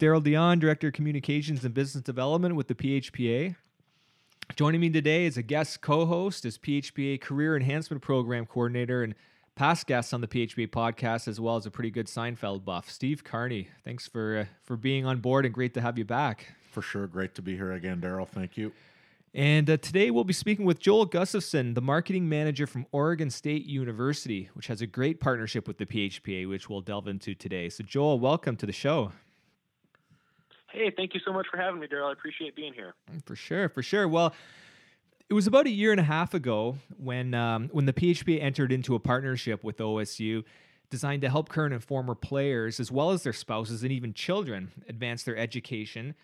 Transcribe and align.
Daryl 0.00 0.22
Dion, 0.22 0.58
Director 0.58 0.88
of 0.88 0.94
Communications 0.94 1.62
and 1.62 1.74
Business 1.74 2.02
Development 2.02 2.56
with 2.56 2.68
the 2.68 2.74
PHPA. 2.74 3.54
Joining 4.56 4.80
me 4.80 4.88
today 4.88 5.26
as 5.26 5.36
a 5.36 5.42
guest 5.42 5.82
co 5.82 6.06
host 6.06 6.46
is 6.46 6.56
PHPA 6.56 7.20
Career 7.20 7.54
Enhancement 7.54 8.00
Program 8.00 8.46
Coordinator 8.46 9.02
and 9.02 9.14
past 9.56 9.86
guest 9.86 10.14
on 10.14 10.22
the 10.22 10.26
PHPA 10.26 10.68
podcast, 10.68 11.28
as 11.28 11.38
well 11.38 11.56
as 11.56 11.66
a 11.66 11.70
pretty 11.70 11.90
good 11.90 12.06
Seinfeld 12.06 12.64
buff, 12.64 12.88
Steve 12.88 13.24
Carney. 13.24 13.68
Thanks 13.84 14.08
for, 14.08 14.38
uh, 14.38 14.44
for 14.62 14.78
being 14.78 15.04
on 15.04 15.18
board 15.18 15.44
and 15.44 15.52
great 15.52 15.74
to 15.74 15.82
have 15.82 15.98
you 15.98 16.06
back. 16.06 16.54
For 16.70 16.80
sure. 16.80 17.06
Great 17.06 17.34
to 17.34 17.42
be 17.42 17.54
here 17.54 17.72
again, 17.72 18.00
Daryl. 18.00 18.26
Thank 18.26 18.56
you. 18.56 18.72
And 19.34 19.68
uh, 19.68 19.76
today 19.76 20.10
we'll 20.10 20.24
be 20.24 20.32
speaking 20.32 20.64
with 20.64 20.78
Joel 20.78 21.04
Gustafson, 21.04 21.74
the 21.74 21.82
marketing 21.82 22.26
manager 22.26 22.66
from 22.66 22.86
Oregon 22.90 23.28
State 23.28 23.66
University, 23.66 24.48
which 24.54 24.68
has 24.68 24.80
a 24.80 24.86
great 24.86 25.20
partnership 25.20 25.68
with 25.68 25.76
the 25.76 25.84
PHPA, 25.84 26.48
which 26.48 26.70
we'll 26.70 26.80
delve 26.80 27.06
into 27.06 27.34
today. 27.34 27.68
So, 27.68 27.84
Joel, 27.84 28.18
welcome 28.18 28.56
to 28.56 28.64
the 28.64 28.72
show. 28.72 29.12
Hey, 30.72 30.92
thank 30.96 31.14
you 31.14 31.20
so 31.24 31.32
much 31.32 31.46
for 31.50 31.56
having 31.56 31.80
me, 31.80 31.86
Daryl. 31.86 32.08
I 32.08 32.12
appreciate 32.12 32.54
being 32.54 32.72
here. 32.72 32.94
For 33.24 33.34
sure, 33.34 33.68
for 33.68 33.82
sure. 33.82 34.06
Well, 34.06 34.34
it 35.28 35.34
was 35.34 35.46
about 35.46 35.66
a 35.66 35.70
year 35.70 35.90
and 35.90 36.00
a 36.00 36.04
half 36.04 36.34
ago 36.34 36.76
when 36.96 37.34
um, 37.34 37.68
when 37.72 37.86
the 37.86 37.92
PHP 37.92 38.42
entered 38.42 38.72
into 38.72 38.94
a 38.94 38.98
partnership 38.98 39.62
with 39.64 39.78
OSU 39.78 40.44
designed 40.90 41.22
to 41.22 41.30
help 41.30 41.48
current 41.48 41.72
and 41.72 41.82
former 41.82 42.14
players, 42.14 42.80
as 42.80 42.90
well 42.90 43.12
as 43.12 43.22
their 43.22 43.32
spouses 43.32 43.82
and 43.84 43.92
even 43.92 44.12
children, 44.12 44.72
advance 44.88 45.22
their 45.22 45.36
education 45.36 46.14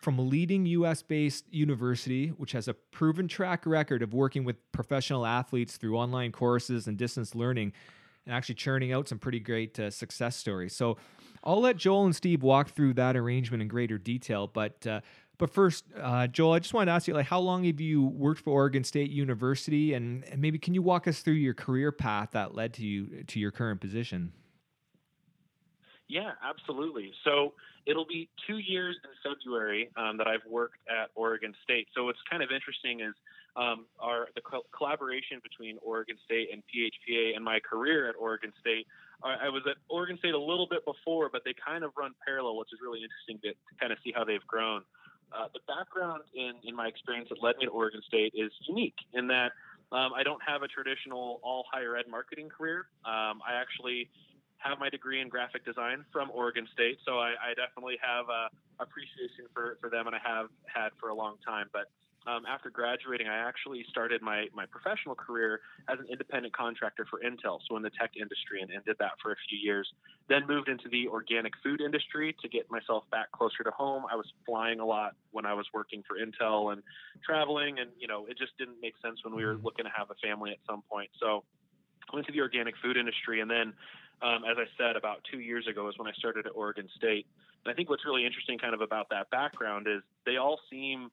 from 0.00 0.18
a 0.18 0.22
leading 0.22 0.66
US 0.66 1.02
based 1.02 1.44
university, 1.50 2.28
which 2.28 2.52
has 2.52 2.68
a 2.68 2.74
proven 2.74 3.28
track 3.28 3.64
record 3.66 4.02
of 4.02 4.12
working 4.12 4.44
with 4.44 4.56
professional 4.72 5.24
athletes 5.24 5.76
through 5.76 5.96
online 5.96 6.32
courses 6.32 6.86
and 6.86 6.96
distance 6.96 7.34
learning, 7.34 7.72
and 8.26 8.34
actually 8.34 8.56
churning 8.56 8.92
out 8.92 9.08
some 9.08 9.18
pretty 9.18 9.40
great 9.40 9.78
uh, 9.78 9.90
success 9.90 10.36
stories. 10.36 10.74
So 10.74 10.96
I'll 11.46 11.60
let 11.60 11.76
Joel 11.76 12.06
and 12.06 12.16
Steve 12.16 12.42
walk 12.42 12.70
through 12.70 12.94
that 12.94 13.16
arrangement 13.16 13.62
in 13.62 13.68
greater 13.68 13.98
detail. 13.98 14.48
But 14.48 14.84
uh, 14.84 15.00
but 15.38 15.50
first, 15.50 15.84
uh, 16.00 16.26
Joel, 16.26 16.54
I 16.54 16.58
just 16.58 16.74
wanted 16.74 16.86
to 16.86 16.92
ask 16.92 17.06
you, 17.06 17.14
like, 17.14 17.26
how 17.26 17.38
long 17.38 17.64
have 17.64 17.80
you 17.80 18.04
worked 18.04 18.40
for 18.40 18.50
Oregon 18.50 18.82
State 18.84 19.10
University, 19.10 19.94
and, 19.94 20.24
and 20.24 20.40
maybe 20.40 20.58
can 20.58 20.74
you 20.74 20.82
walk 20.82 21.06
us 21.06 21.20
through 21.20 21.34
your 21.34 21.54
career 21.54 21.92
path 21.92 22.30
that 22.32 22.54
led 22.54 22.72
to 22.74 22.82
you 22.82 23.22
to 23.24 23.38
your 23.38 23.50
current 23.50 23.80
position? 23.80 24.32
Yeah, 26.08 26.32
absolutely. 26.42 27.12
So 27.24 27.52
it'll 27.84 28.06
be 28.06 28.28
two 28.46 28.58
years 28.58 28.96
in 29.04 29.10
February 29.32 29.90
um, 29.96 30.16
that 30.16 30.26
I've 30.26 30.44
worked 30.48 30.78
at 30.88 31.10
Oregon 31.14 31.54
State. 31.62 31.88
So 31.94 32.04
what's 32.04 32.18
kind 32.30 32.42
of 32.42 32.50
interesting 32.50 33.00
is 33.00 33.14
um, 33.56 33.86
our 33.98 34.28
the 34.34 34.40
co- 34.40 34.66
collaboration 34.76 35.40
between 35.42 35.78
Oregon 35.82 36.16
State 36.24 36.48
and 36.52 36.62
PHPA 36.62 37.36
and 37.36 37.44
my 37.44 37.58
career 37.60 38.08
at 38.08 38.14
Oregon 38.18 38.52
State. 38.60 38.86
I, 39.22 39.48
was 39.48 39.62
at 39.68 39.76
Oregon 39.88 40.18
State 40.18 40.34
a 40.34 40.38
little 40.38 40.66
bit 40.68 40.84
before, 40.84 41.28
but 41.30 41.42
they 41.44 41.54
kind 41.54 41.84
of 41.84 41.92
run 41.96 42.12
parallel, 42.24 42.56
which 42.56 42.68
is 42.72 42.80
really 42.82 43.00
interesting 43.02 43.38
to, 43.42 43.50
to 43.52 43.72
kind 43.80 43.92
of 43.92 43.98
see 44.04 44.12
how 44.14 44.24
they've 44.24 44.46
grown. 44.46 44.82
Uh, 45.32 45.48
the 45.52 45.60
background 45.66 46.22
in, 46.34 46.52
in 46.64 46.74
my 46.74 46.86
experience 46.86 47.28
that 47.28 47.42
led 47.42 47.56
me 47.58 47.66
to 47.66 47.70
Oregon 47.70 48.00
State 48.06 48.32
is 48.36 48.52
unique 48.68 48.96
in 49.14 49.26
that 49.28 49.52
um, 49.92 50.12
I 50.14 50.22
don't 50.22 50.42
have 50.46 50.62
a 50.62 50.68
traditional 50.68 51.40
all 51.42 51.64
higher 51.70 51.96
ed 51.96 52.06
marketing 52.10 52.48
career. 52.48 52.86
Um, 53.04 53.42
I 53.46 53.54
actually 53.54 54.10
have 54.58 54.78
my 54.78 54.88
degree 54.88 55.20
in 55.20 55.28
graphic 55.28 55.64
design 55.64 56.04
from 56.12 56.30
Oregon 56.30 56.66
State, 56.72 56.98
so 57.04 57.18
I, 57.18 57.34
I 57.38 57.54
definitely 57.54 57.98
have 58.02 58.26
a 58.28 58.48
appreciation 58.82 59.46
for, 59.54 59.78
for 59.80 59.90
them, 59.90 60.06
and 60.06 60.16
I 60.16 60.20
have 60.24 60.48
had 60.66 60.90
for 61.00 61.10
a 61.10 61.14
long 61.14 61.36
time. 61.46 61.66
But 61.72 61.90
um, 62.26 62.44
after 62.46 62.70
graduating, 62.70 63.28
I 63.28 63.38
actually 63.38 63.84
started 63.88 64.20
my, 64.20 64.46
my 64.54 64.66
professional 64.66 65.14
career 65.14 65.60
as 65.88 65.98
an 65.98 66.06
independent 66.10 66.54
contractor 66.56 67.06
for 67.08 67.20
Intel, 67.20 67.60
so 67.68 67.76
in 67.76 67.82
the 67.82 67.90
tech 67.90 68.12
industry, 68.20 68.60
and, 68.62 68.70
and, 68.70 68.84
did 68.84 68.96
that 68.98 69.12
for 69.22 69.32
a 69.32 69.36
few 69.48 69.58
years. 69.58 69.88
Then 70.28 70.46
moved 70.46 70.68
into 70.68 70.88
the 70.88 71.08
organic 71.08 71.52
food 71.62 71.80
industry 71.80 72.36
to 72.42 72.48
get 72.48 72.70
myself 72.70 73.04
back 73.10 73.30
closer 73.32 73.62
to 73.64 73.70
home. 73.70 74.04
I 74.10 74.16
was 74.16 74.26
flying 74.44 74.80
a 74.80 74.84
lot 74.84 75.14
when 75.30 75.46
I 75.46 75.54
was 75.54 75.66
working 75.72 76.02
for 76.06 76.16
Intel 76.18 76.72
and 76.72 76.82
traveling, 77.24 77.78
and 77.78 77.90
you 77.98 78.08
know 78.08 78.26
it 78.26 78.36
just 78.38 78.56
didn't 78.58 78.80
make 78.82 78.94
sense 79.02 79.20
when 79.24 79.34
we 79.34 79.44
were 79.44 79.54
mm-hmm. 79.54 79.64
looking 79.64 79.84
to 79.84 79.90
have 79.96 80.10
a 80.10 80.14
family 80.26 80.50
at 80.50 80.58
some 80.68 80.82
point. 80.90 81.10
So 81.20 81.44
went 82.12 82.26
to 82.26 82.32
the 82.32 82.40
organic 82.40 82.74
food 82.82 82.96
industry, 82.96 83.40
and 83.40 83.50
then 83.50 83.72
um, 84.22 84.42
as 84.50 84.56
I 84.58 84.64
said, 84.78 84.96
about 84.96 85.20
two 85.30 85.40
years 85.40 85.66
ago 85.66 85.88
is 85.88 85.98
when 85.98 86.08
I 86.08 86.12
started 86.12 86.46
at 86.46 86.52
Oregon 86.54 86.88
State. 86.96 87.26
And 87.64 87.72
I 87.72 87.74
think 87.74 87.90
what's 87.90 88.04
really 88.04 88.24
interesting 88.24 88.58
kind 88.58 88.74
of 88.74 88.80
about 88.80 89.08
that 89.10 89.28
background 89.30 89.86
is 89.88 90.02
they 90.24 90.36
all 90.36 90.58
seem 90.70 91.10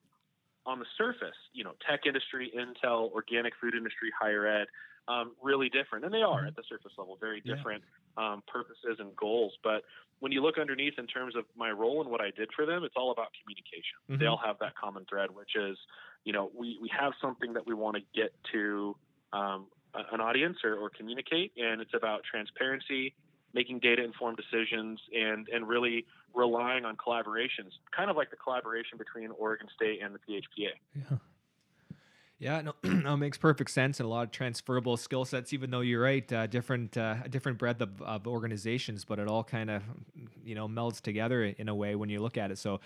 on 0.66 0.80
the 0.80 0.86
surface, 0.98 1.36
you 1.54 1.64
know, 1.64 1.74
tech 1.88 2.02
industry, 2.06 2.52
Intel, 2.58 3.12
organic 3.12 3.54
food 3.60 3.76
industry, 3.76 4.10
higher 4.18 4.48
ed, 4.48 4.68
um, 5.08 5.32
really 5.42 5.70
different. 5.70 6.06
And 6.06 6.14
they 6.14 6.22
are 6.22 6.46
at 6.46 6.56
the 6.56 6.64
surface 6.70 6.94
level, 6.98 7.18
very 7.20 7.42
different 7.42 7.84
yeah. 8.18 8.34
um, 8.34 8.44
purposes 8.48 8.98
and 9.00 9.16
goals. 9.16 9.54
But 9.64 9.84
when 10.20 10.32
you 10.32 10.42
look 10.42 10.58
underneath 10.58 10.94
in 10.98 11.08
terms 11.08 11.36
of 11.36 11.44
my 11.58 11.72
role 11.72 12.02
and 12.02 12.10
what 12.10 12.22
I 12.22 12.32
did 12.32 12.50
for 12.56 12.66
them, 12.66 12.84
it's 12.84 12.96
all 12.96 13.12
about 13.12 13.28
communication. 13.42 14.00
Mm-hmm. 14.10 14.20
They 14.22 14.28
all 14.28 14.40
have 14.44 14.58
that 14.60 14.76
common 14.76 15.06
thread, 15.10 15.32
which 15.32 15.56
is, 15.56 15.78
you 16.24 16.32
know, 16.32 16.50
we, 16.58 16.78
we 16.82 16.90
have 16.98 17.12
something 17.22 17.54
that 17.54 17.68
we 17.68 17.74
want 17.74 17.98
to 17.98 18.04
get 18.16 18.34
to 18.54 18.96
um, 19.34 19.68
an 19.94 20.22
audience 20.22 20.58
or, 20.64 20.76
or 20.76 20.90
communicate, 20.90 21.52
and 21.58 21.82
it's 21.82 21.94
about 21.94 22.22
transparency, 22.24 23.14
making 23.54 23.80
data 23.80 24.04
informed 24.04 24.38
decisions, 24.38 25.00
and 25.14 25.48
and 25.50 25.68
really 25.68 26.06
relying 26.34 26.86
on 26.86 26.96
collaborations, 26.96 27.72
kind 27.96 28.10
of 28.10 28.16
like 28.16 28.32
the 28.32 28.36
collaboration 28.36 28.98
between 28.98 29.30
Oregon 29.32 29.68
State 29.76 30.02
and 30.04 30.16
the 30.16 30.20
PHPA. 30.20 30.72
Yeah. 30.96 31.18
Yeah, 32.40 32.62
no, 32.84 33.16
makes 33.16 33.38
perfect 33.38 33.72
sense 33.72 34.02
and 34.02 34.06
a 34.06 34.10
lot 34.10 34.24
of 34.24 34.32
transferable 34.32 34.98
skill 34.98 35.24
sets. 35.24 35.54
Even 35.54 35.72
though 35.72 35.80
you're 35.80 36.02
right, 36.02 36.30
uh, 36.34 36.46
different, 36.48 36.98
uh, 36.98 37.16
different 37.30 37.58
breadth 37.58 37.80
of, 37.80 38.02
of 38.02 38.28
organizations, 38.28 39.06
but 39.06 39.18
it 39.18 39.30
all 39.30 39.46
kind 39.46 39.70
of, 39.70 39.82
you 40.44 40.54
know, 40.54 40.68
melds 40.68 41.00
together 41.00 41.46
in 41.46 41.70
a 41.70 41.76
way 41.76 41.96
when 41.96 42.10
you 42.10 42.22
look 42.22 42.38
at 42.38 42.52
it. 42.52 42.58
So, 42.58 42.82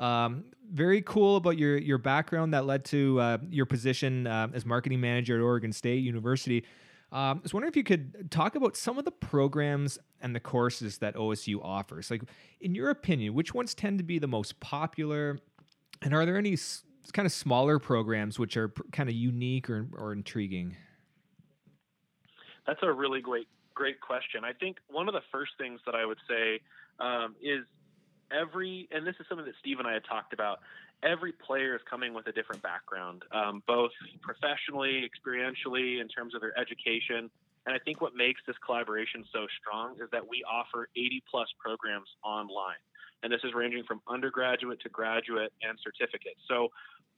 um, 0.00 0.44
very 0.68 1.02
cool 1.02 1.36
about 1.36 1.58
your 1.58 1.76
your 1.76 1.98
background 1.98 2.54
that 2.54 2.66
led 2.66 2.84
to 2.86 3.20
uh, 3.20 3.38
your 3.50 3.66
position 3.66 4.26
uh, 4.26 4.48
as 4.52 4.66
marketing 4.66 5.00
manager 5.00 5.36
at 5.36 5.42
Oregon 5.42 5.72
State 5.72 6.02
University. 6.02 6.64
Um, 7.12 7.38
I 7.38 7.40
was 7.42 7.52
wondering 7.52 7.70
if 7.70 7.76
you 7.76 7.84
could 7.84 8.30
talk 8.30 8.54
about 8.54 8.74
some 8.74 8.98
of 8.98 9.04
the 9.04 9.10
programs 9.10 9.98
and 10.22 10.34
the 10.34 10.40
courses 10.40 10.98
that 10.98 11.14
OSU 11.14 11.62
offers. 11.62 12.10
Like, 12.10 12.22
in 12.60 12.74
your 12.74 12.88
opinion, 12.88 13.34
which 13.34 13.52
ones 13.52 13.74
tend 13.74 13.98
to 13.98 14.04
be 14.04 14.18
the 14.18 14.26
most 14.26 14.58
popular, 14.60 15.38
and 16.00 16.14
are 16.14 16.24
there 16.24 16.38
any 16.38 16.54
s- 16.54 16.84
kind 17.12 17.26
of 17.26 17.32
smaller 17.32 17.78
programs 17.78 18.38
which 18.38 18.56
are 18.56 18.68
pr- 18.68 18.84
kind 18.92 19.10
of 19.10 19.14
unique 19.14 19.68
or, 19.68 19.88
or 19.92 20.14
intriguing? 20.14 20.74
That's 22.66 22.80
a 22.82 22.90
really 22.90 23.20
great 23.20 23.48
great 23.74 24.00
question. 24.00 24.44
I 24.44 24.52
think 24.52 24.76
one 24.88 25.08
of 25.08 25.14
the 25.14 25.22
first 25.30 25.52
things 25.58 25.80
that 25.86 25.94
I 25.94 26.04
would 26.04 26.18
say 26.28 26.60
um, 27.00 27.34
is 27.42 27.64
every, 28.30 28.88
and 28.90 29.06
this 29.06 29.14
is 29.18 29.26
something 29.28 29.46
that 29.46 29.54
Steve 29.60 29.78
and 29.78 29.88
I 29.88 29.94
had 29.94 30.04
talked 30.04 30.32
about. 30.32 30.60
Every 31.02 31.32
player 31.32 31.74
is 31.74 31.80
coming 31.88 32.14
with 32.14 32.26
a 32.28 32.32
different 32.32 32.62
background, 32.62 33.24
um, 33.32 33.62
both 33.66 33.90
professionally, 34.20 35.02
experientially, 35.02 36.00
in 36.00 36.08
terms 36.08 36.34
of 36.34 36.40
their 36.40 36.56
education. 36.58 37.30
And 37.66 37.74
I 37.74 37.78
think 37.78 38.00
what 38.00 38.14
makes 38.14 38.40
this 38.46 38.56
collaboration 38.64 39.24
so 39.32 39.46
strong 39.60 39.94
is 40.02 40.08
that 40.12 40.26
we 40.26 40.44
offer 40.44 40.88
80 40.96 41.22
plus 41.30 41.48
programs 41.58 42.08
online. 42.24 42.78
And 43.22 43.32
this 43.32 43.40
is 43.44 43.54
ranging 43.54 43.84
from 43.84 44.00
undergraduate 44.08 44.80
to 44.80 44.88
graduate 44.88 45.52
and 45.62 45.78
certificate. 45.82 46.34
So, 46.48 46.68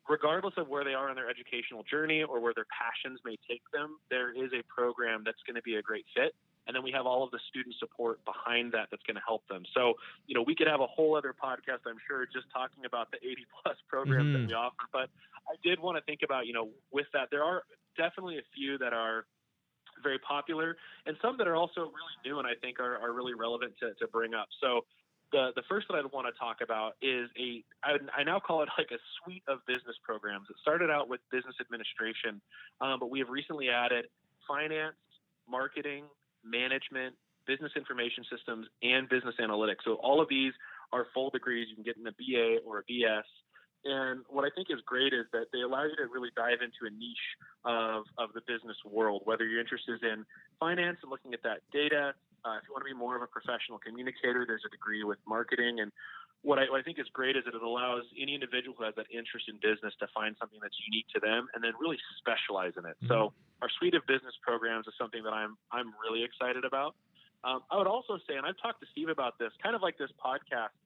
regardless 0.08 0.54
of 0.58 0.68
where 0.68 0.84
they 0.84 0.92
are 0.92 1.08
in 1.08 1.16
their 1.16 1.30
educational 1.30 1.82
journey 1.82 2.22
or 2.22 2.40
where 2.40 2.52
their 2.54 2.68
passions 2.68 3.20
may 3.24 3.36
take 3.48 3.62
them, 3.72 3.96
there 4.10 4.32
is 4.32 4.52
a 4.52 4.62
program 4.68 5.22
that's 5.24 5.40
going 5.46 5.56
to 5.56 5.62
be 5.62 5.76
a 5.76 5.82
great 5.82 6.04
fit 6.14 6.34
and 6.66 6.74
then 6.74 6.82
we 6.82 6.90
have 6.92 7.06
all 7.06 7.22
of 7.22 7.30
the 7.30 7.40
student 7.48 7.74
support 7.78 8.24
behind 8.24 8.72
that 8.72 8.88
that's 8.90 9.02
going 9.04 9.16
to 9.16 9.26
help 9.26 9.46
them. 9.48 9.64
So, 9.74 9.94
you 10.26 10.34
know, 10.34 10.42
we 10.42 10.54
could 10.54 10.66
have 10.66 10.80
a 10.80 10.86
whole 10.86 11.16
other 11.16 11.34
podcast, 11.34 11.84
I'm 11.86 12.00
sure, 12.06 12.24
just 12.26 12.46
talking 12.52 12.84
about 12.84 13.10
the 13.10 13.18
80 13.18 13.46
plus 13.62 13.76
programs 13.88 14.34
mm-hmm. 14.34 14.42
that 14.42 14.48
we 14.48 14.54
offer. 14.54 14.84
But 14.92 15.08
I 15.48 15.56
did 15.62 15.78
want 15.80 15.96
to 15.98 16.02
think 16.04 16.20
about, 16.24 16.46
you 16.46 16.52
know, 16.52 16.70
with 16.90 17.06
that, 17.12 17.28
there 17.30 17.44
are 17.44 17.62
definitely 17.96 18.38
a 18.38 18.46
few 18.54 18.78
that 18.78 18.92
are 18.92 19.26
very 20.02 20.18
popular 20.18 20.76
and 21.06 21.16
some 21.22 21.36
that 21.38 21.46
are 21.46 21.54
also 21.54 21.80
really 21.80 22.16
new 22.24 22.38
and 22.38 22.48
I 22.48 22.54
think 22.60 22.80
are, 22.80 22.96
are 22.98 23.12
really 23.12 23.34
relevant 23.34 23.74
to, 23.80 23.94
to 23.94 24.08
bring 24.08 24.34
up. 24.34 24.48
So, 24.60 24.84
the, 25.32 25.50
the 25.56 25.62
first 25.68 25.88
that 25.88 25.96
I'd 25.96 26.12
want 26.12 26.28
to 26.32 26.38
talk 26.38 26.58
about 26.62 26.94
is 27.02 27.28
a 27.36 27.64
I, 27.82 27.96
I 28.16 28.22
now 28.22 28.38
call 28.38 28.62
it 28.62 28.68
like 28.78 28.90
a 28.92 29.00
suite 29.18 29.42
of 29.48 29.58
business 29.66 29.96
programs. 30.04 30.46
It 30.48 30.56
started 30.62 30.90
out 30.90 31.08
with 31.08 31.20
business 31.32 31.56
administration, 31.60 32.40
um, 32.80 33.00
but 33.00 33.10
we 33.10 33.18
have 33.18 33.28
recently 33.28 33.68
added 33.68 34.06
finance, 34.46 34.94
marketing, 35.50 36.04
management, 36.44 37.14
business 37.46 37.72
information 37.76 38.24
systems, 38.30 38.66
and 38.82 39.08
business 39.08 39.34
analytics. 39.40 39.84
So 39.84 39.94
all 39.94 40.20
of 40.20 40.28
these 40.28 40.52
are 40.92 41.06
full 41.12 41.30
degrees. 41.30 41.66
You 41.68 41.76
can 41.76 41.84
get 41.84 41.96
in 41.96 42.06
a 42.06 42.12
BA 42.12 42.64
or 42.66 42.80
a 42.80 42.84
BS. 42.84 43.26
And 43.84 44.24
what 44.28 44.44
I 44.44 44.50
think 44.54 44.68
is 44.70 44.80
great 44.86 45.12
is 45.12 45.26
that 45.32 45.52
they 45.52 45.60
allow 45.60 45.84
you 45.84 45.94
to 45.96 46.08
really 46.08 46.30
dive 46.34 46.64
into 46.64 46.88
a 46.88 46.90
niche 46.90 47.28
of, 47.64 48.04
of 48.16 48.32
the 48.32 48.40
business 48.48 48.76
world, 48.84 49.22
whether 49.24 49.44
you're 49.44 49.60
interested 49.60 50.02
in 50.02 50.24
finance 50.58 50.96
and 51.02 51.10
looking 51.10 51.34
at 51.34 51.42
that 51.42 51.60
data. 51.70 52.14
Uh, 52.44 52.56
if 52.56 52.64
you 52.64 52.72
want 52.72 52.80
to 52.80 52.88
be 52.88 52.96
more 52.96 53.16
of 53.16 53.22
a 53.22 53.28
professional 53.28 53.76
communicator, 53.76 54.44
there's 54.48 54.64
a 54.64 54.72
degree 54.72 55.04
with 55.04 55.18
marketing. 55.28 55.80
And 55.80 55.92
what 56.44 56.60
I, 56.60 56.68
what 56.68 56.80
I, 56.80 56.84
think 56.84 57.00
is 57.00 57.08
great 57.12 57.36
is 57.36 57.44
that 57.48 57.56
it 57.56 57.62
allows 57.64 58.04
any 58.20 58.36
individual 58.36 58.76
who 58.76 58.84
has 58.84 58.94
that 59.00 59.08
interest 59.08 59.48
in 59.48 59.56
business 59.64 59.96
to 59.98 60.06
find 60.12 60.36
something 60.38 60.60
that's 60.60 60.76
unique 60.84 61.08
to 61.16 61.20
them 61.20 61.48
and 61.56 61.64
then 61.64 61.72
really 61.80 61.96
specialize 62.20 62.76
in 62.76 62.84
it. 62.84 63.00
Mm-hmm. 63.00 63.08
So 63.08 63.32
our 63.64 63.72
suite 63.80 63.96
of 63.96 64.04
business 64.06 64.36
programs 64.44 64.86
is 64.86 64.92
something 65.00 65.24
that 65.24 65.32
I'm 65.32 65.56
I'm 65.72 65.96
really 66.04 66.22
excited 66.22 66.68
about. 66.68 66.94
Um, 67.42 67.64
I 67.72 67.80
would 67.80 67.88
also 67.88 68.20
say, 68.28 68.36
and 68.36 68.44
I've 68.44 68.60
talked 68.60 68.80
to 68.84 68.88
Steve 68.92 69.08
about 69.08 69.40
this, 69.40 69.52
kind 69.62 69.74
of 69.74 69.80
like 69.80 69.96
this 69.96 70.12
podcast. 70.20 70.76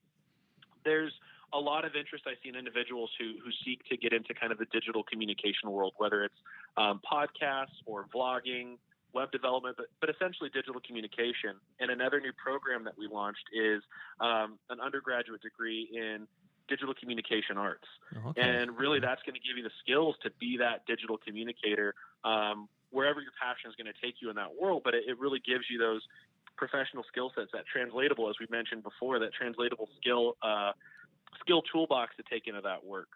there's 0.87 1.13
a 1.53 1.59
lot 1.59 1.85
of 1.85 1.97
interest 1.97 2.25
I 2.27 2.35
see 2.43 2.51
in 2.51 2.57
individuals 2.57 3.11
who 3.19 3.35
who 3.43 3.51
seek 3.67 3.83
to 3.91 3.97
get 3.99 4.13
into 4.15 4.35
kind 4.39 4.53
of 4.55 4.59
the 4.63 4.67
digital 4.71 5.03
communication 5.03 5.75
world, 5.75 5.95
whether 5.99 6.23
it's 6.23 6.39
um, 6.77 7.01
podcasts 7.03 7.83
or 7.85 8.07
vlogging, 8.15 8.79
web 9.15 9.31
development, 9.33 9.77
but, 9.77 9.87
but 10.01 10.11
essentially 10.11 10.51
digital 10.53 10.81
communication. 10.87 11.57
And 11.81 11.91
another 11.91 12.21
new 12.21 12.33
program 12.33 12.85
that 12.85 12.97
we 12.99 13.09
launched 13.09 13.45
is 13.53 13.83
um, 14.21 14.59
an 14.71 14.81
undergraduate 14.81 15.43
degree 15.43 15.89
in 15.93 16.27
digital 16.69 16.95
communication 16.95 17.57
arts. 17.57 17.89
Oh, 18.17 18.31
okay. 18.31 18.43
And 18.43 18.77
really, 18.77 19.01
that's 19.01 19.23
going 19.23 19.35
to 19.35 19.41
give 19.41 19.57
you 19.57 19.65
the 19.65 19.75
skills 19.83 20.17
to 20.23 20.31
be 20.39 20.59
that 20.59 20.85
digital 20.87 21.17
communicator 21.17 21.95
um, 22.25 22.69
wherever 22.91 23.21
your 23.21 23.33
passion 23.41 23.71
is 23.71 23.77
going 23.77 23.93
to 23.93 23.99
take 24.05 24.17
you 24.21 24.31
in 24.31 24.37
that 24.37 24.53
world. 24.61 24.83
But 24.85 24.95
it, 24.95 25.05
it 25.09 25.19
really 25.19 25.41
gives 25.41 25.65
you 25.71 25.79
those 25.79 26.03
professional 26.57 27.05
skill 27.11 27.33
sets, 27.35 27.51
that 27.53 27.65
translatable, 27.67 28.29
as 28.29 28.37
we 28.41 28.47
mentioned 28.51 28.83
before, 28.83 29.19
that 29.21 29.33
translatable 29.33 29.89
skill 30.01 30.37
uh, 30.43 30.73
skill 31.41 31.63
toolbox 31.73 32.17
to 32.17 32.25
take 32.31 32.47
into 32.47 32.61
that 32.61 32.85
work. 32.85 33.09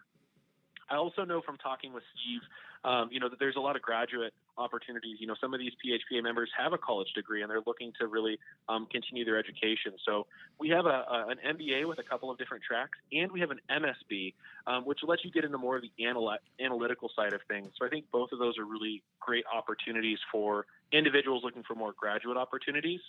I 0.93 0.97
also 0.97 1.25
know 1.25 1.41
from 1.41 1.57
talking 1.57 1.91
with 1.91 2.03
Steve, 2.13 2.41
um, 2.85 3.09
you 3.11 3.19
know, 3.19 3.27
that 3.27 3.39
there's 3.39 3.55
a 3.55 3.59
lot 3.59 3.75
of 3.75 3.81
graduate 3.81 4.33
opportunities. 4.57 5.17
You 5.19 5.25
know, 5.25 5.33
some 5.41 5.53
of 5.53 5.59
these 5.59 5.71
PHPA 5.83 6.21
members 6.21 6.49
have 6.55 6.71
a 6.71 6.77
college 6.77 7.11
degree 7.15 7.41
and 7.41 7.49
they're 7.49 7.63
looking 7.65 7.93
to 7.99 8.05
really 8.05 8.37
um, 8.69 8.85
continue 8.91 9.25
their 9.25 9.39
education. 9.39 9.93
So 10.05 10.27
we 10.59 10.69
have 10.69 10.85
a, 10.85 11.03
a, 11.09 11.25
an 11.29 11.57
MBA 11.57 11.87
with 11.87 11.97
a 11.97 12.03
couple 12.03 12.29
of 12.29 12.37
different 12.37 12.63
tracks, 12.63 12.97
and 13.11 13.31
we 13.31 13.39
have 13.39 13.49
an 13.49 13.59
MSB, 13.71 14.35
um, 14.67 14.85
which 14.85 14.99
lets 15.01 15.25
you 15.25 15.31
get 15.31 15.43
into 15.45 15.57
more 15.57 15.77
of 15.77 15.81
the 15.81 16.05
anal- 16.05 16.37
analytical 16.59 17.09
side 17.15 17.33
of 17.33 17.41
things. 17.47 17.69
So 17.79 17.85
I 17.87 17.89
think 17.89 18.05
both 18.11 18.31
of 18.31 18.37
those 18.37 18.59
are 18.59 18.65
really 18.65 19.01
great 19.19 19.45
opportunities 19.51 20.19
for 20.31 20.67
individuals 20.91 21.43
looking 21.43 21.63
for 21.63 21.73
more 21.73 21.93
graduate 21.97 22.37
opportunities 22.37 23.01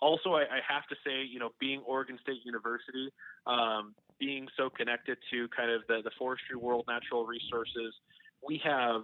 also, 0.00 0.32
I, 0.32 0.42
I, 0.42 0.60
have 0.66 0.86
to 0.88 0.96
say, 1.04 1.22
you 1.30 1.38
know, 1.38 1.50
being 1.60 1.82
Oregon 1.86 2.18
State 2.22 2.40
University, 2.44 3.12
um, 3.46 3.94
being 4.20 4.46
so 4.56 4.70
connected 4.70 5.18
to 5.32 5.48
kind 5.48 5.70
of 5.70 5.82
the, 5.88 6.02
the 6.04 6.10
forestry 6.18 6.56
world, 6.56 6.84
natural 6.86 7.26
resources, 7.26 7.94
we 8.46 8.60
have 8.62 9.02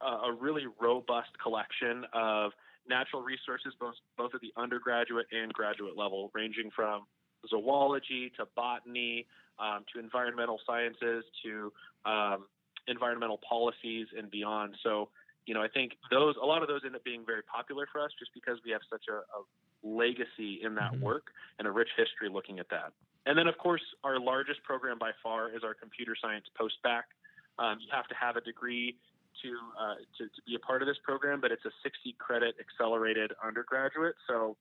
a, 0.00 0.28
a 0.28 0.32
really 0.32 0.64
robust 0.80 1.30
collection 1.40 2.04
of 2.12 2.52
natural 2.88 3.22
resources, 3.22 3.74
both, 3.78 3.94
both 4.16 4.34
at 4.34 4.40
the 4.40 4.52
undergraduate 4.56 5.26
and 5.30 5.52
graduate 5.52 5.96
level, 5.96 6.30
ranging 6.34 6.70
from 6.74 7.04
zoology 7.48 8.32
to 8.36 8.46
botany 8.56 9.26
um, 9.58 9.84
to 9.92 10.00
environmental 10.00 10.58
sciences 10.66 11.24
to 11.44 11.72
um, 12.04 12.46
environmental 12.88 13.40
policies 13.48 14.06
and 14.16 14.30
beyond. 14.30 14.74
So, 14.82 15.10
you 15.46 15.54
know, 15.54 15.62
I 15.62 15.68
think 15.68 15.92
those 16.10 16.34
a 16.42 16.46
lot 16.46 16.62
of 16.62 16.68
those 16.68 16.80
end 16.84 16.96
up 16.96 17.04
being 17.04 17.24
very 17.24 17.42
popular 17.42 17.86
for 17.92 18.00
us 18.00 18.10
just 18.18 18.32
because 18.34 18.58
we 18.64 18.70
have 18.72 18.80
such 18.90 19.04
a, 19.08 19.18
a 19.18 19.40
legacy 19.82 20.60
in 20.62 20.74
that 20.74 20.92
mm-hmm. 20.92 21.04
work 21.04 21.28
and 21.58 21.68
a 21.68 21.70
rich 21.70 21.90
history 21.96 22.28
looking 22.32 22.58
at 22.58 22.68
that. 22.70 22.92
And 23.26 23.36
then, 23.36 23.46
of 23.48 23.58
course, 23.58 23.82
our 24.04 24.18
largest 24.18 24.62
program 24.62 24.98
by 24.98 25.10
far 25.22 25.50
is 25.50 25.62
our 25.64 25.74
computer 25.74 26.16
science 26.20 26.46
postbac. 26.58 27.02
Um, 27.58 27.78
you 27.80 27.88
have 27.92 28.06
to 28.08 28.14
have 28.14 28.36
a 28.36 28.40
degree 28.40 28.96
to, 29.42 29.50
uh, 29.78 29.94
to, 30.18 30.24
to 30.24 30.40
be 30.46 30.54
a 30.54 30.58
part 30.58 30.80
of 30.80 30.88
this 30.88 30.96
program, 31.02 31.40
but 31.40 31.50
it's 31.50 31.64
a 31.64 31.74
60 31.82 32.14
credit 32.18 32.54
accelerated 32.60 33.32
undergraduate. 33.44 34.14
So 34.28 34.56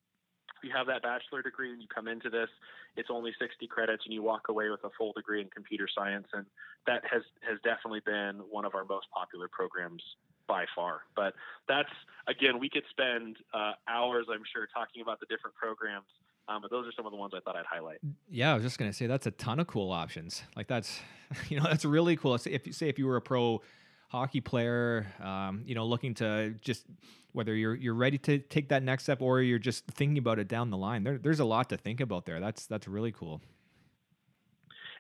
if 0.58 0.64
you 0.64 0.76
have 0.76 0.88
that 0.88 1.04
bachelor 1.04 1.42
degree 1.42 1.72
and 1.72 1.82
you 1.82 1.88
come 1.94 2.08
into 2.08 2.30
this, 2.30 2.50
it's 2.98 3.10
only 3.12 3.34
60 3.40 3.68
credits 3.68 4.04
and 4.06 4.14
you 4.14 4.24
walk 4.24 4.50
away 4.50 4.70
with 4.70 4.84
a 4.84 4.90
full 4.98 5.14
degree 5.14 5.42
in 5.42 5.50
computer 5.50 5.88
science. 5.94 6.28
And 6.34 6.46
that 6.88 7.04
has, 7.12 7.22
has 7.48 7.60
definitely 7.64 8.02
been 8.06 8.42
one 8.50 8.66
of 8.66 8.74
our 8.74 8.86
most 8.86 9.08
popular 9.14 9.48
programs 9.52 10.02
by 10.48 10.66
far. 10.76 11.02
But 11.16 11.34
that's 11.68 11.90
again, 12.28 12.60
we 12.60 12.70
could 12.70 12.84
spend 12.90 13.38
uh, 13.54 13.74
hours, 13.88 14.28
I'm 14.32 14.44
sure, 14.54 14.68
talking 14.74 15.02
about 15.02 15.20
the 15.20 15.26
different 15.28 15.56
programs. 15.56 16.08
Um, 16.48 16.62
but 16.62 16.70
those 16.70 16.88
are 16.88 16.92
some 16.96 17.06
of 17.06 17.12
the 17.12 17.18
ones 17.18 17.34
I 17.36 17.40
thought 17.40 17.56
I'd 17.56 17.66
highlight. 17.66 17.98
Yeah, 18.30 18.52
I 18.52 18.54
was 18.56 18.64
just 18.64 18.78
gonna 18.78 18.94
say 18.94 19.08
that's 19.08 19.26
a 19.26 19.32
ton 19.32 19.60
of 19.60 19.68
cool 19.68 19.92
options. 19.92 20.44
Like 20.56 20.68
that's, 20.68 21.00
you 21.50 21.60
know, 21.60 21.64
that's 21.64 21.86
really 21.86 22.16
cool. 22.16 22.36
If 22.36 22.68
you 22.68 22.74
say 22.74 22.88
if 22.90 23.00
you 23.00 23.08
were 23.08 23.18
a 23.18 23.22
pro 23.22 23.62
hockey 24.10 24.42
player, 24.42 25.08
um, 25.22 25.64
you 25.66 25.76
know, 25.76 25.86
looking 25.86 26.14
to 26.16 26.56
just 26.62 26.86
whether 27.32 27.56
you're 27.56 27.76
you're 27.76 27.96
ready 27.96 28.18
to 28.20 28.40
take 28.40 28.70
that 28.70 28.84
next 28.84 29.04
step 29.04 29.22
or 29.22 29.42
you're 29.42 29.60
just 29.60 29.86
thinking 29.88 30.18
about 30.18 30.40
it 30.40 30.48
down 30.48 30.70
the 30.70 30.78
line. 30.78 31.04
There, 31.04 31.18
there's 31.18 31.40
a 31.40 31.46
lot 31.46 31.70
to 31.70 31.78
think 31.78 32.00
about 32.00 32.26
there. 32.26 32.40
That's 32.40 32.66
that's 32.68 32.88
really 32.88 33.12
cool. 33.12 33.42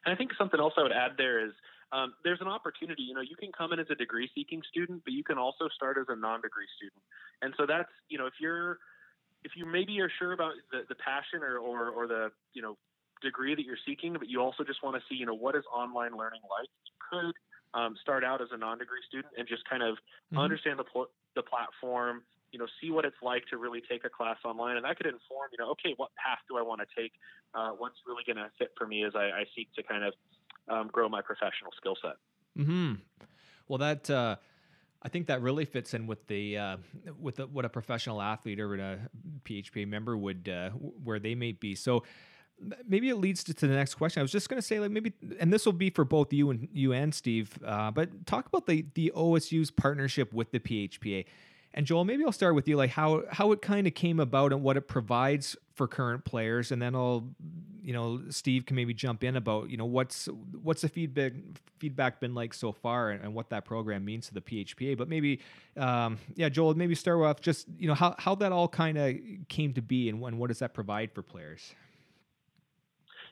And 0.06 0.13
I 0.13 0.18
think 0.18 0.31
something 0.38 0.59
else 0.59 0.74
I 0.77 0.83
would 0.83 0.91
add 0.91 1.12
there 1.18 1.45
is 1.45 1.51
um, 1.91 2.13
there's 2.24 2.41
an 2.41 2.48
opportunity. 2.48 3.03
You 3.03 3.13
know, 3.13 3.21
you 3.21 3.36
can 3.36 3.51
come 3.57 3.74
in 3.74 3.80
as 3.80 3.88
a 3.89 3.95
degree 3.95 4.30
seeking 4.36 4.62
student, 4.69 5.03
but 5.03 5.13
you 5.13 5.24
can 5.24 5.38
also 5.38 5.68
start 5.74 5.98
as 6.00 6.06
a 6.09 6.15
non 6.15 6.41
degree 6.41 6.68
student. 6.77 7.01
And 7.41 7.53
so 7.57 7.65
that's, 7.65 7.89
you 8.09 8.18
know, 8.18 8.25
if 8.25 8.33
you're, 8.39 8.80
if 9.45 9.51
you 9.56 9.65
maybe 9.65 10.01
are 10.01 10.09
sure 10.18 10.33
about 10.33 10.53
the, 10.71 10.81
the 10.89 10.95
passion 10.95 11.45
or, 11.45 11.57
or, 11.59 11.89
or 11.89 12.07
the, 12.07 12.31
you 12.53 12.63
know, 12.63 12.75
degree 13.21 13.53
that 13.53 13.63
you're 13.63 13.80
seeking, 13.86 14.13
but 14.13 14.27
you 14.27 14.42
also 14.42 14.63
just 14.63 14.83
want 14.83 14.97
to 14.97 15.01
see, 15.07 15.15
you 15.15 15.25
know, 15.25 15.36
what 15.36 15.56
is 15.56 15.63
online 15.71 16.18
learning 16.18 16.42
like, 16.50 16.68
you 16.83 16.94
could 16.97 17.36
um, 17.80 17.95
start 18.01 18.24
out 18.24 18.42
as 18.42 18.50
a 18.51 18.57
non 18.57 18.80
degree 18.80 19.00
student 19.07 19.31
and 19.38 19.47
just 19.47 19.63
kind 19.69 19.83
of 19.83 19.95
mm-hmm. 19.95 20.39
understand 20.39 20.80
the, 20.80 20.83
pl- 20.83 21.13
the 21.36 21.44
platform, 21.44 22.24
you 22.51 22.57
know, 22.57 22.65
see 22.81 22.89
what 22.89 23.06
it's 23.06 23.21
like 23.21 23.45
to 23.51 23.57
really 23.57 23.83
take 23.88 24.03
a 24.03 24.09
class 24.09 24.38
online, 24.44 24.77
and 24.77 24.86
that 24.86 24.97
could 24.97 25.06
inform, 25.06 25.53
you 25.53 25.63
know, 25.63 25.69
okay, 25.71 25.94
what 25.98 26.09
path 26.18 26.39
do 26.50 26.57
I 26.57 26.63
want 26.63 26.81
to 26.81 26.88
take? 27.00 27.13
Uh, 27.53 27.69
what's 27.77 27.98
really 28.07 28.24
going 28.25 28.38
to 28.38 28.50
fit 28.57 28.71
for 28.75 28.88
me 28.88 29.06
as 29.06 29.13
I, 29.15 29.30
I 29.30 29.45
seek 29.56 29.71
to 29.75 29.83
kind 29.83 30.03
of 30.03 30.13
um, 30.68 30.89
grow 30.91 31.07
my 31.07 31.21
professional 31.21 31.71
skill 31.77 31.95
set. 32.01 32.18
Hmm. 32.57 32.94
Well, 33.68 33.77
that 33.77 34.09
uh, 34.09 34.38
I 35.05 35.07
think 35.07 35.27
that 35.27 35.43
really 35.43 35.65
fits 35.65 35.93
in 35.93 36.07
with 36.07 36.25
the 36.25 36.57
uh, 36.57 36.77
with 37.21 37.35
the, 37.35 37.45
what 37.45 37.63
a 37.63 37.69
professional 37.69 38.23
athlete 38.23 38.59
or 38.59 38.73
a 38.73 38.97
PHPA 39.43 39.87
member 39.87 40.17
would 40.17 40.49
uh, 40.49 40.71
where 40.71 41.19
they 41.19 41.35
may 41.35 41.51
be. 41.51 41.75
So 41.75 42.03
maybe 42.87 43.09
it 43.09 43.17
leads 43.17 43.43
to, 43.43 43.53
to 43.53 43.67
the 43.67 43.75
next 43.75 43.93
question. 43.95 44.21
I 44.21 44.23
was 44.23 44.31
just 44.31 44.49
going 44.49 44.59
to 44.59 44.65
say, 44.65 44.79
like 44.79 44.89
maybe, 44.89 45.13
and 45.39 45.53
this 45.53 45.63
will 45.63 45.73
be 45.73 45.91
for 45.91 46.05
both 46.05 46.33
you 46.33 46.49
and 46.49 46.67
you 46.73 46.91
and 46.91 47.13
Steve. 47.13 47.55
Uh, 47.63 47.91
but 47.91 48.25
talk 48.25 48.47
about 48.47 48.65
the 48.65 48.83
the 48.95 49.13
OSU's 49.15 49.69
partnership 49.69 50.33
with 50.33 50.51
the 50.51 50.59
PHPA. 50.59 51.25
And 51.75 51.86
Joel, 51.86 52.06
maybe 52.06 52.24
I'll 52.24 52.31
start 52.31 52.56
with 52.56 52.69
you, 52.69 52.77
like 52.77 52.92
how 52.92 53.24
how 53.30 53.51
it 53.51 53.62
kind 53.62 53.86
of 53.86 53.94
came 53.94 54.22
about 54.22 54.53
and 54.53 54.63
what 54.63 54.77
it 54.77 54.88
provides 54.88 55.58
for 55.74 55.89
current 55.89 56.24
players, 56.24 56.72
and 56.72 56.82
then 56.82 56.96
I'll, 56.96 57.27
you 57.84 57.91
know, 57.91 58.22
Steve 58.29 58.65
can 58.65 58.77
maybe 58.77 58.94
jump 58.94 59.25
in 59.25 59.36
about, 59.36 59.70
you 59.70 59.75
know, 59.75 59.86
what's 59.86 60.29
what's 60.63 60.84
the 60.84 60.88
feedback 60.88 61.34
feedback 61.77 62.22
been 62.22 62.34
like 62.34 62.53
so 62.53 62.72
far, 62.72 63.12
and, 63.12 63.22
and 63.22 63.34
what 63.34 63.50
that 63.50 63.65
program 63.65 64.05
means 64.05 64.27
to 64.27 64.34
the 64.34 64.39
PHPA. 64.39 64.98
But 64.98 65.10
maybe, 65.10 65.41
um, 65.75 66.17
yeah, 66.36 66.48
Joel, 66.48 66.75
maybe 66.75 66.96
start 66.96 67.20
off 67.20 67.41
just 67.41 67.67
you 67.77 67.89
know 67.89 67.94
how 67.94 68.15
how 68.17 68.36
that 68.36 68.53
all 68.53 68.70
kind 68.70 68.98
of 68.98 69.13
came 69.50 69.74
to 69.74 69.82
be, 69.82 70.08
and, 70.08 70.24
and 70.24 70.39
what 70.39 70.48
does 70.48 70.60
that 70.60 70.74
provide 70.74 71.12
for 71.12 71.24
players. 71.24 71.75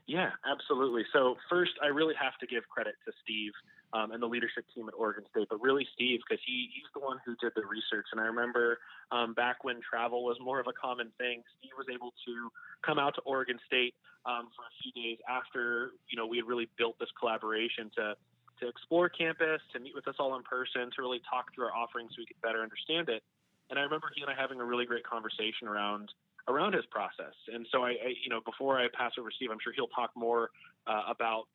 Yeah, 0.06 0.32
absolutely. 0.46 1.06
So 1.14 1.38
first, 1.50 1.72
I 1.82 1.88
really 1.88 2.16
have 2.22 2.38
to 2.40 2.46
give 2.46 2.68
credit 2.68 2.96
to 3.06 3.14
Steve 3.24 3.54
um, 3.94 4.12
and 4.12 4.22
the 4.22 4.28
leadership 4.28 4.66
team 4.74 4.88
at 4.88 4.94
Oregon 4.98 5.24
State, 5.30 5.48
but 5.50 5.62
really 5.62 5.88
Steve, 5.94 6.20
because 6.28 6.42
he, 6.46 6.70
he's 6.74 6.90
the 6.94 7.00
one 7.00 7.18
who 7.26 7.36
did 7.38 7.54
the 7.56 7.66
research. 7.66 8.08
And 8.12 8.20
I 8.20 8.26
remember 8.26 8.80
um, 9.12 9.34
back 9.34 9.64
when 9.64 9.80
travel 9.88 10.24
was 10.24 10.38
more 10.42 10.60
of 10.60 10.68
a 10.68 10.74
common 10.74 11.12
thing, 11.18 11.44
Steve 11.60 11.78
was 11.78 11.88
able 11.94 12.14
to 12.26 12.50
come 12.82 12.98
out 12.98 13.16
to 13.16 13.22
Oregon 13.22 13.60
State 13.66 13.94
um, 14.26 14.50
for 14.56 14.66
a 14.66 14.74
few 14.82 14.92
days 14.98 15.18
after 15.30 15.94
you 16.10 16.18
know 16.18 16.26
we 16.26 16.38
had 16.38 16.48
really 16.48 16.70
built 16.78 16.98
this 17.00 17.10
collaboration 17.20 17.92
to 17.96 18.16
to 18.62 18.68
explore 18.68 19.10
campus, 19.10 19.62
to 19.74 19.80
meet 19.80 19.94
with 19.96 20.08
us 20.08 20.16
all 20.20 20.36
in 20.36 20.44
person, 20.44 20.90
to 20.96 21.02
really 21.02 21.22
talk 21.30 21.54
through 21.54 21.66
our 21.66 21.76
offerings 21.76 22.12
so 22.12 22.22
we 22.22 22.26
could 22.26 22.40
better 22.42 22.62
understand 22.62 23.10
it. 23.10 23.24
And 23.70 23.80
I 23.80 23.84
remember 23.84 24.12
he 24.16 24.22
and 24.22 24.30
I 24.30 24.36
having 24.40 24.62
a 24.62 24.66
really 24.66 24.86
great 24.86 25.04
conversation 25.04 25.68
around 25.68 26.10
around 26.48 26.74
his 26.74 26.86
process. 26.92 27.34
And 27.54 27.66
so 27.72 27.84
I, 27.84 27.92
I 27.92 28.14
you 28.24 28.30
know, 28.30 28.42
before 28.46 28.78
I 28.80 28.88
pass 28.94 29.14
over 29.20 29.32
Steve, 29.32 29.50
I'm 29.52 29.60
sure 29.64 29.74
he'll 29.74 29.88
talk 29.88 30.12
more 30.16 30.50
uh, 30.88 31.04
about 31.10 31.48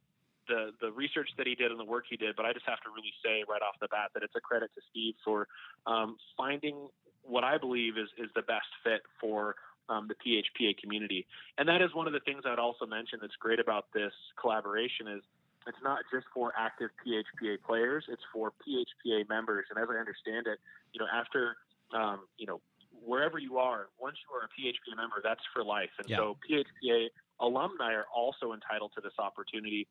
the 0.48 0.72
the 0.80 0.90
research 0.92 1.28
that 1.36 1.46
he 1.46 1.54
did 1.54 1.70
and 1.70 1.78
the 1.78 1.84
work 1.84 2.04
he 2.08 2.16
did. 2.16 2.36
But 2.36 2.46
I 2.46 2.52
just 2.52 2.66
have 2.66 2.80
to 2.80 2.90
really 2.90 3.12
say 3.24 3.44
right 3.48 3.62
off 3.62 3.76
the 3.80 3.88
bat 3.88 4.10
that 4.14 4.22
it's 4.22 4.34
a 4.36 4.40
credit 4.40 4.70
to 4.74 4.80
Steve 4.90 5.14
for 5.24 5.46
um, 5.86 6.16
finding 6.36 6.88
what 7.22 7.44
I 7.44 7.58
believe 7.58 7.96
is 7.96 8.08
is 8.18 8.30
the 8.34 8.42
best 8.42 8.68
fit 8.82 9.02
for 9.20 9.56
um, 9.88 10.08
the 10.08 10.14
PHPA 10.14 10.76
community. 10.78 11.26
And 11.56 11.68
that 11.68 11.82
is 11.82 11.94
one 11.94 12.06
of 12.06 12.12
the 12.12 12.20
things 12.20 12.42
I'd 12.44 12.58
also 12.58 12.86
mention 12.86 13.18
that's 13.20 13.36
great 13.40 13.60
about 13.60 13.86
this 13.94 14.12
collaboration 14.40 15.08
is 15.08 15.22
it's 15.66 15.78
not 15.82 16.00
just 16.12 16.26
for 16.32 16.52
active 16.56 16.90
PHPA 17.04 17.60
players; 17.66 18.04
it's 18.08 18.22
for 18.32 18.52
PHPA 18.64 19.28
members. 19.28 19.66
And 19.70 19.78
as 19.78 19.88
I 19.90 19.98
understand 19.98 20.46
it, 20.46 20.58
you 20.92 21.00
know, 21.00 21.06
after 21.12 21.56
um, 21.92 22.20
you 22.38 22.46
know 22.46 22.60
wherever 23.04 23.38
you 23.38 23.58
are, 23.58 23.88
once 24.00 24.16
you 24.24 24.34
are 24.34 24.44
a 24.44 24.50
PHPA 24.56 24.96
member, 24.96 25.20
that's 25.22 25.40
for 25.54 25.62
life. 25.62 25.90
And 25.98 26.08
yeah. 26.08 26.16
so 26.16 26.36
PHPA 26.48 27.08
alumni 27.40 27.92
are 27.92 28.06
also 28.14 28.52
entitled 28.52 28.92
to 28.96 29.00
this 29.00 29.12
opportunity 29.18 29.86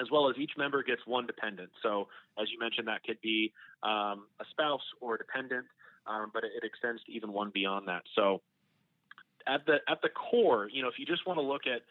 as 0.00 0.10
well 0.10 0.28
as 0.28 0.36
each 0.38 0.52
member 0.56 0.82
gets 0.82 1.02
one 1.06 1.26
dependent. 1.26 1.70
So, 1.82 2.08
as 2.40 2.48
you 2.50 2.58
mentioned, 2.58 2.88
that 2.88 3.02
could 3.04 3.20
be 3.20 3.52
um, 3.82 4.26
a 4.40 4.44
spouse 4.50 4.82
or 5.00 5.14
a 5.14 5.18
dependent, 5.18 5.66
um, 6.06 6.30
but 6.32 6.44
it, 6.44 6.50
it, 6.56 6.66
extends 6.66 7.02
to 7.04 7.12
even 7.12 7.32
one 7.32 7.50
beyond 7.54 7.88
that. 7.88 8.02
So, 8.14 8.42
at 9.46 9.64
the 9.66 9.78
at 9.88 10.00
the 10.02 10.08
core, 10.08 10.68
you 10.72 10.82
know, 10.82 10.88
if 10.88 10.98
you 10.98 11.06
just 11.06 11.26
want 11.26 11.38
to 11.38 11.42
look 11.42 11.62
at, 11.66 11.82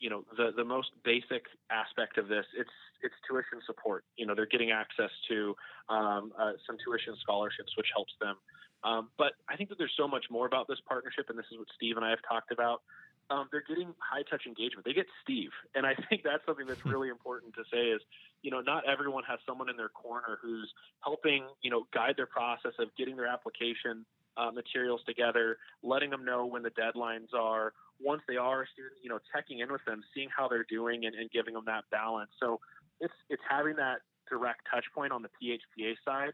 you 0.00 0.10
know, 0.10 0.24
the 0.36 0.50
the 0.56 0.64
most 0.64 0.90
basic 1.04 1.44
aspect 1.70 2.18
of 2.18 2.28
this, 2.28 2.46
it's 2.58 2.70
it's 3.02 3.14
tuition 3.28 3.60
support. 3.66 4.04
You 4.16 4.26
know, 4.26 4.34
they're 4.34 4.46
getting 4.46 4.70
access 4.70 5.10
to 5.28 5.54
um, 5.88 6.32
uh, 6.38 6.52
some 6.66 6.76
tuition 6.84 7.14
scholarships, 7.20 7.76
which 7.76 7.88
helps 7.94 8.12
them. 8.20 8.36
Um, 8.84 9.10
but 9.16 9.34
I 9.48 9.56
think 9.56 9.68
that 9.68 9.78
there's 9.78 9.94
so 9.96 10.08
much 10.08 10.26
more 10.30 10.46
about 10.46 10.66
this 10.66 10.78
partnership, 10.88 11.26
and 11.30 11.38
this 11.38 11.46
is 11.52 11.58
what 11.58 11.68
Steve 11.76 11.96
and 11.96 12.04
I 12.04 12.10
have 12.10 12.18
talked 12.28 12.50
about. 12.50 12.82
Um, 13.32 13.48
they're 13.50 13.64
getting 13.66 13.94
high 13.98 14.22
touch 14.28 14.44
engagement. 14.46 14.84
They 14.84 14.92
get 14.92 15.06
Steve, 15.24 15.50
and 15.74 15.86
I 15.86 15.94
think 16.08 16.22
that's 16.22 16.44
something 16.44 16.66
that's 16.66 16.84
really 16.84 17.08
important 17.08 17.54
to 17.54 17.62
say 17.72 17.88
is, 17.88 18.00
you 18.42 18.50
know, 18.50 18.60
not 18.60 18.84
everyone 18.86 19.24
has 19.26 19.38
someone 19.46 19.70
in 19.70 19.76
their 19.76 19.88
corner 19.88 20.38
who's 20.42 20.70
helping, 21.02 21.44
you 21.62 21.70
know, 21.70 21.86
guide 21.94 22.14
their 22.16 22.26
process 22.26 22.72
of 22.78 22.88
getting 22.96 23.16
their 23.16 23.26
application 23.26 24.04
uh, 24.36 24.50
materials 24.50 25.00
together, 25.06 25.56
letting 25.82 26.10
them 26.10 26.24
know 26.24 26.44
when 26.44 26.62
the 26.62 26.70
deadlines 26.70 27.32
are. 27.34 27.72
Once 28.00 28.22
they 28.26 28.36
are 28.36 28.62
a 28.62 28.66
student, 28.72 28.94
you 29.02 29.08
know, 29.08 29.18
checking 29.32 29.60
in 29.60 29.70
with 29.70 29.84
them, 29.86 30.02
seeing 30.14 30.28
how 30.36 30.48
they're 30.48 30.66
doing, 30.68 31.06
and, 31.06 31.14
and 31.14 31.30
giving 31.30 31.54
them 31.54 31.64
that 31.66 31.84
balance. 31.90 32.30
So 32.40 32.60
it's 33.00 33.14
it's 33.30 33.42
having 33.48 33.76
that 33.76 34.00
direct 34.28 34.60
touch 34.72 34.84
point 34.94 35.12
on 35.12 35.22
the 35.22 35.28
PHPA 35.40 35.94
side 36.04 36.32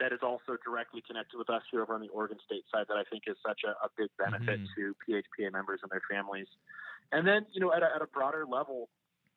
that 0.00 0.12
is 0.12 0.20
also 0.22 0.56
directly 0.64 1.02
connected 1.06 1.36
with 1.36 1.48
us 1.50 1.62
here 1.70 1.82
over 1.82 1.94
on 1.94 2.00
the 2.00 2.08
Oregon 2.08 2.38
State 2.44 2.64
side 2.72 2.86
that 2.88 2.96
I 2.96 3.04
think 3.04 3.24
is 3.26 3.36
such 3.46 3.60
a, 3.64 3.76
a 3.84 3.88
big 3.96 4.08
benefit 4.18 4.60
mm-hmm. 4.60 4.80
to 4.80 4.96
PHPA 5.04 5.52
members 5.52 5.80
and 5.82 5.90
their 5.90 6.02
families. 6.10 6.48
And 7.12 7.26
then, 7.26 7.46
you 7.52 7.60
know, 7.60 7.72
at 7.72 7.82
a, 7.82 7.88
at 7.94 8.02
a 8.02 8.06
broader 8.06 8.44
level, 8.48 8.88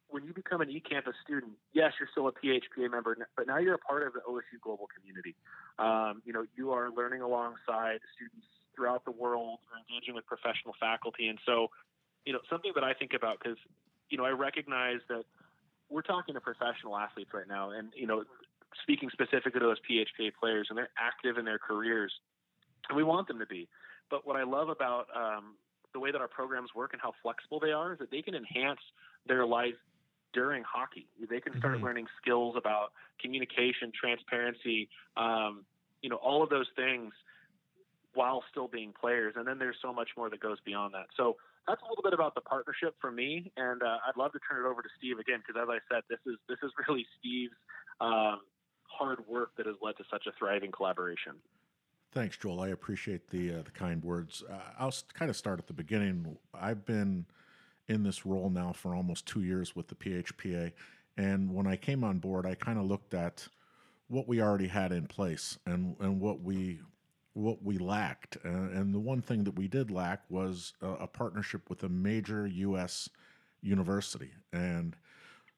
when 0.09 0.23
you 0.23 0.33
become 0.33 0.61
an 0.61 0.69
eCampus 0.69 1.17
student, 1.23 1.53
yes, 1.73 1.91
you're 1.99 2.09
still 2.11 2.27
a 2.27 2.31
PHPA 2.31 2.89
member, 2.89 3.17
but 3.35 3.47
now 3.47 3.57
you're 3.57 3.75
a 3.75 3.85
part 3.85 4.05
of 4.05 4.13
the 4.13 4.21
OSU 4.29 4.61
global 4.61 4.87
community. 4.93 5.35
Um, 5.79 6.21
you 6.23 6.33
know, 6.33 6.45
you 6.55 6.71
are 6.71 6.89
learning 6.91 7.21
alongside 7.21 7.99
students 8.15 8.45
throughout 8.75 9.05
the 9.05 9.11
world, 9.11 9.59
you're 9.69 9.81
engaging 9.89 10.15
with 10.15 10.25
professional 10.25 10.73
faculty. 10.79 11.27
And 11.27 11.39
so, 11.45 11.67
you 12.25 12.33
know, 12.33 12.39
something 12.49 12.71
that 12.75 12.83
I 12.83 12.93
think 12.93 13.13
about 13.13 13.39
because, 13.41 13.57
you 14.09 14.17
know, 14.17 14.25
I 14.25 14.29
recognize 14.29 14.99
that 15.09 15.25
we're 15.89 16.01
talking 16.01 16.33
to 16.33 16.41
professional 16.41 16.97
athletes 16.97 17.29
right 17.33 17.47
now, 17.47 17.71
and 17.71 17.93
you 17.95 18.07
know, 18.07 18.23
speaking 18.81 19.09
specifically 19.11 19.59
to 19.59 19.65
those 19.65 19.77
PHPA 19.89 20.31
players, 20.39 20.67
and 20.69 20.77
they're 20.77 20.89
active 20.97 21.37
in 21.37 21.45
their 21.45 21.59
careers, 21.59 22.11
and 22.89 22.97
we 22.97 23.03
want 23.03 23.27
them 23.27 23.39
to 23.39 23.45
be. 23.45 23.67
But 24.09 24.27
what 24.27 24.35
I 24.35 24.43
love 24.43 24.69
about 24.69 25.07
um, 25.15 25.55
the 25.93 25.99
way 25.99 26.11
that 26.11 26.21
our 26.21 26.27
programs 26.27 26.69
work 26.75 26.93
and 26.93 27.01
how 27.01 27.13
flexible 27.21 27.59
they 27.59 27.71
are 27.71 27.93
is 27.93 27.99
that 27.99 28.11
they 28.11 28.21
can 28.21 28.35
enhance 28.35 28.79
their 29.27 29.45
life 29.45 29.75
during 30.33 30.63
hockey. 30.63 31.07
They 31.29 31.39
can 31.39 31.57
start 31.59 31.75
mm-hmm. 31.75 31.85
learning 31.85 32.07
skills 32.21 32.55
about 32.57 32.91
communication, 33.21 33.91
transparency, 33.97 34.89
um, 35.15 35.63
you 36.01 36.09
know, 36.09 36.17
all 36.17 36.43
of 36.43 36.49
those 36.49 36.67
things 36.75 37.13
while 38.15 38.43
still 38.51 38.67
being 38.67 38.93
players. 38.99 39.33
And 39.37 39.47
then 39.47 39.59
there's 39.59 39.77
so 39.81 39.93
much 39.93 40.09
more 40.17 40.29
that 40.29 40.39
goes 40.39 40.57
beyond 40.65 40.93
that. 40.93 41.07
So 41.15 41.37
that's 41.67 41.81
a 41.81 41.89
little 41.89 42.03
bit 42.03 42.13
about 42.13 42.35
the 42.35 42.41
partnership 42.41 42.95
for 42.99 43.11
me. 43.11 43.51
And 43.57 43.81
uh, 43.81 43.97
I'd 44.07 44.17
love 44.17 44.33
to 44.33 44.39
turn 44.49 44.65
it 44.65 44.67
over 44.67 44.81
to 44.81 44.89
Steve 44.97 45.19
again 45.19 45.41
because, 45.45 45.61
as 45.61 45.69
I 45.69 45.79
said, 45.93 46.03
this 46.09 46.19
is 46.25 46.37
this 46.49 46.57
is 46.63 46.71
really 46.87 47.05
Steve's 47.19 47.55
um, 48.01 48.41
hard 48.87 49.27
work 49.27 49.51
that 49.57 49.65
has 49.65 49.75
led 49.81 49.97
to 49.97 50.03
such 50.09 50.27
a 50.27 50.31
thriving 50.37 50.71
collaboration. 50.71 51.33
Thanks, 52.11 52.37
Joel. 52.37 52.61
I 52.61 52.69
appreciate 52.69 53.29
the 53.29 53.55
uh, 53.55 53.61
the 53.63 53.71
kind 53.71 54.03
words. 54.03 54.43
Uh, 54.47 54.57
I'll 54.77 54.93
kind 55.13 55.31
of 55.31 55.35
start 55.35 55.59
at 55.59 55.67
the 55.67 55.73
beginning. 55.73 56.37
I've 56.53 56.85
been 56.85 57.25
in 57.87 58.03
this 58.03 58.25
role 58.25 58.49
now 58.49 58.71
for 58.71 58.95
almost 58.95 59.25
two 59.25 59.41
years 59.41 59.75
with 59.75 59.87
the 59.87 59.95
PHPA, 59.95 60.71
and 61.17 61.53
when 61.53 61.65
I 61.65 61.75
came 61.75 62.03
on 62.03 62.19
board, 62.19 62.45
I 62.45 62.53
kind 62.53 62.77
of 62.77 62.85
looked 62.85 63.15
at 63.15 63.47
what 64.09 64.27
we 64.27 64.41
already 64.41 64.67
had 64.67 64.91
in 64.91 65.07
place 65.07 65.57
and 65.65 65.95
and 65.99 66.19
what 66.19 66.41
we 66.41 66.81
what 67.33 67.63
we 67.63 67.79
lacked. 67.79 68.37
Uh, 68.45 68.49
and 68.49 68.93
the 68.93 68.99
one 68.99 69.21
thing 69.21 69.43
that 69.43 69.55
we 69.55 69.67
did 69.67 69.89
lack 69.89 70.21
was 70.29 70.73
a, 70.81 70.89
a 70.89 71.07
partnership 71.07 71.67
with 71.67 71.81
a 71.81 71.89
major 71.89 72.45
U.S. 72.45 73.09
university, 73.63 74.31
and 74.51 74.95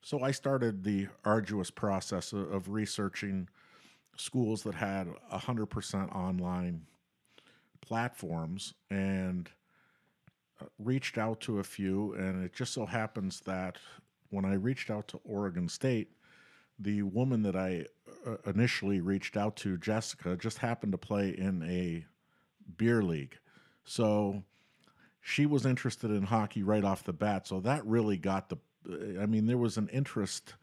so 0.05 0.21
I 0.21 0.29
started 0.29 0.83
the 0.83 1.07
arduous 1.23 1.71
process 1.71 2.31
of, 2.31 2.69
researching 2.69 3.49
schools 4.15 4.61
that 4.61 4.75
had 4.75 5.07
100% 5.33 6.15
online 6.15 6.85
platforms 7.81 8.75
and 8.91 9.49
uh, 10.61 10.65
reached 10.77 11.17
out 11.17 11.41
to 11.41 11.57
a 11.57 11.63
few. 11.63 12.13
And 12.13 12.45
it 12.45 12.53
just 12.53 12.71
so 12.71 12.85
happens 12.85 13.41
that 13.47 13.77
when 14.29 14.45
I 14.45 14.53
reached 14.53 14.91
out 14.91 15.07
to 15.07 15.19
Oregon 15.25 15.67
State, 15.67 16.11
the 16.77 17.01
woman 17.01 17.41
that 17.41 17.55
I 17.55 17.85
uh, 18.27 18.35
initially 18.45 19.01
reached 19.01 19.35
out 19.35 19.55
to, 19.57 19.75
Jessica, 19.75 20.37
just 20.37 20.59
happened 20.59 20.91
to 20.91 20.99
play 20.99 21.29
in 21.29 21.63
a 21.63 22.05
beer 22.77 23.01
league. 23.01 23.39
So 23.85 24.43
she 25.19 25.47
was 25.47 25.65
interested 25.65 26.11
in 26.11 26.21
hockey 26.21 26.61
right 26.61 26.83
off 26.83 27.03
the 27.03 27.11
bat. 27.11 27.47
So 27.47 27.59
that 27.61 27.83
really 27.87 28.17
got 28.17 28.49
the 28.49 28.57
I 29.21 29.25
mean, 29.25 29.45
there 29.47 29.57
was 29.57 29.77
an 29.77 29.89
interest 29.89 30.53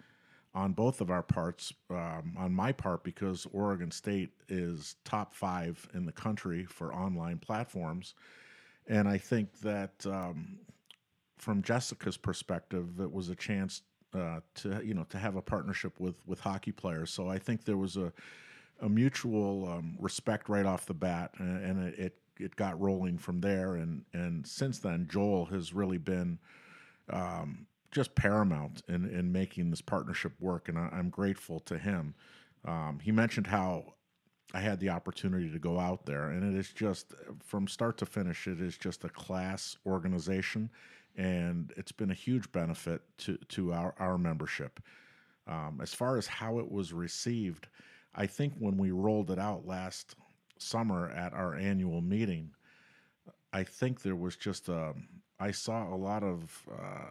on 0.55 0.73
both 0.73 1.01
of 1.01 1.11
our 1.11 1.23
parts, 1.23 1.73
um, 1.91 2.35
on 2.39 2.53
my 2.53 2.73
part, 2.73 3.03
because 3.05 3.47
Oregon 3.53 3.91
State 3.91 4.31
is 4.49 4.97
top 5.05 5.35
five 5.35 5.89
in 5.95 6.05
the 6.05 6.13
country 6.13 6.65
for 6.65 6.93
online 6.95 7.39
platforms. 7.39 8.15
And 8.87 9.09
I 9.09 9.17
think 9.17 9.61
that 9.61 10.05
um, 10.07 10.59
from 11.39 11.63
Jessica's 11.63 12.17
perspective, 12.17 13.01
it 13.01 13.11
was 13.11 13.31
a 13.31 13.35
chance 13.35 13.83
uh, 14.15 14.41
to, 14.57 14.83
you 14.85 14.93
know, 14.93 15.05
to 15.05 15.19
have 15.19 15.37
a 15.37 15.43
partnership 15.43 15.99
with, 15.99 16.17
with 16.27 16.41
hockey 16.41 16.73
players. 16.73 17.11
So 17.11 17.29
I 17.29 17.39
think 17.39 17.65
there 17.65 17.79
was 17.79 17.97
a, 17.97 18.13
a 18.83 18.89
mutual 18.89 19.69
um, 19.69 19.97
respect 19.99 20.49
right 20.49 20.67
off 20.67 20.85
the 20.85 20.95
bat, 20.95 21.31
and, 21.39 21.89
it, 21.89 21.99
it, 21.99 22.17
it 22.39 22.57
got 22.57 22.79
rolling 22.79 23.17
from 23.17 23.41
there. 23.41 23.77
And, 23.77 24.05
and 24.13 24.47
since 24.47 24.81
then, 24.81 25.09
Joel 25.11 25.47
has 25.47 25.73
really 25.73 25.99
been 25.99 26.39
um, 27.09 27.67
just 27.93 28.15
paramount 28.15 28.83
in, 28.89 29.09
in 29.09 29.31
making 29.31 29.71
this 29.71 29.83
partnership 29.83 30.33
work, 30.41 30.69
and 30.69 30.79
I, 30.79 30.89
am 30.99 31.11
grateful 31.11 31.61
to 31.61 31.79
him. 31.79 32.15
Um, 32.65 32.99
he 33.03 33.13
mentioned 33.13 33.47
how 33.47 33.95
I 34.55 34.61
had 34.61 34.81
the 34.81 34.89
opportunity 34.89 35.51
to 35.51 35.59
go 35.59 35.79
out 35.79 36.07
there, 36.07 36.31
and 36.31 36.55
it 36.55 36.59
is 36.59 36.71
just 36.71 37.15
from 37.45 37.69
start 37.69 37.99
to 37.99 38.07
finish, 38.07 38.47
it 38.47 38.61
is 38.61 38.77
just 38.77 39.05
a 39.05 39.09
class 39.11 39.77
organization, 39.87 40.71
and 41.17 41.73
it's 41.77 41.93
been 41.93 42.11
a 42.11 42.15
huge 42.15 42.51
benefit 42.53 43.03
to 43.19 43.37
to 43.49 43.73
our 43.73 43.95
our 43.99 44.19
membership. 44.19 44.81
Um, 45.47 45.81
as 45.83 45.93
far 45.93 46.17
as 46.17 46.27
how 46.27 46.59
it 46.61 46.71
was 46.71 46.93
received, 46.93 47.69
I 48.15 48.27
think 48.27 48.55
when 48.59 48.79
we 48.79 48.91
rolled 48.91 49.31
it 49.31 49.39
out 49.39 49.67
last 49.67 50.15
summer 50.59 51.11
at 51.11 51.35
our 51.35 51.57
annual 51.57 52.01
meeting, 52.01 52.51
I 53.53 53.65
think 53.65 54.03
there 54.03 54.17
was 54.17 54.37
just 54.37 54.69
a 54.69 54.91
um, 54.91 55.09
I 55.41 55.51
saw 55.51 55.93
a 55.93 55.97
lot 55.97 56.23
of 56.23 56.63
uh, 56.71 57.11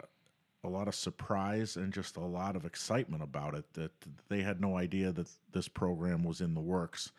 a 0.64 0.68
lot 0.68 0.88
of 0.88 0.94
surprise 0.94 1.76
and 1.76 1.92
just 1.92 2.16
a 2.16 2.20
lot 2.20 2.54
of 2.54 2.64
excitement 2.64 3.22
about 3.22 3.54
it 3.54 3.64
that 3.74 3.90
they 4.28 4.42
had 4.42 4.60
no 4.60 4.76
idea 4.76 5.10
that 5.12 5.28
this 5.52 5.68
program 5.68 6.22
was 6.22 6.40
in 6.40 6.54
the 6.54 6.60
works. 6.60 7.10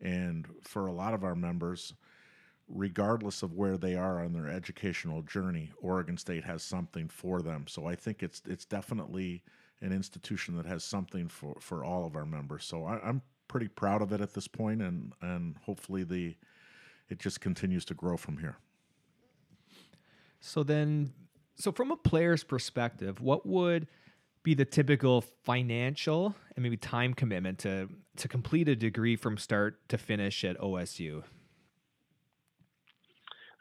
And 0.00 0.46
for 0.62 0.86
a 0.86 0.92
lot 0.92 1.14
of 1.14 1.22
our 1.22 1.34
members, 1.34 1.94
regardless 2.68 3.42
of 3.42 3.52
where 3.52 3.76
they 3.76 3.94
are 3.94 4.24
on 4.24 4.32
their 4.32 4.48
educational 4.48 5.22
journey, 5.22 5.70
Oregon 5.80 6.16
State 6.16 6.44
has 6.44 6.62
something 6.62 7.08
for 7.08 7.42
them. 7.42 7.66
So 7.68 7.86
I 7.86 7.94
think 7.94 8.22
it's 8.22 8.42
it's 8.46 8.64
definitely 8.64 9.42
an 9.80 9.92
institution 9.92 10.56
that 10.56 10.66
has 10.66 10.82
something 10.82 11.28
for, 11.28 11.54
for 11.60 11.84
all 11.84 12.06
of 12.06 12.16
our 12.16 12.24
members. 12.24 12.64
So 12.64 12.84
I, 12.84 13.08
am 13.08 13.20
pretty 13.46 13.68
proud 13.68 14.00
of 14.00 14.12
it 14.12 14.20
at 14.20 14.34
this 14.34 14.48
point, 14.48 14.82
and 14.82 15.12
and 15.20 15.56
hopefully 15.64 16.02
the 16.02 16.34
it 17.08 17.18
just 17.18 17.40
continues 17.40 17.84
to 17.86 17.94
grow 17.94 18.16
from 18.16 18.38
here. 18.38 18.56
So 20.40 20.62
then 20.62 21.12
so, 21.56 21.72
from 21.72 21.90
a 21.90 21.96
player's 21.96 22.44
perspective, 22.44 23.20
what 23.20 23.46
would 23.46 23.86
be 24.42 24.54
the 24.54 24.64
typical 24.64 25.22
financial 25.42 26.34
and 26.54 26.62
maybe 26.62 26.76
time 26.76 27.14
commitment 27.14 27.58
to 27.60 27.88
to 28.16 28.28
complete 28.28 28.68
a 28.68 28.76
degree 28.76 29.16
from 29.16 29.36
start 29.38 29.88
to 29.88 29.98
finish 29.98 30.44
at 30.44 30.58
OSU? 30.60 31.24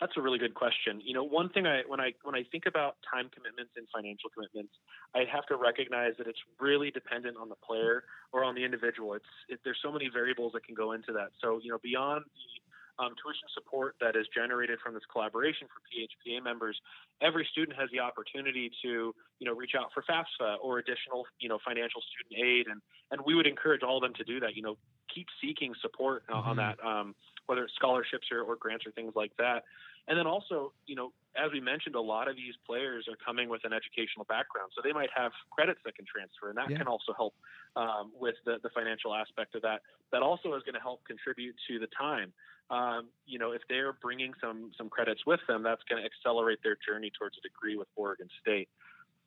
That's 0.02 0.12
a 0.18 0.22
really 0.22 0.38
good 0.38 0.54
question. 0.54 1.02
You 1.04 1.14
know, 1.14 1.24
one 1.24 1.50
thing 1.50 1.66
I 1.66 1.84
when 1.88 2.02
I 2.02 2.12
when 2.24 2.36
I 2.36 2.44
think 2.52 2.66
about 2.68 2.98
time 3.10 3.30
commitments 3.34 3.72
and 3.78 3.88
financial 3.96 4.30
commitments, 4.30 4.74
I 5.16 5.24
have 5.32 5.46
to 5.48 5.56
recognize 5.56 6.14
that 6.18 6.28
it's 6.28 6.40
really 6.60 6.92
dependent 6.92 7.38
on 7.38 7.48
the 7.48 7.56
player 7.56 8.04
or 8.34 8.44
on 8.44 8.56
the 8.56 8.64
individual. 8.64 9.14
It's 9.14 9.26
it, 9.48 9.62
there's 9.64 9.80
so 9.82 9.92
many 9.92 10.10
variables 10.12 10.52
that 10.52 10.66
can 10.66 10.76
go 10.76 10.92
into 10.92 11.14
that. 11.14 11.30
So 11.42 11.62
you 11.64 11.72
know, 11.72 11.80
beyond 11.82 12.26
the 12.26 12.65
um, 13.00 13.14
tuition 13.22 13.48
support 13.54 13.96
that 14.00 14.16
is 14.16 14.26
generated 14.34 14.80
from 14.84 14.94
this 14.94 15.04
collaboration 15.12 15.68
for 15.68 15.84
PHPA 15.92 16.44
members, 16.44 16.80
every 17.22 17.48
student 17.52 17.78
has 17.78 17.90
the 17.92 18.00
opportunity 18.00 18.72
to, 18.84 19.14
you 19.40 19.46
know, 19.46 19.54
reach 19.54 19.74
out 19.78 19.92
for 19.94 20.04
FAFSA 20.04 20.58
or 20.62 20.80
additional, 20.80 21.26
you 21.40 21.50
know, 21.50 21.60
financial 21.66 22.02
student 22.02 22.40
aid, 22.40 22.68
and 22.68 22.82
and 23.12 23.22
we 23.26 23.36
would 23.36 23.48
encourage 23.48 23.84
all 23.84 23.98
of 23.98 24.04
them 24.04 24.14
to 24.16 24.24
do 24.24 24.40
that. 24.40 24.56
You 24.56 24.62
know, 24.62 24.78
keep 25.14 25.28
seeking 25.42 25.74
support 25.82 26.24
uh, 26.30 26.36
mm-hmm. 26.36 26.50
on 26.50 26.56
that, 26.58 26.78
um, 26.86 27.16
whether 27.48 27.64
it's 27.64 27.74
scholarships 27.76 28.28
or, 28.32 28.42
or 28.42 28.56
grants 28.56 28.86
or 28.86 28.92
things 28.92 29.14
like 29.16 29.32
that. 29.38 29.64
And 30.08 30.18
then 30.18 30.28
also, 30.28 30.72
you 30.86 30.96
know, 30.96 31.12
as 31.36 31.52
we 31.52 31.60
mentioned, 31.60 31.96
a 31.96 32.02
lot 32.02 32.28
of 32.28 32.36
these 32.36 32.54
players 32.66 33.08
are 33.10 33.18
coming 33.26 33.50
with 33.50 33.66
an 33.66 33.74
educational 33.74 34.24
background, 34.30 34.72
so 34.76 34.82
they 34.84 34.94
might 34.94 35.10
have 35.16 35.32
credits 35.52 35.80
that 35.84 35.96
can 35.96 36.06
transfer, 36.06 36.50
and 36.50 36.58
that 36.58 36.70
yeah. 36.70 36.78
can 36.78 36.88
also 36.88 37.12
help 37.12 37.34
um, 37.76 38.12
with 38.18 38.36
the, 38.46 38.58
the 38.64 38.70
financial 38.70 39.14
aspect 39.14 39.56
of 39.56 39.62
that. 39.64 39.82
That 40.12 40.22
also 40.22 40.54
is 40.54 40.64
going 40.64 40.76
to 40.76 40.82
help 40.82 41.04
contribute 41.06 41.56
to 41.68 41.80
the 41.80 41.88
time 41.98 42.32
um, 42.70 43.10
you 43.28 43.38
know, 43.38 43.52
if 43.52 43.62
they're 43.70 43.94
bringing 43.94 44.34
some 44.42 44.72
some 44.78 44.90
credits 44.90 45.22
with 45.26 45.40
them, 45.48 45.62
that's 45.62 45.84
going 45.90 46.02
to 46.02 46.06
accelerate 46.06 46.60
their 46.64 46.78
journey 46.88 47.12
towards 47.18 47.38
a 47.38 47.42
degree 47.42 47.78
with 47.78 47.88
Oregon 47.96 48.28
State. 48.42 48.70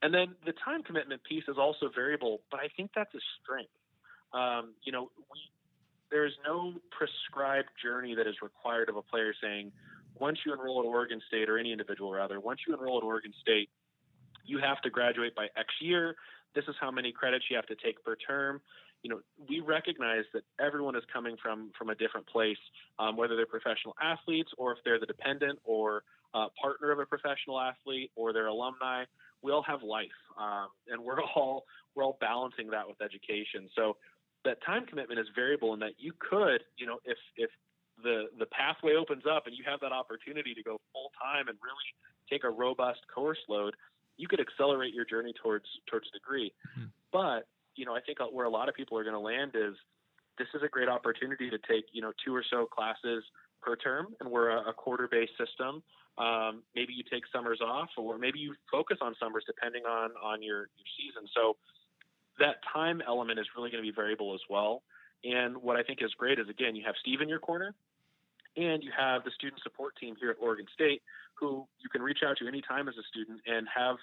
And 0.03 0.13
then 0.13 0.35
the 0.45 0.53
time 0.65 0.83
commitment 0.83 1.23
piece 1.25 1.45
is 1.49 1.57
also 1.59 1.91
variable, 1.95 2.41
but 2.51 2.61
I 2.61 2.69
think 2.77 2.91
that's 2.95 3.15
a 3.15 3.23
strength. 3.43 3.71
Um, 4.33 4.75
you 4.83 4.93
know, 4.93 5.11
we, 5.33 5.39
there 6.11 6.27
is 6.27 6.33
no 6.47 6.75
prescribed 6.91 7.69
journey 7.83 8.15
that 8.15 8.27
is 8.27 8.37
required 8.43 8.89
of 8.89 8.97
a 8.97 9.03
player 9.03 9.35
saying, 9.43 9.73
once 10.19 10.39
you 10.45 10.53
enroll 10.53 10.81
at 10.81 10.87
Oregon 10.87 11.21
State, 11.29 11.49
or 11.49 11.59
any 11.59 11.73
individual 11.73 12.13
rather, 12.13 12.41
once 12.41 12.61
you 12.67 12.75
enroll 12.75 12.99
at 12.99 13.05
Oregon 13.05 13.33
State, 13.41 13.71
you 14.45 14.59
have 14.59 14.81
to 14.83 14.91
graduate 14.91 15.35
by 15.35 15.45
X 15.57 15.69
year. 15.81 16.15
This 16.55 16.65
is 16.69 16.75
how 16.81 16.91
many 16.91 17.13
credits 17.13 17.45
you 17.51 17.57
have 17.57 17.67
to 17.67 17.77
take 17.77 18.03
per 18.05 18.17
term. 18.17 18.61
You 19.03 19.11
know, 19.11 19.21
we 19.49 19.61
recognize 19.61 20.25
that 20.33 20.43
everyone 20.59 20.97
is 20.97 21.05
coming 21.13 21.37
from 21.41 21.71
from 21.79 21.91
a 21.91 21.95
different 21.95 22.27
place, 22.27 22.59
um, 22.99 23.17
whether 23.17 23.37
they're 23.37 23.47
professional 23.47 23.95
athletes 24.03 24.51
or 24.59 24.73
if 24.73 24.79
they're 24.85 24.99
the 24.99 25.07
dependent 25.07 25.59
or 25.65 26.03
uh, 26.35 26.47
partner 26.61 26.91
of 26.91 26.99
a 26.99 27.07
professional 27.07 27.61
athlete 27.61 28.11
or 28.17 28.33
their 28.33 28.47
alumni. 28.47 29.05
We 29.41 29.53
all 29.53 29.63
have 29.63 29.85
life, 29.85 30.09
um, 30.37 30.69
and 30.89 31.03
we're 31.03 31.23
all 31.37 31.65
we're 31.95 32.05
all 32.05 32.19
balancing 32.21 32.71
that 32.71 32.89
with 32.89 33.01
education. 33.01 33.69
So 33.77 33.97
that 34.45 34.59
time 34.65 34.87
commitment 34.87 35.21
is 35.21 35.27
variable 35.35 35.75
in 35.75 35.81
that 35.81 35.93
you 35.99 36.13
could, 36.19 36.63
you 36.77 36.87
know, 36.87 36.99
if 37.05 37.19
if 37.37 37.51
the 38.03 38.27
the 38.39 38.47
pathway 38.47 38.95
opens 38.95 39.25
up 39.31 39.47
and 39.47 39.55
you 39.57 39.65
have 39.67 39.81
that 39.81 39.93
opportunity 39.93 40.55
to 40.55 40.63
go 40.63 40.81
full 40.93 41.11
time 41.21 41.49
and 41.49 41.59
really 41.63 41.89
take 42.31 42.45
a 42.45 42.51
robust 42.51 43.01
course 43.13 43.39
load, 43.49 43.75
you 44.17 44.29
could 44.29 44.41
accelerate 44.41 44.95
your 44.95 45.05
journey 45.05 45.33
towards 45.43 45.67
towards 45.91 46.11
degree. 46.11 46.53
Mm-hmm. 46.77 46.89
But 47.13 47.49
you 47.77 47.85
know, 47.85 47.95
I 47.95 48.01
think 48.01 48.19
where 48.33 48.47
a 48.47 48.51
lot 48.51 48.69
of 48.69 48.75
people 48.75 48.99
are 48.99 49.05
going 49.05 49.15
to 49.15 49.21
land 49.21 49.53
is 49.55 49.75
this 50.39 50.49
is 50.55 50.63
a 50.63 50.69
great 50.69 50.89
opportunity 50.89 51.51
to 51.51 51.59
take 51.69 51.87
you 51.93 52.03
know 52.03 52.13
two 52.25 52.35
or 52.35 52.45
so 52.51 52.67
classes 52.67 53.25
per 53.63 53.77
term, 53.77 54.15
and 54.21 54.31
we're 54.31 54.51
a, 54.51 54.71
a 54.71 54.73
quarter 54.73 55.09
based 55.11 55.33
system. 55.39 55.83
Um, 56.19 56.63
maybe 56.75 56.93
you 56.93 57.05
take 57.11 57.23
summers 57.33 57.61
off, 57.63 57.91
or 57.97 58.19
maybe 58.19 58.41
you 58.41 58.55
focus 58.71 58.99
on 59.01 59.15
summers 59.21 59.45
depending 59.47 59.85
on 59.85 60.11
on 60.23 60.43
your 60.43 60.69
your 60.77 60.89
season. 60.99 61.29
So 61.35 61.57
that 62.39 62.57
time 62.73 63.03
element 63.07 63.39
is 63.39 63.47
really 63.57 63.71
going 63.71 63.83
to 63.83 63.89
be 63.89 63.95
variable 63.95 64.35
as 64.35 64.41
well. 64.49 64.83
And 65.25 65.57
what 65.59 65.77
I 65.77 65.83
think 65.83 65.99
is 66.03 66.13
great 66.17 66.39
is 66.39 66.49
again, 66.49 66.77
you 66.77 66.85
have 66.87 66.95
Steve 67.01 67.21
in 67.21 67.29
your 67.29 67.41
corner, 67.41 67.75
and 68.57 68.83
you 68.83 68.91
have 68.97 69.25
the 69.25 69.31
student 69.31 69.63
support 69.63 69.97
team 69.97 70.15
here 70.19 70.31
at 70.31 70.37
Oregon 70.41 70.67
State, 70.73 71.03
who 71.35 71.67
you 71.79 71.89
can 71.91 72.03
reach 72.03 72.21
out 72.27 72.37
to 72.39 72.49
anytime 72.49 72.89
as 72.89 72.95
a 72.99 73.07
student 73.09 73.41
and 73.47 73.67
have 73.75 73.97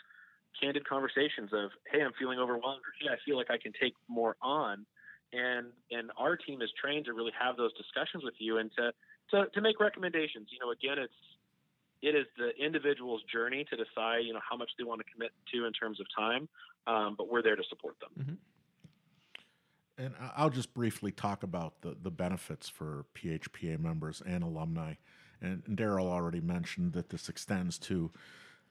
candid 0.60 0.88
conversations 0.88 1.52
of, 1.52 1.72
hey, 1.92 2.02
I'm 2.02 2.14
feeling 2.18 2.40
overwhelmed, 2.40 2.80
or 2.80 2.94
hey, 3.00 3.08
I 3.12 3.18
feel 3.26 3.36
like 3.36 3.52
I 3.52 3.58
can 3.58 3.74
take 3.80 3.94
more 4.08 4.36
on. 4.42 4.86
And 5.34 5.68
and 5.92 6.12
our 6.18 6.38
team 6.38 6.62
is 6.62 6.70
trained 6.80 7.06
to 7.06 7.14
really 7.14 7.34
have 7.38 7.58
those 7.58 7.74
discussions 7.74 8.24
with 8.24 8.36
you 8.40 8.58
and 8.58 8.72
to 8.78 8.92
to, 9.32 9.50
to 9.54 9.62
make 9.62 9.80
recommendations. 9.80 10.48
You 10.52 10.60
know, 10.60 10.72
again, 10.72 11.04
it's 11.04 11.14
it 12.02 12.16
is 12.16 12.28
the 12.38 12.52
individual's 12.64 13.24
journey 13.24 13.66
to 13.70 13.76
decide, 13.76 14.20
you 14.24 14.34
know, 14.34 14.40
how 14.48 14.56
much 14.56 14.70
they 14.78 14.84
want 14.84 15.02
to 15.02 15.12
commit 15.12 15.32
to 15.54 15.66
in 15.66 15.74
terms 15.74 16.00
of 16.00 16.06
time 16.16 16.48
um, 16.88 17.16
but 17.18 17.30
we're 17.30 17.42
there 17.42 17.56
to 17.56 17.64
support 17.70 17.96
them. 18.00 18.10
Mm-hmm. 18.20 18.34
And 19.98 20.14
I'll 20.36 20.50
just 20.50 20.74
briefly 20.74 21.12
talk 21.12 21.44
about 21.44 21.82
the, 21.82 21.96
the 22.02 22.12
benefits 22.12 22.68
for 22.68 23.06
PHPA 23.16 23.80
members 23.80 24.22
and 24.26 24.44
alumni. 24.44 24.96
And, 25.42 25.64
Daryl 25.64 26.08
already 26.08 26.42
mentioned 26.42 26.94
that 26.94 27.10
this 27.10 27.30
extends 27.30 27.78
to 27.80 28.12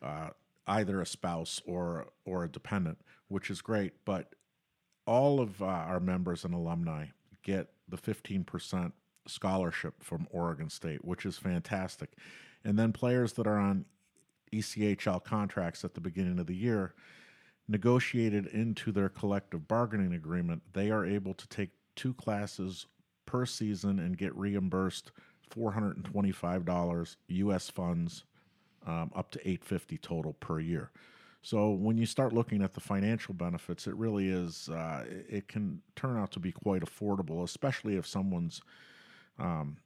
uh, 0.02 0.30
either 0.66 1.00
a 1.00 1.06
spouse 1.06 1.62
or 1.66 2.08
or 2.24 2.44
a 2.44 2.48
dependent, 2.48 2.98
which 3.28 3.50
is 3.50 3.62
great. 3.62 3.92
But 4.04 4.34
all 5.06 5.40
of 5.40 5.62
uh, 5.62 5.66
our 5.66 6.00
members 6.00 6.44
and 6.44 6.54
alumni 6.54 7.06
get 7.42 7.68
the 7.88 7.98
15% 7.98 8.92
scholarship 9.26 10.02
from 10.02 10.26
Oregon 10.30 10.70
State, 10.70 11.04
which 11.04 11.26
is 11.26 11.36
fantastic. 11.36 12.12
And 12.64 12.78
then 12.78 12.92
players 12.92 13.34
that 13.34 13.46
are 13.46 13.58
on 13.58 13.84
ECHL 14.52 15.22
contracts 15.22 15.84
at 15.84 15.94
the 15.94 16.00
beginning 16.00 16.38
of 16.38 16.46
the 16.46 16.56
year 16.56 16.94
negotiated 17.68 18.46
into 18.46 18.92
their 18.92 19.08
collective 19.08 19.66
bargaining 19.66 20.14
agreement, 20.14 20.62
they 20.72 20.90
are 20.90 21.04
able 21.04 21.34
to 21.34 21.48
take 21.48 21.70
two 21.96 22.14
classes 22.14 22.86
per 23.26 23.46
season 23.46 23.98
and 23.98 24.18
get 24.18 24.36
reimbursed 24.36 25.12
$425 25.54 27.16
US 27.28 27.70
funds 27.70 28.24
um, 28.86 29.10
up 29.14 29.30
to 29.30 29.38
850 29.40 29.98
total 29.98 30.32
per 30.34 30.60
year. 30.60 30.90
So 31.42 31.70
when 31.70 31.98
you 31.98 32.06
start 32.06 32.32
looking 32.32 32.62
at 32.62 32.72
the 32.72 32.80
financial 32.80 33.34
benefits, 33.34 33.86
it 33.86 33.94
really 33.96 34.28
is 34.28 34.70
uh, 34.70 35.04
it 35.08 35.46
can 35.46 35.82
turn 35.94 36.16
out 36.16 36.30
to 36.32 36.40
be 36.40 36.52
quite 36.52 36.82
affordable, 36.82 37.42
especially 37.42 37.96
if 37.96 38.06
someone's 38.06 38.62
um, 39.38 39.76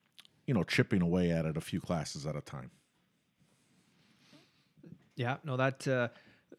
you 0.47 0.55
know 0.55 0.63
chipping 0.63 1.03
away 1.03 1.33
at 1.33 1.45
it 1.45 1.57
a 1.57 1.61
few 1.61 1.81
classes 1.81 2.27
at 2.27 2.37
a 2.37 2.41
time. 2.41 2.71
Yeah, 5.17 5.39
no, 5.43 5.57
that 5.57 5.89
uh, 5.89 6.09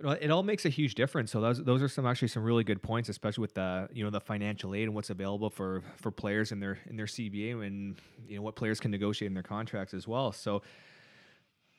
it 0.02 0.32
all 0.32 0.44
makes 0.44 0.66
a 0.66 0.70
huge 0.70 0.96
difference. 0.96 1.32
So 1.32 1.42
those 1.42 1.64
those 1.64 1.82
are 1.82 1.88
some 1.88 2.06
actually 2.06 2.30
some 2.30 2.44
really 2.44 2.64
good 2.64 2.82
points, 2.82 3.10
especially 3.10 3.42
with 3.42 3.54
the 3.56 3.90
you 3.92 4.04
know 4.04 4.10
the 4.10 4.22
financial 4.22 4.74
aid 4.74 4.84
and 4.84 4.96
what's 4.96 5.10
available 5.10 5.50
for 5.50 5.84
for 5.98 6.12
players 6.12 6.52
in 6.52 6.60
their 6.60 6.80
in 6.90 6.96
their 6.96 7.06
CBA 7.06 7.66
and 7.66 8.00
you 8.28 8.38
know 8.38 8.42
what 8.42 8.56
players 8.56 8.80
can 8.80 8.92
negotiate 8.92 9.28
in 9.28 9.34
their 9.34 9.44
contracts 9.44 9.94
as 9.94 10.08
well. 10.08 10.32
So. 10.32 10.62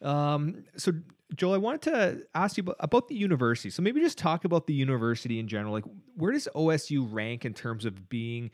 Um, 0.03 0.65
so 0.79 0.93
Joel, 1.37 1.53
I 1.53 1.59
wanted 1.59 1.83
to 1.83 2.23
ask 2.35 2.57
you 2.57 2.63
about, 2.63 2.77
about 2.81 3.09
the 3.09 3.15
university. 3.15 3.69
So 3.69 3.83
maybe 3.83 4.01
just 4.01 4.17
talk 4.17 4.47
about 4.47 4.67
the 4.67 4.73
university 4.73 5.39
in 5.39 5.47
general. 5.47 5.75
Like, 5.75 5.85
where 6.17 6.33
does 6.33 6.49
OSU 6.55 7.07
rank 7.13 7.45
in 7.45 7.53
terms 7.53 7.85
of 7.85 8.09
being 8.09 8.51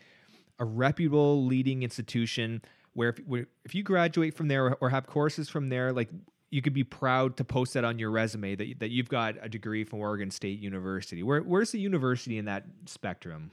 a 0.59 0.65
reputable 0.65 1.47
leading 1.47 1.85
institution? 1.85 2.63
Where 2.95 3.11
if, 3.11 3.47
if 3.65 3.77
you 3.77 3.85
graduate 3.85 4.35
from 4.35 4.49
there 4.49 4.75
or 4.81 4.91
have 4.91 5.07
courses 5.07 5.49
from 5.49 5.69
there, 5.69 5.93
like 5.93 6.09
you 6.51 6.63
could 6.63 6.73
be 6.73 6.85
proud 6.85 7.37
to 7.37 7.45
post 7.45 7.75
that 7.75 7.85
on 7.85 7.99
your 7.99 8.11
resume 8.11 8.55
that, 8.55 8.79
that 8.79 8.91
you've 8.91 9.09
got 9.09 9.35
a 9.41 9.49
degree 9.49 9.85
from 9.85 10.01
Oregon 10.01 10.31
State 10.31 10.61
University. 10.61 11.23
Where, 11.23 11.41
where's 11.41 11.73
the 11.73 11.81
university 11.81 12.39
in 12.39 12.45
that 12.45 12.65
spectrum? 12.87 13.51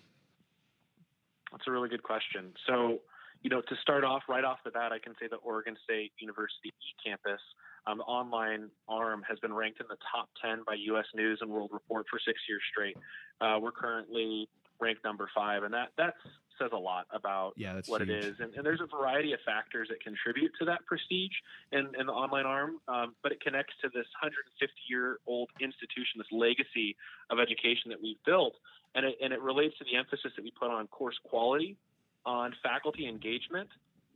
That's 1.52 1.64
a 1.68 1.72
really 1.72 1.90
good 1.90 2.04
question. 2.04 2.54
So, 2.68 3.00
you 3.42 3.50
know, 3.50 3.62
to 3.62 3.76
start 3.82 4.04
off 4.04 4.24
right 4.30 4.44
off 4.44 4.60
the 4.64 4.72
bat, 4.72 4.92
I 4.92 5.00
can 5.00 5.14
say 5.20 5.28
that 5.30 5.38
Oregon 5.38 5.76
State 5.84 6.12
University 6.20 6.72
eCampus, 7.06 7.38
um, 7.86 8.00
online 8.02 8.70
arm, 8.88 9.24
has 9.28 9.40
been 9.40 9.54
ranked 9.54 9.80
in 9.80 9.88
the 9.90 9.98
top 10.12 10.30
10 10.44 10.64
by 10.66 10.76
U.S. 10.88 11.06
News 11.14 11.40
and 11.42 11.50
World 11.50 11.72
Report 11.74 12.06
for 12.10 12.20
six 12.26 12.40
years 12.48 12.62
straight. 12.72 12.98
Uh, 13.42 13.60
we're 13.62 13.72
currently 13.72 14.48
ranked 14.80 15.04
number 15.04 15.30
five, 15.36 15.64
and 15.64 15.74
that 15.74 15.90
that's 15.98 16.18
says 16.60 16.70
a 16.74 16.78
lot 16.78 17.08
about 17.12 17.54
yeah, 17.56 17.80
what 17.88 18.02
huge. 18.02 18.10
it 18.10 18.26
is. 18.26 18.36
And, 18.40 18.54
and, 18.56 18.66
there's 18.66 18.82
a 18.82 18.88
variety 18.88 19.34
of 19.34 19.40
factors 19.46 19.90
that 19.90 20.02
contribute 20.04 20.52
to 20.60 20.66
that 20.66 20.86
prestige 20.86 21.34
in, 21.72 21.92
in 22.00 22.08
the 22.08 22.14
online 22.14 22.46
arm, 22.46 22.80
um, 22.88 23.16
but 23.24 23.32
it 23.32 23.42
connects 23.42 23.74
to 23.82 23.90
this 23.90 24.08
150 24.22 24.74
year 24.88 25.18
old 25.28 25.50
institution, 25.60 26.18
this 26.18 26.32
legacy 26.32 26.96
of 27.30 27.40
education 27.40 27.90
that 27.90 28.02
we've 28.02 28.22
built. 28.26 28.54
And 28.96 29.06
it, 29.06 29.16
and 29.22 29.34
it 29.34 29.42
relates 29.42 29.78
to 29.80 29.84
the 29.86 29.98
emphasis 29.98 30.32
that 30.36 30.44
we 30.44 30.52
put 30.52 30.70
on 30.70 30.88
course 30.88 31.18
quality, 31.24 31.78
on 32.26 32.54
faculty 32.62 33.08
engagement, 33.08 33.70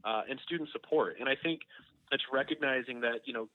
uh, 0.03 0.21
and 0.29 0.39
student 0.45 0.69
support. 0.71 1.17
And 1.19 1.27
I 1.27 1.35
think 1.35 1.61
it's 2.11 2.23
recognizing 2.31 3.01
that, 3.01 3.21
you 3.25 3.33
know, 3.33 3.49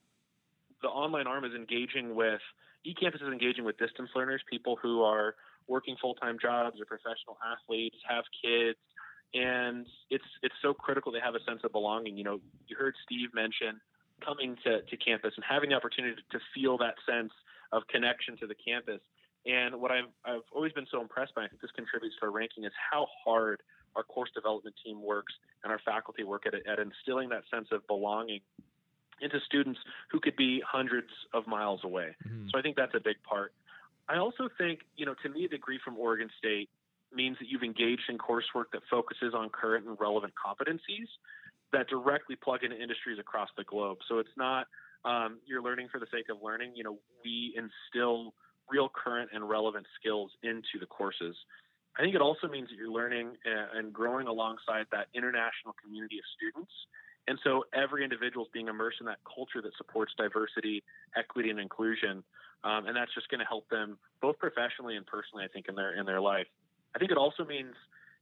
the 0.83 0.89
online 0.89 1.27
arm 1.27 1.45
is 1.45 1.55
engaging 1.55 2.15
with, 2.15 2.41
eCampus 2.87 3.23
is 3.23 3.33
engaging 3.33 3.65
with 3.65 3.79
distance 3.79 4.11
learners, 4.15 4.43
people 4.51 4.77
who 4.83 5.03
are 5.03 5.37
working 5.69 5.97
full 6.01 6.15
time 6.15 6.39
jobs 6.41 6.81
or 6.81 6.85
professional 6.85 7.39
athletes, 7.45 7.97
have 8.09 8.25
kids, 8.43 8.79
and 9.35 9.87
it's 10.11 10.25
it's 10.43 10.55
so 10.63 10.75
critical 10.75 11.13
to 11.13 11.21
have 11.21 11.35
a 11.35 11.43
sense 11.45 11.61
of 11.65 11.73
belonging. 11.73 12.17
You 12.17 12.25
know, 12.25 12.41
you 12.69 12.77
heard 12.77 12.95
Steve 13.05 13.29
mention 13.35 13.81
coming 14.25 14.57
to, 14.65 14.83
to 14.83 14.97
campus 14.97 15.33
and 15.37 15.45
having 15.49 15.71
the 15.71 15.77
opportunity 15.77 16.15
to 16.31 16.39
feel 16.55 16.79
that 16.79 16.95
sense 17.09 17.33
of 17.73 17.83
connection 17.89 18.37
to 18.39 18.47
the 18.47 18.55
campus. 18.55 19.01
And 19.45 19.81
what 19.81 19.91
I've, 19.91 20.11
I've 20.25 20.47
always 20.55 20.73
been 20.73 20.87
so 20.91 21.01
impressed 21.01 21.35
by, 21.35 21.45
I 21.45 21.49
think 21.49 21.61
this 21.61 21.73
contributes 21.75 22.15
to 22.21 22.27
our 22.27 22.31
ranking, 22.31 22.65
is 22.65 22.73
how 22.93 23.07
hard 23.25 23.61
our 23.97 24.05
course 24.05 24.31
development 24.35 24.77
team 24.85 25.03
works 25.03 25.33
and 25.65 25.73
our 25.73 25.81
faculty 25.85 26.23
work 26.23 26.45
at, 26.47 26.55
at 26.55 26.79
instilling 26.79 27.29
that 27.31 27.43
sense 27.53 27.69
of 27.73 27.87
belonging 27.87 28.41
into 29.21 29.39
students 29.47 29.79
who 30.11 30.21
could 30.21 30.37
be 30.37 30.63
hundreds 30.67 31.09
of 31.35 31.47
miles 31.47 31.81
away. 31.85 32.15
Mm-hmm. 32.27 32.49
So 32.51 32.59
I 32.59 32.63
think 32.63 32.77
that's 32.77 32.95
a 32.95 33.01
big 33.01 33.17
part. 33.29 33.53
I 34.13 34.19
also 34.19 34.51
think, 34.59 34.81
you 34.95 35.07
know, 35.07 35.15
to 35.23 35.29
me, 35.31 35.47
a 35.47 35.49
degree 35.49 35.81
from 35.83 35.97
Oregon 35.97 36.29
State 36.37 36.69
means 37.15 37.39
that 37.41 37.49
you've 37.49 37.63
engaged 37.63 38.03
in 38.11 38.19
coursework 38.19 38.69
that 38.73 38.83
focuses 38.91 39.33
on 39.35 39.49
current 39.49 39.87
and 39.87 39.97
relevant 39.99 40.35
competencies 40.37 41.09
that 41.73 41.89
directly 41.89 42.37
plug 42.37 42.63
into 42.63 42.77
industries 42.77 43.19
across 43.19 43.49
the 43.57 43.65
globe. 43.65 43.99
So 44.09 44.19
it's 44.19 44.37
not 44.37 44.67
um, 45.05 45.39
you're 45.47 45.63
learning 45.63 45.89
for 45.91 45.99
the 45.99 46.07
sake 46.13 46.27
of 46.31 46.43
learning. 46.43 46.73
You 46.77 46.85
know, 46.85 46.99
we 47.25 47.57
instill 47.57 48.35
real 48.71 48.91
current 48.93 49.31
and 49.33 49.49
relevant 49.49 49.87
skills 49.99 50.31
into 50.43 50.79
the 50.79 50.87
courses. 50.87 51.35
I 51.99 52.03
think 52.03 52.15
it 52.15 52.21
also 52.21 52.49
means 52.49 52.69
that 52.69 52.77
you're 52.77 52.93
learning 52.93 53.33
and 53.45 53.93
growing 53.93 54.27
alongside 54.27 54.87
that 54.93 55.09
international 55.15 55.75
community 55.83 56.19
of 56.19 56.25
students. 56.37 56.73
And 57.29 57.39
so 57.45 57.65
every 57.75 58.05
individual 58.05 58.45
is 58.45 58.51
being 58.53 58.69
immersed 58.69 58.99
in 59.01 59.07
that 59.07 59.19
culture 59.25 59.63
that 59.63 59.73
supports 59.77 60.13
diversity, 60.17 60.83
equity, 61.17 61.51
and 61.51 61.61
inclusion 61.61 62.23
um, 62.65 62.87
and 62.87 62.97
that's 62.97 63.13
just 63.15 63.29
going 63.29 63.41
to 63.41 63.47
help 63.47 63.69
them 63.69 63.99
both 64.21 64.39
professionally 64.39 64.97
and 64.97 65.07
personally. 65.07 65.45
I 65.45 65.49
think 65.49 65.67
in 65.69 65.75
their 65.75 65.95
in 65.99 66.07
their 66.07 66.21
life. 66.21 66.47
I 66.95 66.99
think 66.99 67.11
it 67.11 67.17
also 67.17 67.45
means, 67.45 67.75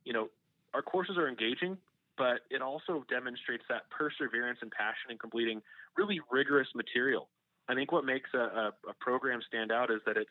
you 0.04 0.12
know, 0.12 0.28
our 0.74 0.82
courses 0.82 1.18
are 1.18 1.28
engaging, 1.28 1.76
but 2.16 2.40
it 2.50 2.62
also 2.62 3.04
demonstrates 3.08 3.64
that 3.68 3.90
perseverance 3.90 4.58
and 4.62 4.70
passion 4.70 5.10
in 5.10 5.18
completing 5.18 5.60
really 5.96 6.20
rigorous 6.30 6.68
material. 6.74 7.28
I 7.68 7.74
think 7.74 7.92
what 7.92 8.04
makes 8.04 8.30
a, 8.34 8.38
a, 8.38 8.72
a 8.88 8.94
program 9.00 9.40
stand 9.46 9.72
out 9.72 9.90
is 9.90 10.00
that 10.06 10.16
it's 10.16 10.30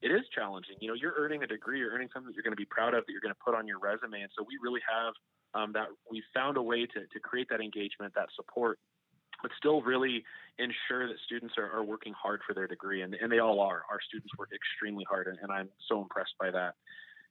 it 0.00 0.08
is 0.08 0.22
challenging. 0.34 0.76
You 0.80 0.88
know, 0.88 0.94
you're 0.94 1.14
earning 1.16 1.42
a 1.42 1.46
degree, 1.46 1.80
you're 1.80 1.90
earning 1.90 2.08
something 2.12 2.28
that 2.30 2.36
you're 2.36 2.44
going 2.44 2.54
to 2.54 2.60
be 2.60 2.68
proud 2.70 2.94
of, 2.94 3.04
that 3.04 3.12
you're 3.12 3.20
going 3.20 3.34
to 3.34 3.44
put 3.44 3.54
on 3.54 3.66
your 3.66 3.78
resume, 3.78 4.20
and 4.22 4.30
so 4.36 4.44
we 4.46 4.58
really 4.62 4.80
have 4.86 5.12
um, 5.54 5.72
that. 5.72 5.88
We 6.10 6.22
found 6.34 6.56
a 6.56 6.62
way 6.62 6.86
to 6.86 7.00
to 7.00 7.18
create 7.20 7.48
that 7.50 7.60
engagement, 7.60 8.14
that 8.14 8.28
support, 8.36 8.78
but 9.42 9.50
still 9.56 9.82
really 9.82 10.24
ensure 10.58 11.06
that 11.06 11.16
students 11.24 11.54
are, 11.56 11.70
are 11.70 11.84
working 11.84 12.12
hard 12.12 12.40
for 12.46 12.54
their 12.54 12.66
degree, 12.66 13.02
and, 13.02 13.14
and 13.14 13.30
they 13.30 13.38
all 13.38 13.60
are. 13.60 13.82
Our 13.90 14.00
students 14.08 14.32
work 14.38 14.50
extremely 14.54 15.04
hard, 15.08 15.28
and, 15.28 15.38
and 15.42 15.52
I'm 15.52 15.68
so 15.88 16.02
impressed 16.02 16.34
by 16.40 16.50
that. 16.50 16.74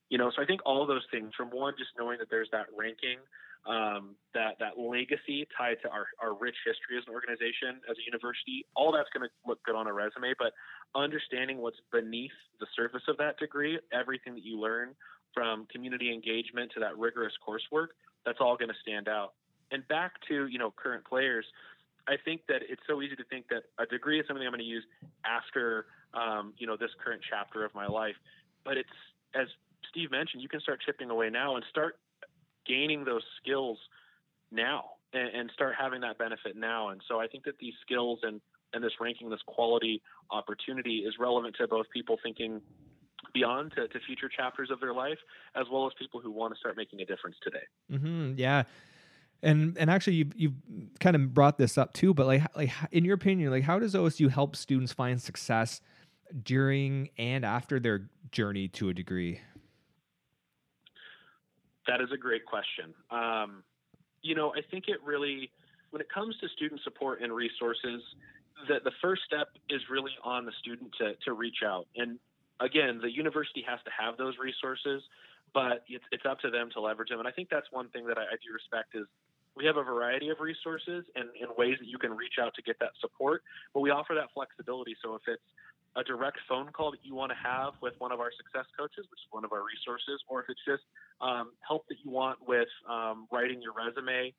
You 0.09 0.17
know, 0.17 0.31
so 0.33 0.41
I 0.41 0.45
think 0.45 0.61
all 0.65 0.85
those 0.85 1.05
things, 1.11 1.31
from 1.35 1.49
one, 1.49 1.73
just 1.77 1.91
knowing 1.99 2.17
that 2.19 2.29
there's 2.29 2.47
that 2.53 2.67
ranking, 2.77 3.19
um, 3.67 4.15
that 4.33 4.55
that 4.59 4.79
legacy 4.79 5.45
tied 5.57 5.77
to 5.83 5.89
our, 5.89 6.07
our 6.23 6.33
rich 6.33 6.55
history 6.65 6.97
as 6.97 7.03
an 7.07 7.13
organization, 7.13 7.83
as 7.91 7.97
a 7.99 8.03
university, 8.05 8.65
all 8.75 8.93
that's 8.93 9.09
going 9.11 9.27
to 9.27 9.33
look 9.45 9.59
good 9.63 9.75
on 9.75 9.87
a 9.87 9.93
resume. 9.93 10.33
But 10.39 10.53
understanding 10.95 11.57
what's 11.57 11.79
beneath 11.91 12.31
the 12.61 12.67
surface 12.75 13.03
of 13.09 13.17
that 13.17 13.37
degree, 13.37 13.77
everything 13.91 14.33
that 14.35 14.45
you 14.45 14.57
learn 14.57 14.95
from 15.33 15.67
community 15.69 16.13
engagement 16.13 16.71
to 16.75 16.79
that 16.79 16.97
rigorous 16.97 17.33
coursework, 17.43 17.87
that's 18.25 18.39
all 18.39 18.55
going 18.55 18.69
to 18.69 18.79
stand 18.81 19.09
out. 19.09 19.33
And 19.71 19.85
back 19.89 20.13
to 20.29 20.47
you 20.47 20.57
know 20.57 20.71
current 20.71 21.03
players, 21.03 21.45
I 22.07 22.15
think 22.23 22.41
that 22.47 22.61
it's 22.69 22.81
so 22.87 23.01
easy 23.01 23.15
to 23.15 23.23
think 23.25 23.47
that 23.49 23.63
a 23.79 23.85
degree 23.85 24.19
is 24.19 24.27
something 24.27 24.45
I'm 24.45 24.51
going 24.51 24.59
to 24.59 24.65
use 24.65 24.85
after 25.25 25.87
um, 26.13 26.53
you 26.57 26.65
know 26.65 26.77
this 26.77 26.91
current 27.03 27.21
chapter 27.27 27.65
of 27.65 27.73
my 27.75 27.87
life, 27.87 28.15
but 28.63 28.77
it's 28.77 28.89
as 29.35 29.47
Steve 29.89 30.11
mentioned, 30.11 30.41
you 30.41 30.49
can 30.49 30.59
start 30.59 30.81
chipping 30.85 31.09
away 31.09 31.29
now 31.29 31.55
and 31.55 31.65
start 31.69 31.97
gaining 32.65 33.05
those 33.05 33.23
skills 33.41 33.77
now 34.51 34.83
and, 35.13 35.29
and 35.35 35.51
start 35.53 35.75
having 35.79 36.01
that 36.01 36.17
benefit 36.17 36.55
now. 36.55 36.89
And 36.89 37.01
so 37.07 37.19
I 37.19 37.27
think 37.27 37.43
that 37.45 37.57
these 37.59 37.73
skills 37.81 38.19
and 38.23 38.41
and 38.73 38.83
this 38.83 38.93
ranking, 38.99 39.29
this 39.29 39.41
quality 39.45 40.01
opportunity 40.29 40.97
is 40.97 41.15
relevant 41.19 41.55
to 41.57 41.67
both 41.67 41.85
people 41.93 42.17
thinking 42.21 42.61
beyond 43.33 43.71
to, 43.75 43.87
to 43.87 43.99
future 44.05 44.29
chapters 44.29 44.69
of 44.69 44.79
their 44.81 44.93
life, 44.93 45.17
as 45.55 45.65
well 45.71 45.87
as 45.87 45.93
people 45.97 46.19
who 46.19 46.31
want 46.31 46.53
to 46.53 46.59
start 46.59 46.75
making 46.75 47.01
a 47.01 47.05
difference 47.05 47.37
today. 47.41 47.63
Mm-hmm, 47.91 48.33
yeah 48.35 48.63
and 49.43 49.77
and 49.77 49.89
actually 49.89 50.15
you've, 50.15 50.33
you've 50.35 50.53
kind 50.99 51.15
of 51.15 51.33
brought 51.33 51.57
this 51.57 51.77
up 51.77 51.93
too 51.93 52.13
but 52.13 52.25
like 52.25 52.43
like 52.55 52.71
in 52.91 53.05
your 53.05 53.15
opinion 53.15 53.51
like 53.51 53.63
how 53.63 53.77
does 53.77 53.93
osu 53.93 54.29
help 54.29 54.55
students 54.55 54.91
find 54.91 55.21
success 55.21 55.81
during 56.43 57.09
and 57.17 57.45
after 57.45 57.79
their 57.79 58.09
journey 58.31 58.67
to 58.67 58.89
a 58.89 58.93
degree? 58.93 59.39
That 61.87 62.01
is 62.01 62.09
a 62.13 62.17
great 62.17 62.45
question. 62.45 62.93
Um, 63.11 63.63
you 64.21 64.35
know 64.35 64.53
i 64.55 64.61
think 64.71 64.85
it 64.87 64.97
really 65.03 65.51
when 65.91 66.01
it 66.01 66.09
comes 66.13 66.35
to 66.41 66.47
student 66.49 66.81
support 66.83 67.21
and 67.21 67.31
resources 67.31 68.01
the, 68.67 68.79
the 68.83 68.91
first 69.01 69.21
step 69.25 69.49
is 69.69 69.81
really 69.89 70.11
on 70.23 70.43
the 70.43 70.51
student 70.59 70.91
to, 70.97 71.13
to 71.25 71.33
reach 71.33 71.61
out. 71.65 71.87
And 71.95 72.19
again 72.59 72.99
the 73.01 73.11
university 73.11 73.63
has 73.67 73.79
to 73.85 73.91
have 73.97 74.17
those 74.17 74.35
resources 74.37 75.01
but 75.53 75.85
it's, 75.87 76.03
it's 76.11 76.25
up 76.29 76.39
to 76.41 76.49
them 76.51 76.69
to 76.73 76.81
leverage 76.81 77.09
them. 77.09 77.19
And 77.19 77.27
I 77.27 77.31
think 77.31 77.49
that's 77.49 77.67
one 77.71 77.87
thing 77.89 78.05
that 78.07 78.17
I, 78.17 78.21
I 78.23 78.35
do 78.43 78.51
respect 78.53 78.93
is 78.93 79.07
we 79.57 79.65
have 79.65 79.77
a 79.77 79.83
variety 79.83 80.29
of 80.29 80.39
resources 80.39 81.03
and, 81.15 81.29
and 81.41 81.49
ways 81.57 81.75
that 81.79 81.87
you 81.87 81.97
can 81.97 82.15
reach 82.15 82.37
out 82.39 82.53
to 82.55 82.61
get 82.61 82.77
that 82.79 82.91
support, 83.01 83.41
but 83.73 83.81
we 83.81 83.89
offer 83.89 84.13
that 84.13 84.29
flexibility. 84.33 84.95
So 85.03 85.15
if 85.15 85.21
it's 85.27 85.41
a 85.95 86.03
direct 86.03 86.37
phone 86.47 86.69
call 86.71 86.91
that 86.91 87.01
you 87.03 87.15
want 87.15 87.31
to 87.31 87.37
have 87.41 87.73
with 87.81 87.93
one 87.97 88.11
of 88.11 88.19
our 88.19 88.29
success 88.37 88.69
coaches, 88.77 89.09
which 89.09 89.19
is 89.19 89.29
one 89.31 89.43
of 89.43 89.51
our 89.51 89.63
resources, 89.65 90.21
or 90.29 90.41
if 90.41 90.47
it's 90.49 90.61
just 90.63 90.83
um, 91.21 91.51
help 91.67 91.87
that 91.89 91.97
you 92.03 92.11
want 92.11 92.37
with 92.47 92.69
um, 92.87 93.27
writing 93.31 93.61
your 93.61 93.73
resume, 93.73 94.31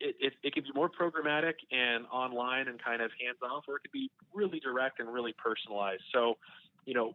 it, 0.00 0.14
it, 0.20 0.32
it 0.42 0.52
can 0.52 0.64
be 0.64 0.70
more 0.74 0.90
programmatic 0.90 1.54
and 1.70 2.04
online 2.12 2.68
and 2.68 2.82
kind 2.82 3.00
of 3.00 3.10
hands 3.16 3.38
off, 3.42 3.64
or 3.68 3.76
it 3.76 3.82
could 3.82 3.92
be 3.92 4.10
really 4.34 4.60
direct 4.60 5.00
and 5.00 5.08
really 5.12 5.34
personalized. 5.38 6.02
So, 6.12 6.36
you 6.84 6.92
know, 6.92 7.14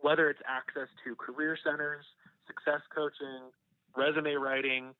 whether 0.00 0.28
it's 0.28 0.40
access 0.48 0.88
to 1.04 1.14
career 1.14 1.56
centers, 1.62 2.04
success 2.46 2.80
coaching, 2.92 3.54
resume 3.96 4.34
writing, 4.34 4.94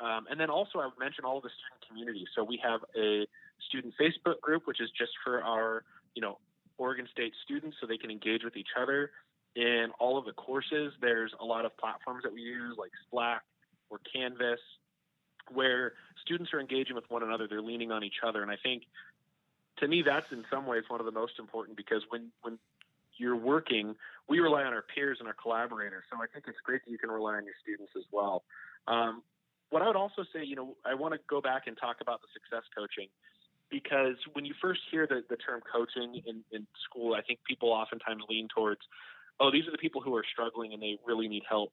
um, 0.00 0.26
and 0.30 0.38
then 0.38 0.50
also, 0.50 0.78
I 0.78 0.86
would 0.86 0.98
mention 0.98 1.24
all 1.24 1.38
of 1.38 1.42
the 1.42 1.50
student 1.50 1.88
community. 1.88 2.26
So 2.34 2.44
we 2.44 2.60
have 2.62 2.80
a 2.96 3.26
student 3.68 3.94
Facebook 4.00 4.40
group, 4.40 4.66
which 4.66 4.80
is 4.80 4.90
just 4.96 5.12
for 5.24 5.42
our, 5.42 5.84
you 6.14 6.22
know, 6.22 6.38
Oregon 6.78 7.08
State 7.10 7.32
students, 7.44 7.76
so 7.80 7.86
they 7.86 7.96
can 7.96 8.10
engage 8.10 8.44
with 8.44 8.56
each 8.56 8.76
other. 8.80 9.10
In 9.54 9.88
all 9.98 10.18
of 10.18 10.26
the 10.26 10.32
courses, 10.32 10.92
there's 11.00 11.32
a 11.40 11.44
lot 11.44 11.64
of 11.64 11.74
platforms 11.78 12.22
that 12.24 12.32
we 12.32 12.42
use, 12.42 12.76
like 12.78 12.90
Slack 13.10 13.42
or 13.88 13.98
Canvas, 14.12 14.60
where 15.50 15.94
students 16.22 16.52
are 16.52 16.60
engaging 16.60 16.94
with 16.94 17.08
one 17.08 17.22
another. 17.22 17.48
They're 17.48 17.62
leaning 17.62 17.90
on 17.90 18.04
each 18.04 18.20
other, 18.26 18.42
and 18.42 18.50
I 18.50 18.56
think, 18.62 18.82
to 19.78 19.88
me, 19.88 20.02
that's 20.04 20.26
in 20.30 20.44
some 20.50 20.66
ways 20.66 20.84
one 20.88 21.00
of 21.00 21.06
the 21.06 21.12
most 21.12 21.38
important 21.38 21.76
because 21.76 22.02
when 22.10 22.30
when 22.42 22.58
you're 23.16 23.36
working, 23.36 23.94
we 24.28 24.40
rely 24.40 24.64
on 24.64 24.74
our 24.74 24.84
peers 24.94 25.16
and 25.20 25.28
our 25.28 25.34
collaborators. 25.34 26.04
So 26.10 26.18
I 26.18 26.26
think 26.26 26.44
it's 26.48 26.58
great 26.62 26.84
that 26.84 26.90
you 26.90 26.98
can 26.98 27.10
rely 27.10 27.36
on 27.36 27.44
your 27.46 27.54
students 27.62 27.92
as 27.96 28.04
well. 28.12 28.44
Um, 28.88 29.22
what 29.70 29.82
I 29.82 29.86
would 29.86 29.96
also 29.96 30.22
say, 30.32 30.44
you 30.44 30.56
know, 30.56 30.76
I 30.84 30.94
want 30.94 31.14
to 31.14 31.20
go 31.28 31.40
back 31.40 31.66
and 31.66 31.76
talk 31.76 31.96
about 32.00 32.20
the 32.20 32.28
success 32.32 32.64
coaching 32.76 33.08
because 33.70 34.16
when 34.32 34.44
you 34.44 34.54
first 34.62 34.80
hear 34.90 35.06
the, 35.06 35.22
the 35.28 35.36
term 35.36 35.60
coaching 35.70 36.22
in, 36.26 36.42
in 36.52 36.66
school, 36.88 37.14
I 37.14 37.22
think 37.22 37.40
people 37.48 37.70
oftentimes 37.70 38.22
lean 38.28 38.48
towards, 38.54 38.80
oh, 39.40 39.50
these 39.50 39.66
are 39.66 39.72
the 39.72 39.78
people 39.78 40.00
who 40.00 40.14
are 40.14 40.24
struggling 40.30 40.72
and 40.72 40.82
they 40.82 40.98
really 41.06 41.28
need 41.28 41.42
help. 41.48 41.72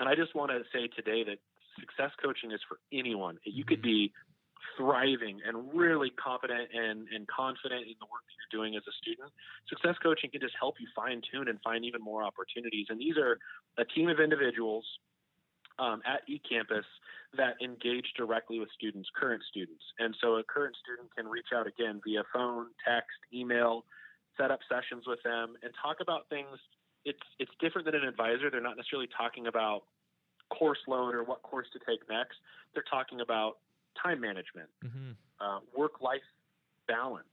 And 0.00 0.08
I 0.08 0.14
just 0.14 0.34
want 0.34 0.50
to 0.50 0.62
say 0.72 0.88
today 0.88 1.22
that 1.24 1.38
success 1.78 2.10
coaching 2.22 2.50
is 2.52 2.60
for 2.68 2.78
anyone. 2.92 3.38
You 3.44 3.64
could 3.64 3.82
be 3.82 4.12
thriving 4.76 5.40
and 5.46 5.68
really 5.74 6.10
confident 6.10 6.70
and, 6.72 7.06
and 7.14 7.28
confident 7.28 7.86
in 7.86 7.94
the 8.00 8.08
work 8.08 8.24
that 8.24 8.34
you're 8.40 8.64
doing 8.64 8.74
as 8.74 8.82
a 8.88 8.94
student. 9.02 9.30
Success 9.68 9.94
coaching 10.02 10.30
can 10.30 10.40
just 10.40 10.54
help 10.58 10.76
you 10.80 10.88
fine 10.96 11.20
tune 11.30 11.48
and 11.48 11.60
find 11.62 11.84
even 11.84 12.00
more 12.00 12.24
opportunities. 12.24 12.86
And 12.88 12.98
these 12.98 13.16
are 13.16 13.38
a 13.78 13.84
team 13.84 14.08
of 14.08 14.18
individuals 14.18 14.84
um, 15.78 16.02
at 16.06 16.22
eCampus 16.28 16.84
that 17.36 17.54
engage 17.62 18.06
directly 18.16 18.58
with 18.58 18.68
students, 18.76 19.08
current 19.18 19.42
students. 19.50 19.82
And 19.98 20.14
so 20.20 20.36
a 20.36 20.44
current 20.44 20.76
student 20.82 21.08
can 21.16 21.26
reach 21.26 21.50
out 21.54 21.66
again 21.66 22.00
via 22.04 22.22
phone, 22.32 22.66
text, 22.86 23.18
email, 23.32 23.84
set 24.36 24.50
up 24.50 24.60
sessions 24.68 25.04
with 25.06 25.22
them, 25.24 25.54
and 25.62 25.72
talk 25.82 25.98
about 26.00 26.28
things. 26.28 26.58
It's 27.04 27.22
it's 27.38 27.50
different 27.60 27.86
than 27.86 27.96
an 27.96 28.04
advisor. 28.04 28.50
They're 28.50 28.60
not 28.60 28.76
necessarily 28.76 29.08
talking 29.16 29.46
about 29.46 29.82
course 30.50 30.78
load 30.86 31.14
or 31.14 31.24
what 31.24 31.42
course 31.42 31.66
to 31.72 31.78
take 31.80 32.00
next. 32.08 32.36
They're 32.72 32.86
talking 32.90 33.20
about 33.20 33.58
time 34.00 34.20
management, 34.20 34.68
mm-hmm. 34.84 35.12
uh, 35.40 35.60
work 35.76 36.00
life 36.00 36.24
balance. 36.88 37.26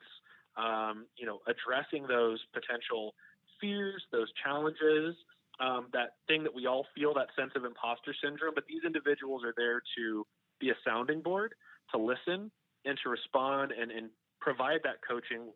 Um, 0.57 1.05
you 1.15 1.25
know, 1.25 1.39
addressing 1.47 2.07
those 2.07 2.39
potential 2.53 3.15
fears, 3.61 4.03
those 4.11 4.27
challenges, 4.43 5.15
um, 5.61 5.87
that 5.93 6.15
thing 6.27 6.43
that 6.43 6.53
we 6.53 6.65
all 6.65 6.85
feel, 6.95 7.13
that 7.13 7.27
sense 7.37 7.51
of 7.55 7.65
imposter 7.65 8.13
syndrome. 8.23 8.53
But 8.55 8.65
these 8.67 8.81
individuals 8.85 9.43
are 9.43 9.53
there 9.55 9.81
to 9.97 10.25
be 10.59 10.69
a 10.69 10.75
sounding 10.85 11.21
board, 11.21 11.53
to 11.91 11.97
listen, 11.97 12.51
and 12.85 12.99
to 13.03 13.09
respond 13.09 13.71
and, 13.71 13.91
and 13.91 14.09
provide 14.39 14.79
that 14.83 14.97
coaching 15.07 15.51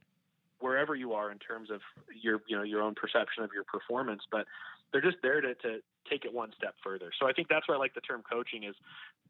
wherever 0.60 0.96
you 0.96 1.14
are 1.14 1.32
in 1.32 1.40
terms 1.40 1.70
of 1.70 1.82
your 2.22 2.40
you 2.48 2.56
know 2.56 2.64
your 2.64 2.82
own 2.82 2.96
perception 2.96 3.44
of 3.44 3.50
your 3.54 3.66
performance. 3.66 4.22
But 4.32 4.46
they're 4.92 5.02
just 5.02 5.18
there 5.22 5.42
to, 5.42 5.56
to 5.56 5.80
take 6.10 6.24
it 6.24 6.34
one 6.34 6.52
step 6.56 6.76
further. 6.84 7.12
So 7.20 7.28
I 7.28 7.34
think 7.34 7.48
that's 7.50 7.68
why 7.68 7.76
I 7.76 7.78
like 7.78 7.94
the 7.94 8.02
term 8.02 8.22
coaching 8.32 8.64
is, 8.64 8.76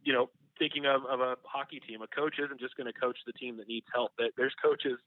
you 0.04 0.14
know, 0.14 0.30
thinking 0.60 0.86
of, 0.86 1.06
of 1.06 1.22
a 1.22 1.36
hockey 1.44 1.80
team. 1.80 2.02
A 2.02 2.08
coach 2.08 2.36
isn't 2.38 2.60
just 2.60 2.76
going 2.76 2.92
to 2.92 2.94
coach 2.94 3.18
the 3.26 3.34
team 3.34 3.58
that 3.58 3.68
needs 3.68 3.86
help. 3.94 4.12
There's 4.38 4.54
coaches 4.62 5.00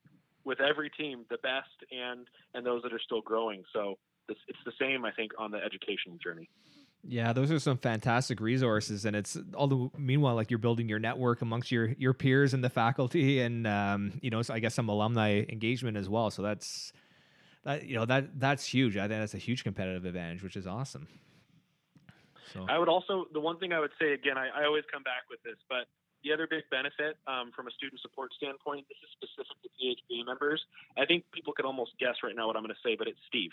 with 0.45 0.61
every 0.61 0.91
team, 0.91 1.25
the 1.31 1.39
best 1.39 1.69
and 1.93 2.27
and 2.55 2.65
those 2.65 2.83
that 2.83 2.93
are 2.93 3.01
still 3.01 3.21
growing. 3.21 3.63
So 3.73 3.99
it's, 4.29 4.41
it's 4.49 4.59
the 4.65 4.73
same, 4.81 5.05
I 5.05 5.13
think, 5.13 5.33
on 5.39 5.51
the 5.51 5.59
educational 5.59 6.17
journey. 6.17 6.49
Yeah, 7.05 7.33
those 7.33 7.51
are 7.53 7.59
some 7.59 7.79
fantastic 7.79 8.41
resources, 8.41 9.05
and 9.05 9.15
it's 9.15 9.39
all 9.55 9.69
the 9.69 9.91
meanwhile 9.97 10.35
like 10.35 10.51
you're 10.51 10.59
building 10.59 10.89
your 10.89 10.99
network 10.99 11.43
amongst 11.43 11.71
your 11.71 11.95
your 11.97 12.13
peers 12.13 12.55
and 12.55 12.63
the 12.63 12.71
faculty, 12.71 13.41
and 13.41 13.67
um, 13.67 14.19
you 14.21 14.31
know, 14.31 14.43
so 14.43 14.53
I 14.53 14.59
guess 14.59 14.75
some 14.75 14.89
alumni 14.89 15.45
engagement 15.49 15.97
as 15.97 16.09
well. 16.09 16.31
So 16.31 16.43
that's 16.43 16.93
that 17.65 17.87
you 17.87 17.95
know 17.95 18.05
that 18.05 18.41
that's 18.41 18.67
huge. 18.67 18.97
I 18.97 19.07
think 19.07 19.21
that's 19.21 19.35
a 19.35 19.39
huge 19.39 19.63
competitive 19.63 20.05
advantage, 20.07 20.43
which 20.43 20.57
is 20.57 20.67
awesome. 20.67 21.07
So 22.53 22.67
I 22.69 22.79
would 22.79 22.89
also 22.89 23.27
the 23.33 23.41
one 23.41 23.59
thing 23.59 23.73
I 23.73 23.79
would 23.79 23.93
say 24.01 24.13
again, 24.13 24.37
I, 24.37 24.49
I 24.49 24.65
always 24.65 24.85
come 24.93 25.05
back 25.05 25.23
with 25.31 25.43
this, 25.45 25.57
but 25.69 25.87
the 26.25 26.33
other 26.33 26.49
big 26.51 26.65
benefit 26.71 27.17
um, 27.27 27.53
from 27.55 27.69
a 27.69 27.71
student 27.71 28.01
support 28.01 28.33
standpoint, 28.35 28.87
this 28.89 28.99
is 28.99 29.11
specific 29.15 29.55
to 29.63 29.69
PHP 29.79 30.27
members. 30.27 30.61
I 30.97 31.07
think 31.07 31.25
people 31.33 31.53
could 31.53 31.65
almost 31.65 31.93
guess 32.01 32.17
right 32.25 32.35
now 32.35 32.49
what 32.49 32.57
I'm 32.57 32.63
going 32.63 32.75
to 32.75 32.83
say, 32.85 32.97
but 32.99 33.07
it's 33.07 33.21
Steve. 33.29 33.53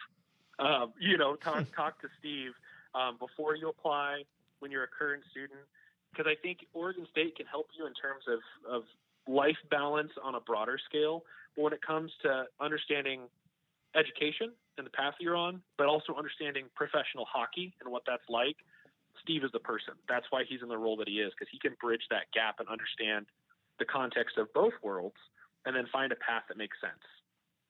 Um, 0.60 0.94
you 1.00 1.18
know, 1.18 1.36
talk 1.36 1.66
talk 1.76 2.02
to 2.02 2.08
Steve 2.20 2.52
um, 2.94 3.18
before 3.20 3.56
you 3.56 3.70
apply 3.70 4.24
when 4.60 4.72
you're 4.72 4.84
a 4.84 4.88
current 4.88 5.24
student, 5.32 5.60
because 6.12 6.26
I 6.30 6.36
think 6.42 6.60
Oregon 6.74 7.08
State 7.12 7.36
can 7.36 7.46
help 7.46 7.68
you 7.78 7.86
in 7.86 7.94
terms 7.94 8.24
of 8.28 8.40
of 8.70 8.84
life 9.28 9.58
balance 9.70 10.12
on 10.24 10.36
a 10.36 10.40
broader 10.40 10.80
scale. 10.90 11.24
But 11.56 11.64
when 11.64 11.74
it 11.74 11.82
comes 11.82 12.12
to 12.24 12.46
understanding 12.60 13.22
education 13.96 14.52
and 14.78 14.86
the 14.86 14.92
path 14.92 15.14
you're 15.20 15.36
on, 15.36 15.62
but 15.78 15.88
also 15.88 16.14
understanding 16.16 16.66
professional 16.76 17.26
hockey 17.26 17.74
and 17.82 17.92
what 17.92 18.04
that's 18.06 18.28
like, 18.30 18.58
Steve 19.22 19.44
is 19.44 19.52
the 19.54 19.60
person. 19.60 19.94
That's 20.10 20.26
why 20.30 20.44
he's 20.48 20.62
in 20.62 20.68
the 20.68 20.78
role 20.78 20.98
that 20.98 21.08
he 21.08 21.16
is, 21.22 21.32
because 21.32 21.50
he 21.52 21.60
can 21.60 21.76
bridge 21.82 22.04
that 22.10 22.32
gap 22.34 22.60
and 22.60 22.68
understand 22.68 23.26
the 23.80 23.86
context 23.86 24.38
of 24.38 24.54
both 24.54 24.74
worlds 24.84 25.16
and 25.66 25.76
then 25.76 25.86
find 25.92 26.12
a 26.12 26.16
path 26.16 26.44
that 26.50 26.58
makes 26.58 26.78
sense. 26.80 27.04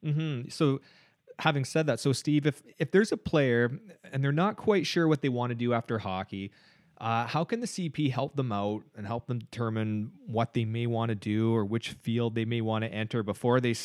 Mm-hmm. 0.04 0.50
So 0.50 0.82
having 1.40 1.66
said 1.66 1.86
that, 1.88 2.00
so 2.00 2.14
Steve, 2.14 2.46
if 2.46 2.64
if 2.78 2.92
there's 2.92 3.12
a 3.12 3.18
player 3.18 3.80
and 4.12 4.24
they're 4.24 4.32
not 4.32 4.56
quite 4.58 4.86
sure 4.86 5.08
what 5.08 5.22
they 5.22 5.30
want 5.30 5.52
to 5.52 5.56
do 5.56 5.74
after 5.74 6.00
hockey, 6.00 6.52
Uh, 6.98 7.28
how 7.28 7.44
can 7.44 7.60
the 7.60 7.68
CP 7.68 8.10
help 8.10 8.38
them 8.38 8.54
out 8.54 8.82
and 8.96 9.06
help 9.06 9.28
them 9.28 9.38
determine 9.40 10.12
what 10.28 10.54
they 10.54 10.64
may 10.64 10.88
want 10.88 11.10
to 11.10 11.16
do 11.16 11.54
or 11.54 11.66
which 11.66 11.90
field 11.90 12.36
they 12.36 12.46
may 12.46 12.62
want 12.62 12.86
to 12.86 12.90
enter 12.90 13.22
before 13.22 13.60
they, 13.60 13.76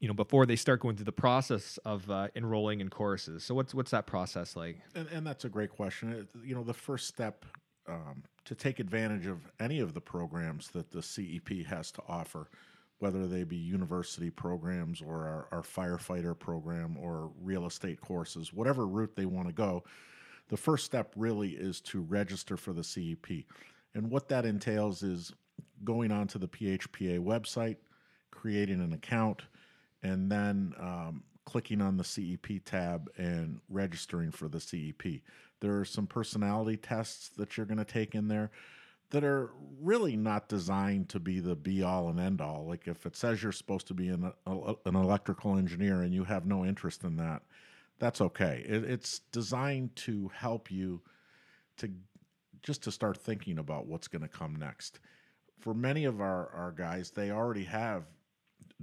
you 0.00 0.08
know, 0.08 0.14
before 0.14 0.46
they 0.46 0.56
start 0.56 0.80
going 0.80 0.96
through 0.96 1.04
the 1.04 1.12
process 1.12 1.78
of 1.84 2.10
uh, 2.10 2.26
enrolling 2.34 2.80
in 2.80 2.88
courses? 2.88 3.44
So 3.44 3.54
what's 3.54 3.72
what's 3.72 3.92
that 3.92 4.06
process 4.06 4.56
like? 4.56 4.80
And, 4.96 5.06
and 5.14 5.24
that's 5.24 5.44
a 5.44 5.48
great 5.48 5.70
question. 5.70 6.26
You 6.44 6.56
know, 6.56 6.64
the 6.64 6.74
first 6.74 7.06
step 7.06 7.44
um, 7.88 8.24
to 8.46 8.54
take 8.56 8.80
advantage 8.80 9.26
of 9.28 9.38
any 9.60 9.78
of 9.78 9.94
the 9.94 10.00
programs 10.00 10.70
that 10.70 10.90
the 10.90 11.02
CEP 11.02 11.66
has 11.66 11.92
to 11.92 12.02
offer, 12.08 12.48
whether 12.98 13.26
they 13.26 13.44
be 13.44 13.56
university 13.56 14.30
programs 14.30 15.02
or 15.02 15.26
our, 15.26 15.48
our 15.52 15.62
firefighter 15.62 16.38
program 16.38 16.96
or 16.96 17.30
real 17.42 17.66
estate 17.66 18.00
courses, 18.00 18.52
whatever 18.52 18.86
route 18.86 19.14
they 19.16 19.26
want 19.26 19.46
to 19.48 19.52
go 19.52 19.82
the 20.48 20.56
first 20.56 20.84
step 20.84 21.12
really 21.16 21.50
is 21.50 21.80
to 21.80 22.00
register 22.00 22.56
for 22.56 22.72
the 22.72 22.84
CEP. 22.84 23.44
And 23.94 24.10
what 24.10 24.28
that 24.28 24.44
entails 24.44 25.02
is 25.02 25.32
going 25.82 26.12
onto 26.12 26.38
the 26.38 26.48
PHPA 26.48 27.18
website, 27.18 27.76
creating 28.30 28.80
an 28.80 28.92
account, 28.92 29.42
and 30.02 30.30
then 30.30 30.74
um, 30.78 31.24
clicking 31.44 31.80
on 31.80 31.96
the 31.96 32.04
CEP 32.04 32.64
tab 32.64 33.10
and 33.16 33.60
registering 33.68 34.30
for 34.30 34.48
the 34.48 34.60
CEP. 34.60 35.22
There 35.60 35.78
are 35.78 35.84
some 35.84 36.06
personality 36.06 36.76
tests 36.76 37.30
that 37.36 37.56
you're 37.56 37.66
going 37.66 37.78
to 37.78 37.84
take 37.84 38.14
in 38.14 38.28
there 38.28 38.50
that 39.10 39.24
are 39.24 39.50
really 39.80 40.16
not 40.16 40.48
designed 40.48 41.08
to 41.10 41.20
be 41.20 41.40
the 41.40 41.54
be 41.54 41.82
all 41.82 42.08
and 42.08 42.18
end 42.18 42.40
all. 42.40 42.66
Like 42.66 42.88
if 42.88 43.06
it 43.06 43.16
says 43.16 43.42
you're 43.42 43.52
supposed 43.52 43.86
to 43.88 43.94
be 43.94 44.08
an, 44.08 44.32
an 44.46 44.96
electrical 44.96 45.56
engineer 45.56 46.02
and 46.02 46.12
you 46.12 46.24
have 46.24 46.46
no 46.46 46.64
interest 46.64 47.04
in 47.04 47.16
that, 47.16 47.42
that's 47.98 48.20
okay. 48.20 48.64
It, 48.66 48.84
it's 48.84 49.20
designed 49.32 49.94
to 49.96 50.30
help 50.34 50.70
you 50.70 51.00
to 51.78 51.90
just 52.62 52.82
to 52.82 52.90
start 52.90 53.16
thinking 53.16 53.58
about 53.58 53.86
what's 53.86 54.08
going 54.08 54.22
to 54.22 54.28
come 54.28 54.56
next. 54.56 54.98
For 55.60 55.72
many 55.72 56.04
of 56.04 56.20
our, 56.20 56.50
our 56.50 56.72
guys, 56.72 57.10
they 57.10 57.30
already 57.30 57.64
have 57.64 58.04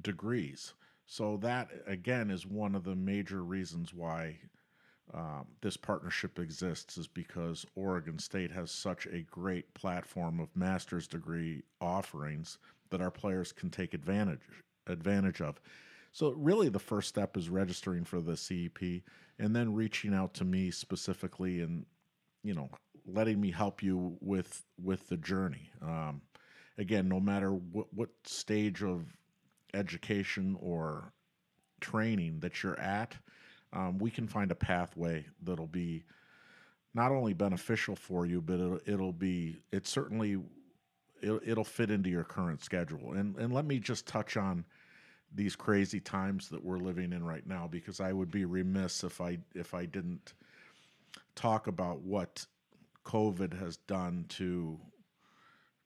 degrees. 0.02 0.74
So 1.06 1.38
that 1.42 1.70
again 1.86 2.32
is 2.32 2.46
one 2.46 2.76
of 2.76 2.86
the 2.86 2.96
major 2.96 3.44
reasons 3.44 3.94
why 3.94 4.38
um, 5.14 5.46
this 5.62 5.78
partnership 5.78 6.40
exists 6.40 6.98
is 6.98 7.08
because 7.08 7.66
Oregon 7.76 8.18
State 8.18 8.52
has 8.52 8.72
such 8.72 9.06
a 9.08 9.22
great 9.30 9.74
platform 9.74 10.40
of 10.40 10.56
master's 10.56 11.08
degree 11.08 11.64
offerings 11.82 12.58
that 12.90 13.02
our 13.02 13.12
players 13.12 13.52
can 13.52 13.70
take 13.70 13.94
advantage 13.94 14.42
advantage 14.88 15.42
of. 15.42 15.60
So 16.12 16.32
really, 16.32 16.70
the 16.70 16.80
first 16.80 17.10
step 17.10 17.36
is 17.38 17.50
registering 17.50 18.06
for 18.06 18.22
the 18.22 18.38
CEP, 18.38 19.04
and 19.40 19.56
then 19.56 19.74
reaching 19.74 20.14
out 20.14 20.34
to 20.36 20.46
me 20.46 20.72
specifically, 20.72 21.62
and 21.62 21.86
you 22.44 22.54
know, 22.54 22.70
letting 23.06 23.42
me 23.42 23.52
help 23.52 23.84
you 23.84 24.18
with 24.22 24.64
with 24.82 25.10
the 25.10 25.18
journey. 25.18 25.70
Um, 25.82 26.22
again, 26.78 27.10
no 27.10 27.20
matter 27.20 27.52
what 27.52 27.88
what 27.94 28.10
stage 28.26 28.84
of 28.84 29.06
education 29.74 30.56
or 30.60 31.14
training 31.82 32.40
that 32.40 32.64
you're 32.64 32.80
at, 32.80 33.16
um, 33.74 33.98
we 33.98 34.12
can 34.12 34.28
find 34.28 34.52
a 34.52 34.56
pathway 34.56 35.26
that'll 35.42 35.68
be 35.68 36.04
not 36.94 37.12
only 37.12 37.34
beneficial 37.34 37.96
for 37.96 38.26
you, 38.26 38.40
but 38.40 38.60
it'll, 38.60 38.80
it'll 38.86 39.14
be 39.14 39.58
it 39.72 39.88
certainly 39.88 40.38
it'll, 41.22 41.40
it'll 41.46 41.64
fit 41.64 41.90
into 41.90 42.10
your 42.10 42.24
current 42.24 42.64
schedule. 42.64 43.14
And 43.14 43.36
and 43.38 43.52
let 43.54 43.66
me 43.66 43.80
just 43.80 44.08
touch 44.08 44.38
on 44.38 44.66
these 45.34 45.56
crazy 45.56 46.00
times 46.00 46.50
that 46.50 46.64
we're 46.64 46.78
living 46.78 47.12
in 47.12 47.26
right 47.26 47.46
now 47.48 47.68
because 47.68 48.00
I 48.00 48.14
would 48.14 48.30
be 48.30 48.46
remiss 48.46 49.04
if 49.04 49.20
I 49.20 49.40
if 49.56 49.74
I 49.74 49.86
didn't 49.86 50.34
talk 51.36 51.68
about 51.68 52.02
what 52.02 52.46
COVID 53.06 53.60
has 53.60 53.78
done 53.78 54.26
to 54.30 54.80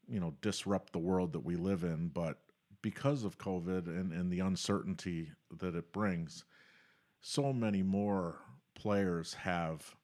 you 0.10 0.20
know 0.20 0.34
disrupt 0.42 0.92
the 0.92 1.00
world 1.00 1.34
that 1.34 1.46
we 1.46 1.56
live 1.56 1.84
in 1.84 2.10
but 2.10 2.40
because 2.82 3.24
of 3.24 3.38
COVID 3.38 3.88
and, 3.88 4.12
and 4.12 4.32
the 4.32 4.40
uncertainty 4.40 5.32
that 5.60 5.76
it 5.76 5.92
brings 5.92 6.46
so 7.22 7.54
many 7.54 7.84
more 7.84 8.40
players 8.76 9.34
have 9.34 9.96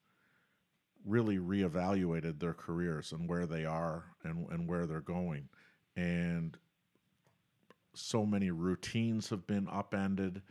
really 1.05 1.37
reevaluated 1.37 2.39
their 2.39 2.53
careers 2.53 3.11
and 3.11 3.29
where 3.29 3.45
they 3.45 3.65
are 3.65 4.05
and, 4.23 4.47
and 4.49 4.67
where 4.67 4.85
they're 4.85 5.01
going 5.01 5.49
and 5.95 6.57
so 7.93 8.25
many 8.25 8.51
routines 8.51 9.29
have 9.29 9.45
been 9.45 9.67
upended 9.71 10.41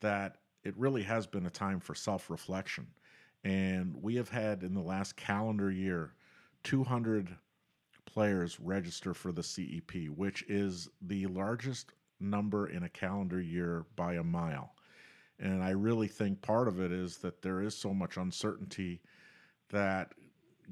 that 0.00 0.36
it 0.64 0.76
really 0.76 1.02
has 1.02 1.26
been 1.26 1.46
a 1.46 1.50
time 1.50 1.80
for 1.80 1.94
self 1.94 2.30
reflection. 2.30 2.86
And 3.44 3.96
we 4.00 4.14
have 4.16 4.28
had 4.28 4.62
in 4.62 4.74
the 4.74 4.80
last 4.80 5.16
calendar 5.16 5.70
year 5.70 6.14
200 6.62 7.36
players 8.06 8.60
register 8.60 9.14
for 9.14 9.32
the 9.32 9.42
CEP, 9.42 10.08
which 10.14 10.44
is 10.48 10.88
the 11.00 11.26
largest 11.26 11.92
number 12.20 12.68
in 12.68 12.84
a 12.84 12.88
calendar 12.88 13.40
year 13.40 13.84
by 13.96 14.14
a 14.14 14.22
mile. 14.22 14.74
And 15.38 15.62
I 15.62 15.70
really 15.70 16.08
think 16.08 16.40
part 16.42 16.68
of 16.68 16.80
it 16.80 16.92
is 16.92 17.18
that 17.18 17.42
there 17.42 17.60
is 17.60 17.76
so 17.76 17.92
much 17.92 18.16
uncertainty 18.16 19.00
that 19.70 20.12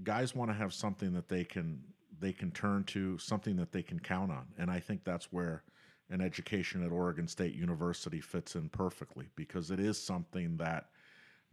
guys 0.05 0.35
want 0.35 0.51
to 0.51 0.57
have 0.57 0.73
something 0.73 1.13
that 1.15 1.29
they 1.29 1.45
can 1.45 1.83
they 2.21 2.33
can 2.33 2.51
turn 2.51 2.85
to, 2.85 3.17
something 3.17 3.57
that 3.57 3.73
they 3.73 3.83
can 3.83 3.99
count 3.99 4.31
on. 4.31 4.47
And 4.59 4.71
I 4.71 4.79
think 4.79 5.05
that's 5.05 5.33
where 5.33 5.63
an 6.11 6.21
education 6.21 6.85
at 6.85 6.93
Oregon 6.93 7.27
State 7.27 7.55
University 7.55 8.21
fits 8.21 8.57
in 8.57 8.69
perfectly 8.69 9.29
because 9.37 9.71
it 9.71 9.81
is 9.81 10.01
something 10.03 10.57
that 10.59 10.91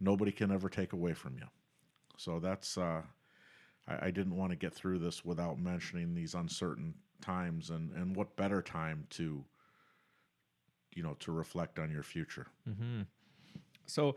nobody 0.00 0.30
can 0.30 0.50
ever 0.50 0.68
take 0.68 0.92
away 0.92 1.14
from 1.14 1.36
you. 1.38 1.46
So 2.16 2.38
that's 2.38 2.76
uh, 2.76 3.02
I, 3.86 4.06
I, 4.06 4.10
didn't 4.10 4.36
want 4.36 4.50
to 4.50 4.56
get 4.56 4.74
through 4.74 4.98
this 4.98 5.24
without 5.24 5.58
mentioning 5.58 6.14
these 6.14 6.34
uncertain 6.34 6.94
times 7.20 7.70
and 7.70 7.92
and 7.92 8.14
what 8.14 8.36
better 8.36 8.60
time 8.60 9.06
to 9.10 9.44
you 10.98 11.04
know 11.04 11.16
to 11.20 11.32
reflect 11.32 11.78
on 11.78 11.90
your 11.90 12.02
future. 12.02 12.48
Mm-hmm. 12.68 13.02
So 13.86 14.16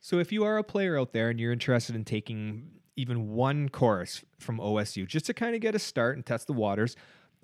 so 0.00 0.18
if 0.18 0.32
you 0.32 0.42
are 0.44 0.56
a 0.56 0.64
player 0.64 0.98
out 0.98 1.12
there 1.12 1.28
and 1.28 1.38
you're 1.38 1.52
interested 1.52 1.94
in 1.94 2.04
taking 2.04 2.70
even 2.96 3.28
one 3.28 3.68
course 3.68 4.24
from 4.38 4.58
OSU 4.58 5.06
just 5.06 5.26
to 5.26 5.34
kind 5.34 5.54
of 5.54 5.60
get 5.60 5.74
a 5.74 5.78
start 5.78 6.16
and 6.16 6.24
test 6.24 6.46
the 6.46 6.52
waters 6.54 6.96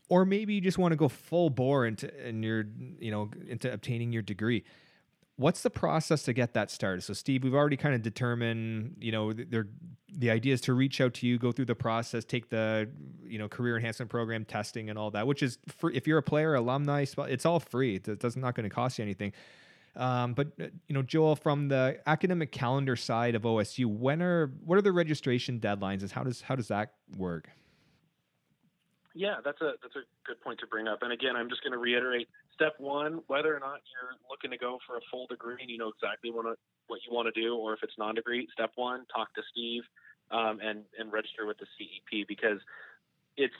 or 0.08 0.24
maybe 0.24 0.54
you 0.54 0.60
just 0.60 0.78
want 0.78 0.92
to 0.92 0.96
go 0.96 1.08
full 1.08 1.50
bore 1.50 1.86
into 1.86 2.10
and 2.26 2.42
you're 2.42 2.64
you 2.98 3.10
know 3.10 3.30
into 3.46 3.70
obtaining 3.70 4.12
your 4.12 4.22
degree 4.22 4.64
what's 5.36 5.62
the 5.62 5.70
process 5.70 6.22
to 6.24 6.32
get 6.32 6.54
that 6.54 6.70
started? 6.70 7.02
So 7.02 7.12
steve 7.12 7.42
we've 7.42 7.54
already 7.54 7.76
kind 7.76 7.94
of 7.94 8.02
determined 8.02 8.96
you 9.00 9.12
know 9.12 9.32
the 9.32 10.30
idea 10.30 10.54
is 10.54 10.60
to 10.62 10.74
reach 10.74 11.00
out 11.00 11.14
to 11.14 11.26
you 11.26 11.38
go 11.38 11.50
through 11.50 11.64
the 11.64 11.74
process 11.74 12.24
take 12.24 12.48
the 12.48 12.88
you 13.24 13.38
know 13.38 13.48
career 13.48 13.76
enhancement 13.76 14.10
program 14.10 14.44
testing 14.44 14.90
and 14.90 14.98
all 14.98 15.10
that 15.10 15.26
which 15.26 15.42
is 15.42 15.58
if 15.92 16.06
you're 16.06 16.18
a 16.18 16.22
player 16.22 16.54
alumni 16.54 17.04
it's 17.18 17.46
all 17.46 17.60
free. 17.60 17.96
It 17.96 18.18
doesn't 18.18 18.40
going 18.40 18.54
to 18.62 18.68
cost 18.68 18.98
you 18.98 19.02
anything. 19.02 19.32
Um, 19.96 20.34
but 20.34 20.48
uh, 20.60 20.66
you 20.88 20.94
know 20.94 21.02
joel 21.02 21.36
from 21.36 21.68
the 21.68 22.00
academic 22.06 22.50
calendar 22.50 22.96
side 22.96 23.36
of 23.36 23.42
osu 23.42 23.86
when 23.86 24.22
are 24.22 24.52
what 24.64 24.76
are 24.76 24.82
the 24.82 24.90
registration 24.90 25.60
deadlines 25.60 26.02
and 26.02 26.10
how 26.10 26.24
does 26.24 26.40
how 26.40 26.56
does 26.56 26.68
that 26.68 26.94
work 27.16 27.48
yeah, 29.14 29.36
that's 29.44 29.60
a 29.60 29.78
that's 29.80 29.94
a 29.94 30.02
good 30.26 30.40
point 30.42 30.58
to 30.60 30.66
bring 30.66 30.88
up. 30.88 31.02
And 31.02 31.12
again, 31.12 31.36
I'm 31.36 31.48
just 31.48 31.62
going 31.62 31.72
to 31.72 31.78
reiterate: 31.78 32.28
step 32.52 32.74
one, 32.78 33.22
whether 33.28 33.54
or 33.54 33.60
not 33.60 33.80
you're 33.94 34.18
looking 34.28 34.50
to 34.50 34.58
go 34.58 34.78
for 34.86 34.96
a 34.96 35.04
full 35.10 35.26
degree 35.26 35.56
and 35.60 35.70
you 35.70 35.78
know 35.78 35.90
exactly 35.94 36.30
what 36.30 36.44
what 36.88 37.00
you 37.06 37.14
want 37.14 37.32
to 37.32 37.40
do, 37.40 37.56
or 37.56 37.72
if 37.72 37.80
it's 37.82 37.94
non-degree, 37.96 38.48
step 38.52 38.72
one, 38.74 39.06
talk 39.14 39.32
to 39.34 39.42
Steve 39.52 39.82
um, 40.30 40.58
and 40.60 40.82
and 40.98 41.12
register 41.12 41.46
with 41.46 41.58
the 41.58 41.66
CEP 41.78 42.26
because 42.26 42.58
it's 43.36 43.54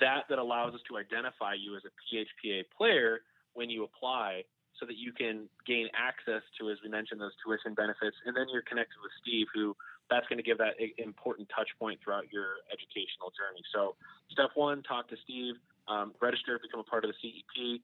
that 0.00 0.30
that 0.30 0.38
allows 0.38 0.74
us 0.74 0.80
to 0.88 0.96
identify 0.96 1.54
you 1.54 1.76
as 1.76 1.82
a 1.82 1.92
PHPA 2.06 2.62
player 2.76 3.20
when 3.54 3.68
you 3.68 3.82
apply 3.82 4.44
so 4.78 4.86
that 4.86 4.96
you 4.96 5.12
can 5.12 5.48
gain 5.66 5.88
access 5.92 6.40
to, 6.58 6.70
as 6.70 6.78
we 6.82 6.88
mentioned, 6.88 7.20
those 7.20 7.36
tuition 7.44 7.74
benefits. 7.74 8.16
And 8.24 8.34
then 8.34 8.46
you're 8.52 8.62
connected 8.62 8.96
with 9.02 9.12
Steve, 9.20 9.46
who 9.52 9.76
that's 10.10 10.26
going 10.26 10.38
to 10.38 10.44
give 10.44 10.58
that 10.58 10.74
important 10.98 11.48
touch 11.54 11.70
point 11.78 12.00
throughout 12.02 12.26
your 12.32 12.60
educational 12.68 13.30
journey. 13.32 13.62
So, 13.72 13.94
step 14.30 14.50
one, 14.54 14.82
talk 14.82 15.08
to 15.08 15.16
Steve, 15.24 15.54
um, 15.88 16.12
register, 16.20 16.58
become 16.58 16.80
a 16.80 16.88
part 16.88 17.04
of 17.04 17.14
the 17.14 17.18
CEP. 17.22 17.80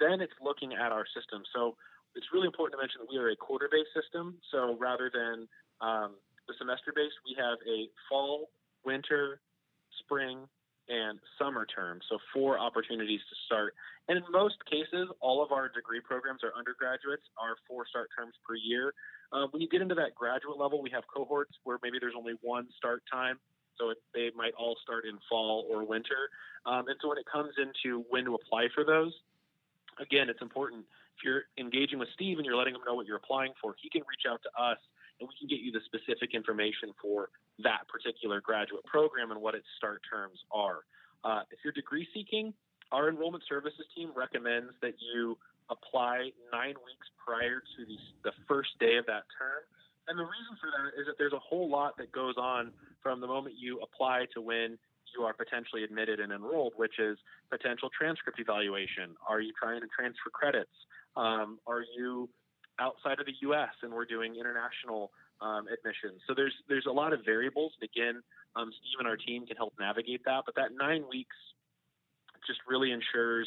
Then 0.00 0.20
it's 0.20 0.34
looking 0.40 0.72
at 0.72 0.90
our 0.90 1.04
system. 1.14 1.44
So, 1.54 1.76
it's 2.16 2.32
really 2.32 2.48
important 2.48 2.80
to 2.80 2.82
mention 2.82 3.04
that 3.04 3.12
we 3.12 3.20
are 3.20 3.28
a 3.28 3.36
quarter 3.36 3.68
based 3.70 3.92
system. 3.92 4.40
So, 4.50 4.76
rather 4.80 5.12
than 5.12 5.46
um, 5.84 6.16
the 6.48 6.54
semester 6.58 6.92
based, 6.96 7.20
we 7.28 7.36
have 7.36 7.60
a 7.68 7.92
fall, 8.08 8.48
winter, 8.84 9.40
spring, 10.00 10.48
and 10.88 11.18
summer 11.38 11.66
term. 11.66 12.00
So 12.08 12.18
four 12.32 12.58
opportunities 12.58 13.20
to 13.28 13.36
start. 13.46 13.74
And 14.08 14.18
in 14.18 14.24
most 14.30 14.56
cases, 14.70 15.08
all 15.20 15.42
of 15.42 15.52
our 15.52 15.68
degree 15.68 16.00
programs, 16.00 16.40
our 16.44 16.52
undergraduates, 16.56 17.24
are 17.36 17.56
four 17.66 17.86
start 17.86 18.08
terms 18.16 18.34
per 18.46 18.54
year. 18.54 18.94
Uh, 19.32 19.46
when 19.50 19.60
you 19.60 19.68
get 19.68 19.82
into 19.82 19.94
that 19.96 20.14
graduate 20.14 20.58
level, 20.58 20.80
we 20.80 20.90
have 20.90 21.04
cohorts 21.12 21.52
where 21.64 21.78
maybe 21.82 21.98
there's 22.00 22.14
only 22.16 22.34
one 22.42 22.68
start 22.76 23.02
time. 23.12 23.38
So 23.78 23.90
it, 23.90 23.98
they 24.14 24.30
might 24.34 24.54
all 24.58 24.76
start 24.82 25.04
in 25.04 25.18
fall 25.28 25.66
or 25.70 25.84
winter. 25.84 26.30
Um, 26.64 26.88
and 26.88 26.96
so 27.02 27.08
when 27.08 27.18
it 27.18 27.26
comes 27.30 27.52
into 27.58 28.04
when 28.08 28.24
to 28.24 28.34
apply 28.34 28.68
for 28.74 28.84
those, 28.84 29.12
again, 30.00 30.28
it's 30.28 30.40
important. 30.40 30.84
If 31.18 31.24
you're 31.24 31.42
engaging 31.58 31.98
with 31.98 32.08
Steve 32.14 32.38
and 32.38 32.46
you're 32.46 32.56
letting 32.56 32.74
him 32.74 32.80
know 32.86 32.94
what 32.94 33.06
you're 33.06 33.16
applying 33.16 33.52
for, 33.60 33.74
he 33.80 33.90
can 33.90 34.02
reach 34.08 34.24
out 34.28 34.40
to 34.42 34.62
us 34.62 34.78
and 35.20 35.28
we 35.28 35.34
can 35.38 35.48
get 35.48 35.60
you 35.64 35.72
the 35.72 35.80
specific 35.86 36.34
information 36.34 36.92
for 37.00 37.30
that 37.62 37.88
particular 37.88 38.40
graduate 38.40 38.84
program 38.84 39.30
and 39.30 39.40
what 39.40 39.54
its 39.54 39.66
start 39.76 40.00
terms 40.08 40.38
are. 40.52 40.84
Uh, 41.24 41.42
if 41.50 41.58
you're 41.64 41.72
degree 41.72 42.06
seeking, 42.12 42.52
our 42.92 43.08
enrollment 43.08 43.42
services 43.48 43.86
team 43.94 44.12
recommends 44.14 44.72
that 44.82 44.94
you 45.00 45.36
apply 45.70 46.30
nine 46.52 46.76
weeks 46.86 47.08
prior 47.18 47.60
to 47.76 47.84
the, 47.84 47.98
the 48.22 48.32
first 48.46 48.70
day 48.78 48.96
of 48.96 49.06
that 49.06 49.24
term. 49.34 49.62
And 50.08 50.18
the 50.18 50.22
reason 50.22 50.54
for 50.60 50.70
that 50.70 51.00
is 51.00 51.06
that 51.06 51.18
there's 51.18 51.32
a 51.32 51.42
whole 51.42 51.68
lot 51.68 51.96
that 51.98 52.12
goes 52.12 52.34
on 52.38 52.70
from 53.02 53.20
the 53.20 53.26
moment 53.26 53.56
you 53.58 53.80
apply 53.82 54.26
to 54.34 54.40
when 54.40 54.78
you 55.16 55.24
are 55.24 55.32
potentially 55.32 55.82
admitted 55.82 56.20
and 56.20 56.32
enrolled, 56.32 56.74
which 56.76 56.98
is 56.98 57.18
potential 57.50 57.88
transcript 57.96 58.38
evaluation. 58.38 59.16
Are 59.28 59.40
you 59.40 59.52
trying 59.58 59.80
to 59.80 59.88
transfer 59.88 60.30
credits? 60.30 60.70
Um, 61.16 61.58
are 61.66 61.82
you 61.96 62.28
outside 62.78 63.20
of 63.20 63.26
the 63.26 63.34
U.S. 63.42 63.70
and 63.82 63.92
we're 63.92 64.04
doing 64.04 64.36
international 64.36 65.12
um, 65.40 65.66
admissions? 65.68 66.20
So 66.26 66.34
there's 66.34 66.54
there's 66.68 66.86
a 66.86 66.92
lot 66.92 67.12
of 67.12 67.24
variables. 67.24 67.72
And 67.80 67.88
again, 67.88 68.22
um, 68.54 68.70
Steve 68.72 68.98
and 68.98 69.08
our 69.08 69.16
team 69.16 69.46
can 69.46 69.56
help 69.56 69.74
navigate 69.78 70.24
that. 70.24 70.42
But 70.46 70.54
that 70.56 70.70
nine 70.76 71.04
weeks 71.08 71.36
just 72.46 72.60
really 72.68 72.92
ensures 72.92 73.46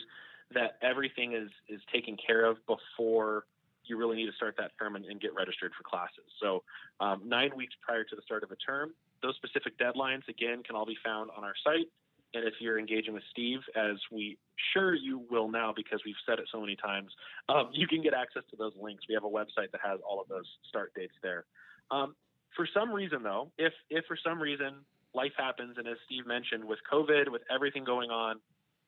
that 0.54 0.78
everything 0.82 1.34
is 1.34 1.50
is 1.68 1.82
taken 1.94 2.18
care 2.18 2.46
of 2.46 2.58
before 2.68 3.46
you 3.86 3.98
really 3.98 4.18
need 4.18 4.28
to 4.28 4.36
start 4.36 4.56
that 4.58 4.72
term 4.80 4.96
and, 4.96 5.06
and 5.06 5.20
get 5.20 5.34
registered 5.34 5.72
for 5.76 5.84
classes. 5.84 6.30
So 6.40 6.64
um, 7.00 7.22
nine 7.26 7.52
weeks 7.56 7.74
prior 7.82 8.04
to 8.04 8.16
the 8.16 8.22
start 8.22 8.44
of 8.44 8.52
a 8.52 8.56
term, 8.56 8.94
those 9.24 9.36
specific 9.36 9.78
deadlines 9.80 10.28
again 10.28 10.62
can 10.64 10.76
all 10.76 10.86
be 10.86 10.98
found 11.04 11.32
on 11.36 11.44
our 11.44 11.56
site. 11.64 11.88
And 12.34 12.46
if 12.46 12.54
you're 12.60 12.78
engaging 12.78 13.14
with 13.14 13.24
Steve, 13.32 13.60
as 13.76 13.98
we 14.12 14.38
sure 14.74 14.94
you 14.94 15.24
will 15.32 15.50
now 15.50 15.74
because 15.76 16.02
we've 16.06 16.16
said 16.28 16.38
it 16.38 16.46
so 16.52 16.62
many 16.62 16.76
times, 16.76 17.12
um, 17.50 17.70
you 17.74 17.88
can 17.88 18.04
get 18.04 18.14
access 18.14 18.44
to 18.52 18.56
those 18.56 18.74
links. 18.80 19.04
We 19.10 19.16
have 19.16 19.24
a 19.24 19.30
website 19.30 19.72
that 19.72 19.82
has 19.84 20.00
all 20.08 20.22
of 20.22 20.28
those 20.28 20.46
start 20.68 20.94
dates 20.96 21.16
there. 21.24 21.46
Um, 21.90 22.16
for 22.56 22.68
some 22.74 22.92
reason, 22.92 23.24
though, 23.24 23.52
if 23.58 23.74
if 23.90 24.06
for 24.06 24.18
some 24.24 24.40
reason 24.42 24.86
life 25.14 25.32
happens, 25.38 25.76
and 25.78 25.88
as 25.88 25.98
Steve 26.06 26.28
mentioned, 26.28 26.64
with 26.64 26.80
COVID, 26.92 27.32
with 27.32 27.42
everything 27.54 27.84
going 27.84 28.12
on, 28.12 28.40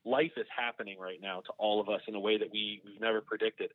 life 0.05 0.31
is 0.37 0.45
happening 0.55 0.99
right 0.99 1.19
now 1.21 1.41
to 1.41 1.51
all 1.57 1.79
of 1.79 1.89
us 1.89 2.01
in 2.07 2.15
a 2.15 2.19
way 2.19 2.37
that 2.37 2.51
we, 2.51 2.81
we've 2.85 3.01
never 3.01 3.21
predicted. 3.21 3.71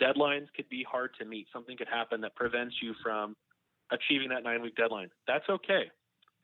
Deadlines 0.00 0.46
could 0.54 0.68
be 0.68 0.84
hard 0.88 1.10
to 1.18 1.24
meet. 1.24 1.46
Something 1.52 1.76
could 1.76 1.88
happen 1.88 2.20
that 2.20 2.34
prevents 2.36 2.76
you 2.82 2.94
from 3.02 3.34
achieving 3.90 4.28
that 4.28 4.44
nine 4.44 4.62
week 4.62 4.76
deadline. 4.76 5.08
That's 5.26 5.48
okay. 5.48 5.90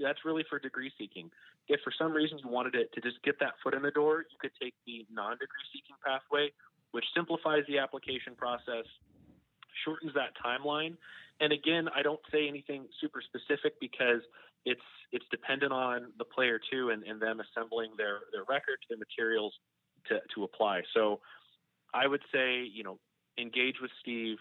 That's 0.00 0.18
really 0.24 0.44
for 0.48 0.58
degree 0.58 0.90
seeking. 0.98 1.30
If 1.68 1.80
for 1.82 1.92
some 1.96 2.12
reason 2.12 2.38
you 2.38 2.48
wanted 2.48 2.74
it 2.74 2.92
to 2.94 3.00
just 3.00 3.22
get 3.22 3.38
that 3.40 3.54
foot 3.62 3.74
in 3.74 3.82
the 3.82 3.90
door, 3.90 4.24
you 4.30 4.36
could 4.40 4.52
take 4.60 4.74
the 4.86 5.06
non 5.12 5.32
degree 5.32 5.64
seeking 5.72 5.96
pathway, 6.04 6.52
which 6.92 7.04
simplifies 7.16 7.64
the 7.68 7.78
application 7.78 8.34
process, 8.36 8.84
shortens 9.84 10.12
that 10.14 10.32
timeline. 10.44 10.96
And 11.40 11.52
again, 11.52 11.88
I 11.94 12.02
don't 12.02 12.20
say 12.30 12.48
anything 12.48 12.86
super 13.00 13.20
specific 13.22 13.80
because 13.80 14.20
it's 14.64 14.80
it's 15.12 15.24
dependent 15.30 15.72
on 15.72 16.12
the 16.18 16.24
player 16.24 16.60
too 16.70 16.90
and, 16.90 17.02
and 17.04 17.20
them 17.20 17.40
assembling 17.40 17.92
their 17.96 18.20
their 18.32 18.44
records, 18.48 18.82
their 18.88 18.98
materials 18.98 19.52
to, 20.08 20.20
to 20.34 20.44
apply. 20.44 20.82
So 20.94 21.20
I 21.92 22.06
would 22.06 22.22
say, 22.32 22.62
you 22.62 22.82
know, 22.82 22.98
engage 23.38 23.76
with 23.80 23.90
Steve, 24.00 24.36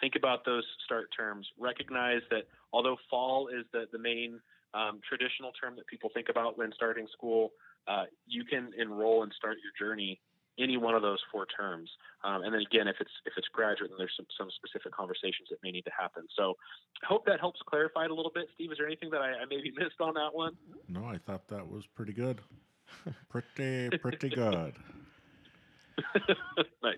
think 0.00 0.14
about 0.16 0.44
those 0.44 0.64
start 0.84 1.08
terms, 1.16 1.46
recognize 1.58 2.22
that 2.30 2.44
although 2.72 2.96
fall 3.10 3.48
is 3.48 3.64
the, 3.72 3.86
the 3.92 3.98
main 3.98 4.40
um, 4.76 5.00
traditional 5.08 5.52
term 5.52 5.74
that 5.76 5.86
people 5.86 6.10
think 6.12 6.28
about 6.28 6.58
when 6.58 6.72
starting 6.72 7.06
school, 7.12 7.52
uh, 7.88 8.04
you 8.26 8.44
can 8.44 8.72
enroll 8.78 9.22
and 9.22 9.32
start 9.32 9.56
your 9.64 9.72
journey 9.88 10.20
any 10.58 10.76
one 10.76 10.94
of 10.94 11.02
those 11.02 11.18
four 11.30 11.46
terms. 11.46 11.90
Um, 12.24 12.42
and 12.42 12.52
then 12.52 12.62
again, 12.62 12.88
if 12.88 12.96
it's 13.00 13.10
if 13.24 13.34
it's 13.36 13.48
graduate, 13.48 13.90
then 13.90 13.98
there's 13.98 14.14
some, 14.16 14.26
some 14.38 14.48
specific 14.56 14.92
conversations 14.92 15.48
that 15.50 15.58
may 15.62 15.70
need 15.70 15.84
to 15.84 15.90
happen. 15.98 16.24
So 16.36 16.56
I 17.02 17.06
hope 17.06 17.26
that 17.26 17.40
helps 17.40 17.60
clarify 17.66 18.04
it 18.04 18.10
a 18.10 18.14
little 18.14 18.32
bit. 18.34 18.46
Steve, 18.54 18.72
is 18.72 18.78
there 18.78 18.86
anything 18.86 19.10
that 19.10 19.20
I, 19.20 19.32
I 19.32 19.44
maybe 19.48 19.72
missed 19.76 20.00
on 20.00 20.14
that 20.14 20.34
one? 20.34 20.56
No, 20.88 21.04
I 21.04 21.18
thought 21.26 21.48
that 21.48 21.68
was 21.68 21.84
pretty 21.94 22.12
good. 22.12 22.40
pretty 23.28 23.96
pretty 23.98 24.28
good. 24.30 24.74
nice. 26.82 26.96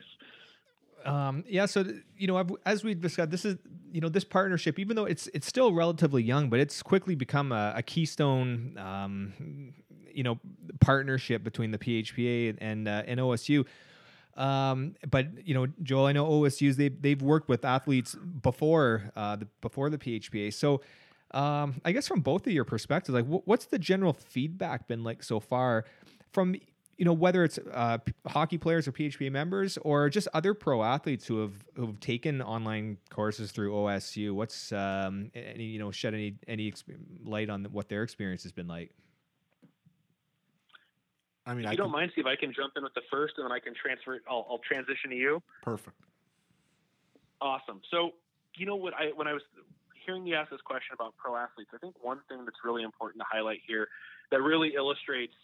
Um, 1.05 1.45
yeah, 1.49 1.67
so 1.67 1.85
you 2.17 2.27
know, 2.27 2.37
I've, 2.37 2.51
as 2.67 2.85
we 2.85 2.95
discussed, 2.95 3.31
this 3.31 3.45
is 3.45 3.57
you 3.93 4.01
know 4.01 4.09
this 4.09 4.25
partnership, 4.25 4.79
even 4.79 4.97
though 4.97 5.05
it's 5.05 5.29
it's 5.35 5.47
still 5.47 5.73
relatively 5.73 6.23
young, 6.23 6.51
but 6.51 6.61
it's 6.61 6.83
quickly 6.83 7.15
become 7.15 7.53
a, 7.53 7.75
a 7.77 7.83
keystone 7.83 8.77
um, 8.79 9.73
you 10.13 10.23
know 10.23 10.39
partnership 10.81 11.45
between 11.45 11.71
the 11.71 11.79
PHPA 11.79 12.57
and 12.61 12.89
uh, 12.89 13.03
and 13.07 13.21
OSU. 13.21 13.65
Um, 14.37 14.95
but 15.11 15.47
you 15.47 15.55
know, 15.55 15.67
Joel, 15.83 16.07
I 16.07 16.13
know 16.13 16.27
OSU's 16.27 16.77
they 16.77 16.89
they've 16.89 17.21
worked 17.21 17.49
with 17.49 17.65
athletes 17.65 18.15
before 18.15 19.11
uh, 19.17 19.37
the 19.37 19.47
before 19.61 19.91
the 19.91 19.99
PHPA. 19.99 20.53
So 20.53 20.81
um, 21.33 21.81
I 21.85 21.93
guess 21.93 22.07
from 22.07 22.21
both 22.21 22.47
of 22.47 22.53
your 22.53 22.65
perspectives, 22.65 23.15
like 23.15 23.25
w- 23.25 23.43
what's 23.45 23.67
the 23.67 23.79
general 23.79 24.13
feedback 24.13 24.89
been 24.89 25.05
like 25.05 25.23
so 25.23 25.41
far 25.41 25.85
from 26.33 26.57
you 26.99 27.05
know 27.05 27.13
whether 27.13 27.45
it's 27.45 27.59
uh, 27.73 27.99
p- 27.99 28.13
hockey 28.27 28.59
players 28.59 28.89
or 28.89 28.93
PHPA 28.93 29.31
members 29.31 29.79
or 29.79 30.11
just 30.11 30.27
other 30.35 30.53
pro 30.53 30.83
athletes 30.83 31.27
who 31.27 31.41
have 31.41 31.55
who 31.77 31.87
have 31.87 32.01
taken 32.01 32.43
online 32.43 32.99
courses 33.09 33.53
through 33.53 33.73
OSU. 33.73 34.33
What's 34.35 34.73
um, 34.73 35.31
any 35.35 35.65
you 35.65 35.79
know 35.79 35.93
shed 35.93 36.13
any 36.13 36.35
any 36.49 36.75
light 37.25 37.51
on 37.51 37.65
what 37.67 37.89
their 37.89 38.03
experience 38.03 38.43
has 38.43 38.53
been 38.53 38.67
like? 38.67 38.91
I 41.47 41.55
mean, 41.55 41.65
if 41.65 41.69
I 41.69 41.73
you 41.73 41.79
don't 41.79 41.93
mind, 41.93 42.11
Steve, 42.13 42.27
I 42.27 42.37
can 42.37 42.53
jump 42.53 42.75
in 42.77 42.83
with 42.83 42.95
the 42.95 43.03
first, 43.11 43.35
and 43.39 43.45
then 43.47 43.53
I 43.53 43.61
can 43.61 43.75
transfer 43.81 44.17
it. 44.17 44.23
I'll, 44.29 44.45
I'll 44.51 44.61
transition 44.69 45.11
to 45.11 45.17
you. 45.17 45.41
Perfect. 45.63 45.97
Awesome. 47.41 47.81
So, 47.91 48.11
you 48.57 48.67
know 48.67 48.77
what? 48.77 48.93
I 48.95 49.13
when 49.15 49.29
I 49.29 49.33
was 49.33 49.43
hearing 50.05 50.27
you 50.27 50.35
ask 50.35 50.51
this 50.51 50.61
question 50.63 50.95
about 50.95 51.15
pro 51.17 51.37
athletes, 51.37 51.71
I 51.73 51.79
think 51.79 51.95
one 52.03 52.19
thing 52.29 52.45
that's 52.45 52.59
really 52.65 52.83
important 52.83 53.21
to 53.21 53.27
highlight 53.31 53.61
here 53.67 53.89
that 54.33 54.43
really 54.43 54.75
illustrates 54.75 55.35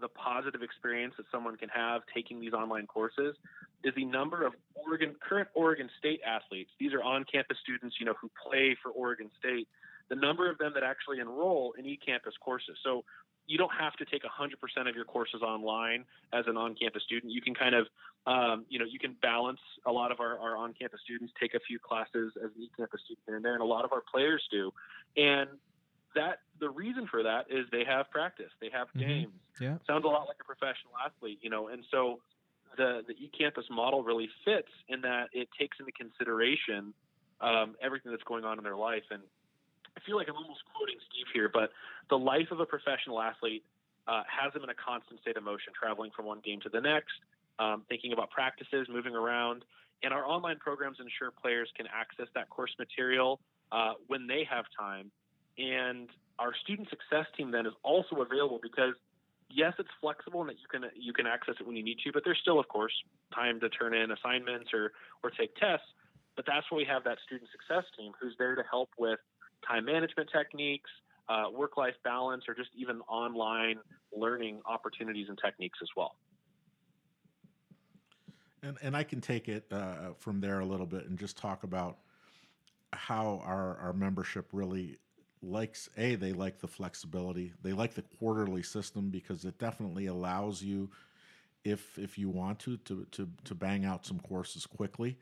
the 0.00 0.08
positive 0.08 0.62
experience 0.62 1.14
that 1.16 1.26
someone 1.30 1.56
can 1.56 1.68
have 1.68 2.02
taking 2.14 2.40
these 2.40 2.52
online 2.52 2.86
courses 2.86 3.36
is 3.82 3.94
the 3.94 4.04
number 4.04 4.46
of 4.46 4.52
Oregon 4.74 5.14
current 5.20 5.48
Oregon 5.54 5.88
State 5.98 6.20
athletes. 6.26 6.70
These 6.80 6.92
are 6.92 7.02
on-campus 7.02 7.58
students, 7.62 7.96
you 7.98 8.06
know, 8.06 8.14
who 8.20 8.30
play 8.42 8.76
for 8.82 8.90
Oregon 8.90 9.30
State. 9.38 9.68
The 10.08 10.16
number 10.16 10.50
of 10.50 10.58
them 10.58 10.72
that 10.74 10.82
actually 10.82 11.20
enroll 11.20 11.74
in 11.78 11.86
e-campus 11.86 12.34
courses. 12.40 12.76
So 12.82 13.04
you 13.46 13.58
don't 13.58 13.72
have 13.78 13.92
to 13.94 14.04
take 14.04 14.22
100% 14.22 14.88
of 14.88 14.94
your 14.94 15.04
courses 15.04 15.42
online 15.42 16.04
as 16.32 16.44
an 16.46 16.56
on-campus 16.56 17.02
student. 17.02 17.32
You 17.32 17.42
can 17.42 17.54
kind 17.54 17.74
of, 17.74 17.86
um, 18.26 18.64
you 18.68 18.78
know, 18.78 18.86
you 18.86 18.98
can 18.98 19.16
balance 19.20 19.60
a 19.86 19.92
lot 19.92 20.12
of 20.12 20.20
our, 20.20 20.38
our 20.38 20.56
on-campus 20.56 21.00
students, 21.04 21.32
take 21.38 21.54
a 21.54 21.60
few 21.60 21.78
classes 21.78 22.32
as 22.42 22.50
an 22.56 22.62
e-campus 22.62 23.00
student 23.04 23.22
here 23.26 23.36
and 23.36 23.44
there, 23.44 23.52
and 23.52 23.62
a 23.62 23.66
lot 23.66 23.84
of 23.84 23.92
our 23.92 24.02
players 24.10 24.42
do. 24.50 24.72
And 25.16 25.48
that 26.14 26.40
the 26.60 26.70
reason 26.70 27.06
for 27.10 27.22
that 27.22 27.46
is 27.50 27.66
they 27.70 27.84
have 27.84 28.10
practice, 28.10 28.50
they 28.60 28.70
have 28.72 28.88
mm-hmm. 28.88 29.00
games. 29.00 29.32
Yeah, 29.60 29.76
sounds 29.86 30.04
a 30.04 30.08
lot 30.08 30.26
like 30.26 30.38
a 30.40 30.44
professional 30.44 30.92
athlete, 31.04 31.38
you 31.42 31.50
know. 31.50 31.68
And 31.68 31.84
so 31.90 32.20
the 32.76 33.02
the 33.06 33.14
e-campus 33.14 33.66
model 33.70 34.02
really 34.02 34.28
fits 34.44 34.68
in 34.88 35.00
that 35.02 35.28
it 35.32 35.48
takes 35.58 35.78
into 35.78 35.92
consideration 35.92 36.92
um, 37.40 37.76
everything 37.82 38.10
that's 38.10 38.24
going 38.24 38.44
on 38.44 38.58
in 38.58 38.64
their 38.64 38.76
life 38.76 39.04
and 39.10 39.22
I 39.96 40.00
feel 40.00 40.16
like 40.16 40.28
I'm 40.28 40.36
almost 40.36 40.62
quoting 40.74 40.96
Steve 41.10 41.26
here, 41.32 41.50
but 41.52 41.70
the 42.10 42.18
life 42.18 42.50
of 42.50 42.60
a 42.60 42.66
professional 42.66 43.22
athlete 43.22 43.64
uh, 44.06 44.22
has 44.28 44.52
them 44.52 44.64
in 44.64 44.70
a 44.70 44.74
constant 44.74 45.20
state 45.20 45.36
of 45.36 45.44
motion, 45.44 45.72
traveling 45.78 46.10
from 46.14 46.26
one 46.26 46.40
game 46.44 46.60
to 46.62 46.68
the 46.68 46.80
next, 46.80 47.14
um, 47.58 47.82
thinking 47.88 48.12
about 48.12 48.30
practices, 48.30 48.88
moving 48.90 49.14
around. 49.14 49.64
And 50.02 50.12
our 50.12 50.26
online 50.26 50.58
programs 50.58 50.98
ensure 51.00 51.30
players 51.30 51.68
can 51.76 51.86
access 51.86 52.26
that 52.34 52.50
course 52.50 52.74
material 52.78 53.40
uh, 53.72 53.94
when 54.08 54.26
they 54.26 54.46
have 54.50 54.66
time. 54.78 55.10
And 55.58 56.08
our 56.38 56.52
student 56.62 56.88
success 56.88 57.26
team 57.36 57.50
then 57.50 57.66
is 57.66 57.74
also 57.82 58.16
available 58.16 58.58
because 58.62 58.94
yes, 59.50 59.72
it's 59.78 59.90
flexible 60.00 60.40
and 60.40 60.50
that 60.50 60.56
you 60.56 60.66
can 60.70 60.90
you 60.96 61.12
can 61.12 61.26
access 61.26 61.54
it 61.60 61.66
when 61.66 61.76
you 61.76 61.84
need 61.84 61.98
to, 62.04 62.12
but 62.12 62.22
there's 62.24 62.38
still, 62.40 62.58
of 62.58 62.68
course, 62.68 62.92
time 63.34 63.60
to 63.60 63.68
turn 63.68 63.94
in 63.94 64.10
assignments 64.10 64.70
or 64.72 64.92
or 65.22 65.30
take 65.30 65.54
tests. 65.56 65.86
But 66.36 66.44
that's 66.46 66.68
where 66.70 66.78
we 66.78 66.84
have 66.84 67.04
that 67.04 67.18
student 67.24 67.48
success 67.52 67.84
team 67.96 68.12
who's 68.20 68.34
there 68.38 68.54
to 68.56 68.62
help 68.68 68.90
with 68.98 69.20
time 69.66 69.84
management 69.84 70.28
techniques, 70.32 70.90
uh, 71.28 71.44
work 71.56 71.76
life 71.76 71.94
balance, 72.02 72.44
or 72.48 72.54
just 72.54 72.70
even 72.76 73.00
online 73.02 73.76
learning 74.16 74.60
opportunities 74.66 75.28
and 75.28 75.38
techniques 75.38 75.78
as 75.80 75.88
well. 75.96 76.16
And, 78.62 78.78
and 78.82 78.96
I 78.96 79.04
can 79.04 79.20
take 79.20 79.48
it 79.48 79.66
uh, 79.70 80.14
from 80.18 80.40
there 80.40 80.60
a 80.60 80.64
little 80.64 80.86
bit 80.86 81.06
and 81.06 81.18
just 81.18 81.36
talk 81.36 81.64
about 81.64 81.98
how 82.92 83.42
our, 83.44 83.76
our 83.76 83.92
membership 83.92 84.48
really 84.52 84.98
likes 85.44 85.88
a 85.96 86.14
they 86.14 86.32
like 86.32 86.60
the 86.60 86.68
flexibility 86.68 87.52
they 87.62 87.72
like 87.72 87.94
the 87.94 88.04
quarterly 88.18 88.62
system 88.62 89.10
because 89.10 89.44
it 89.44 89.58
definitely 89.58 90.06
allows 90.06 90.62
you 90.62 90.90
if 91.64 91.98
if 91.98 92.18
you 92.18 92.28
want 92.28 92.58
to 92.58 92.76
to 92.78 93.06
to, 93.10 93.28
to 93.44 93.54
bang 93.54 93.84
out 93.84 94.06
some 94.06 94.18
courses 94.20 94.66
quickly 94.66 95.18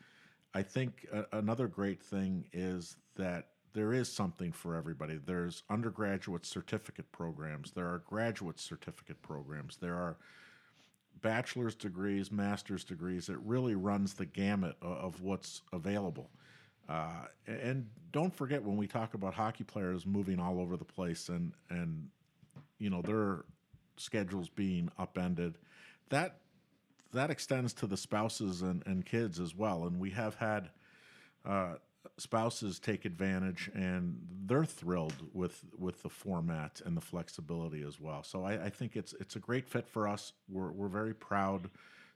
i 0.55 0.62
think 0.62 1.07
a, 1.12 1.39
another 1.39 1.66
great 1.66 2.03
thing 2.03 2.45
is 2.53 2.97
that 3.16 3.49
there 3.75 3.93
is 3.93 4.12
something 4.12 4.53
for 4.53 4.77
everybody. 4.77 5.18
There's 5.25 5.62
undergraduate 5.70 6.45
certificate 6.45 7.11
programs, 7.12 7.73
there 7.73 7.87
are 7.87 8.03
graduate 8.07 8.61
certificate 8.61 9.23
programs, 9.23 9.77
there 9.77 9.95
are 9.95 10.16
bachelor's 11.20 11.75
degrees, 11.75 12.31
master's 12.33 12.85
degrees. 12.85 13.29
It 13.29 13.39
really 13.45 13.75
runs 13.75 14.14
the 14.14 14.27
gamut 14.27 14.77
of 14.83 15.23
what's 15.23 15.62
available. 15.73 16.31
Uh, 16.89 17.26
and 17.47 17.89
don't 18.12 18.35
forget 18.35 18.62
when 18.62 18.76
we 18.76 18.87
talk 18.87 19.14
about 19.14 19.35
hockey 19.35 19.64
players 19.64 20.05
moving 20.05 20.39
all 20.39 20.61
over 20.61 20.76
the 20.76 20.85
place 20.85 21.28
and 21.28 21.53
and 21.70 22.09
you 22.78 22.91
know 22.91 23.01
their 23.03 23.45
schedules 23.97 24.49
being 24.49 24.91
upended, 24.99 25.59
that 26.11 26.37
that 27.12 27.30
extends 27.30 27.72
to 27.74 27.87
the 27.87 27.97
spouses 27.97 28.62
and, 28.62 28.83
and 28.87 29.05
kids 29.05 29.39
as 29.39 29.55
well. 29.55 29.85
And 29.85 30.01
we 30.01 30.11
have 30.11 30.35
had 30.37 30.70
uh, 31.45 31.74
spouses 32.16 32.78
take 32.78 33.05
advantage, 33.05 33.70
and 33.74 34.18
they're 34.47 34.64
thrilled 34.64 35.14
with 35.33 35.64
with 35.78 36.03
the 36.03 36.09
format 36.09 36.80
and 36.85 36.97
the 36.97 37.01
flexibility 37.01 37.83
as 37.83 38.01
well. 38.01 38.22
So 38.22 38.45
I, 38.45 38.64
I 38.64 38.70
think 38.70 38.97
it's 38.97 39.14
it's 39.20 39.37
a 39.37 39.41
great 39.41 39.68
fit 39.68 39.89
for 39.89 40.09
us. 40.09 40.33
We're 40.49 40.72
we're 40.72 40.89
very 40.89 41.14
proud 41.14 41.70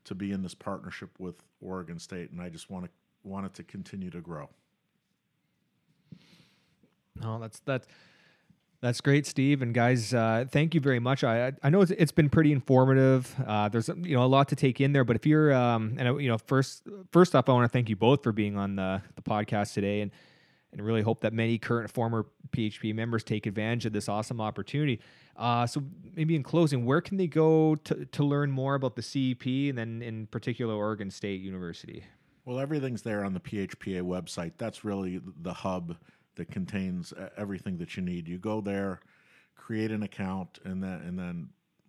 to 0.04 0.14
be 0.14 0.32
in 0.32 0.42
this 0.42 0.54
partnership 0.54 1.10
with 1.18 1.42
Oregon 1.60 1.98
State, 1.98 2.30
and 2.30 2.40
I 2.40 2.48
just 2.48 2.70
want 2.70 2.84
to 2.84 2.90
want 3.26 3.46
it 3.46 3.54
to 3.54 3.62
continue 3.62 4.10
to 4.10 4.20
grow. 4.20 4.48
No, 7.20 7.38
that's 7.38 7.60
that's 7.60 7.86
that's 8.80 9.00
great, 9.00 9.26
Steve. 9.26 9.62
And 9.62 9.74
guys, 9.74 10.12
uh, 10.12 10.44
thank 10.50 10.74
you 10.74 10.80
very 10.80 11.00
much. 11.00 11.24
I 11.24 11.52
I 11.62 11.70
know 11.70 11.80
it's, 11.80 11.90
it's 11.92 12.12
been 12.12 12.28
pretty 12.28 12.52
informative. 12.52 13.34
Uh, 13.44 13.68
there's 13.68 13.88
you 13.88 14.16
know 14.16 14.22
a 14.22 14.26
lot 14.26 14.48
to 14.48 14.56
take 14.56 14.80
in 14.80 14.92
there. 14.92 15.04
But 15.04 15.16
if 15.16 15.26
you're 15.26 15.52
um, 15.54 15.96
and 15.98 16.20
you 16.20 16.28
know 16.28 16.38
first 16.38 16.82
first 17.10 17.34
off, 17.34 17.48
I 17.48 17.52
want 17.52 17.64
to 17.64 17.68
thank 17.68 17.88
you 17.88 17.96
both 17.96 18.22
for 18.22 18.32
being 18.32 18.56
on 18.56 18.76
the 18.76 19.02
the 19.14 19.22
podcast 19.22 19.74
today, 19.74 20.02
and 20.02 20.10
and 20.72 20.82
really 20.82 21.02
hope 21.02 21.20
that 21.22 21.32
many 21.32 21.58
current 21.58 21.90
former 21.90 22.26
PHP 22.50 22.94
members 22.94 23.24
take 23.24 23.46
advantage 23.46 23.86
of 23.86 23.92
this 23.92 24.08
awesome 24.08 24.40
opportunity. 24.40 25.00
Uh, 25.36 25.66
so 25.66 25.82
maybe 26.14 26.34
in 26.34 26.42
closing, 26.42 26.84
where 26.84 27.00
can 27.00 27.16
they 27.16 27.26
go 27.26 27.76
to 27.76 28.04
to 28.04 28.24
learn 28.24 28.50
more 28.50 28.74
about 28.74 28.94
the 28.94 29.02
CEP 29.02 29.46
and 29.70 29.78
then 29.78 30.02
in 30.02 30.26
particular 30.26 30.74
Oregon 30.74 31.10
State 31.10 31.40
University? 31.40 32.04
Well, 32.46 32.60
everything's 32.60 33.02
there 33.02 33.24
on 33.24 33.34
the 33.34 33.40
PHPA 33.40 34.02
website. 34.02 34.52
That's 34.56 34.84
really 34.84 35.20
the 35.42 35.52
hub 35.52 35.96
that 36.36 36.50
contains 36.50 37.12
everything 37.36 37.78
that 37.78 37.96
you 37.96 38.04
need. 38.04 38.28
You 38.28 38.38
go 38.38 38.60
there, 38.60 39.00
create 39.56 39.90
an 39.90 40.04
account, 40.04 40.60
and 40.64 40.80
then 40.80 41.00
and 41.00 41.18
then 41.18 41.48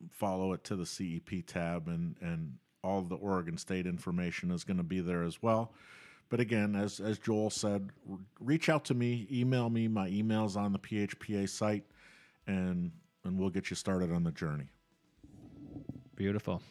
follow 0.10 0.54
it 0.54 0.64
to 0.66 0.76
the 0.76 0.86
CEP 0.86 1.46
tab, 1.46 1.88
and 1.88 2.16
and 2.22 2.56
all 2.84 3.04
the 3.04 3.16
Oregon 3.16 3.58
State 3.58 3.86
information 3.86 4.50
is 4.50 4.64
going 4.64 4.78
to 4.78 4.84
be 4.84 5.00
there 5.00 5.24
as 5.24 5.44
well. 5.44 5.74
But 6.30 6.40
again, 6.40 6.76
as 6.76 7.00
as 7.00 7.20
Joel 7.20 7.52
said, 7.52 7.92
reach 8.40 8.68
out 8.68 8.84
to 8.86 8.96
me, 8.96 9.28
email 9.32 9.70
me. 9.70 9.88
My 9.88 10.08
email's 10.08 10.58
on 10.58 10.74
the 10.74 10.80
PHPA 10.80 11.48
site, 11.50 11.86
and 12.48 12.92
and 13.24 13.38
we'll 13.38 13.52
get 13.52 13.70
you 13.70 13.76
started 13.76 14.12
on 14.12 14.24
the 14.24 14.32
journey. 14.32 14.70
Beautiful. 16.16 16.64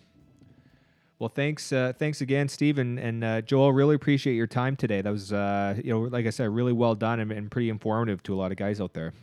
Well, 1.19 1.31
thanks, 1.31 1.73
uh, 1.73 1.95
thanks 1.99 2.21
again, 2.21 2.49
Steve 2.49 2.79
and, 2.79 2.99
and 2.99 3.25
uh, 3.25 3.41
Joel. 3.41 3.73
Really 3.73 3.95
appreciate 3.95 4.35
your 4.35 4.47
time 4.47 4.77
today. 4.77 5.01
That 5.01 5.13
was, 5.13 5.33
uh, 5.33 5.75
you 5.83 5.91
know, 5.91 6.01
like 6.01 6.27
I 6.27 6.31
said, 6.31 6.51
really 6.51 6.75
well 6.75 6.95
done 6.95 7.21
and, 7.21 7.33
and, 7.33 7.51
pretty 7.51 7.71
informative 7.71 8.23
to 8.25 8.35
a 8.35 8.37
lot 8.37 8.51
of 8.51 8.59
guys 8.59 8.83
out 8.83 8.93
there. 8.93 9.15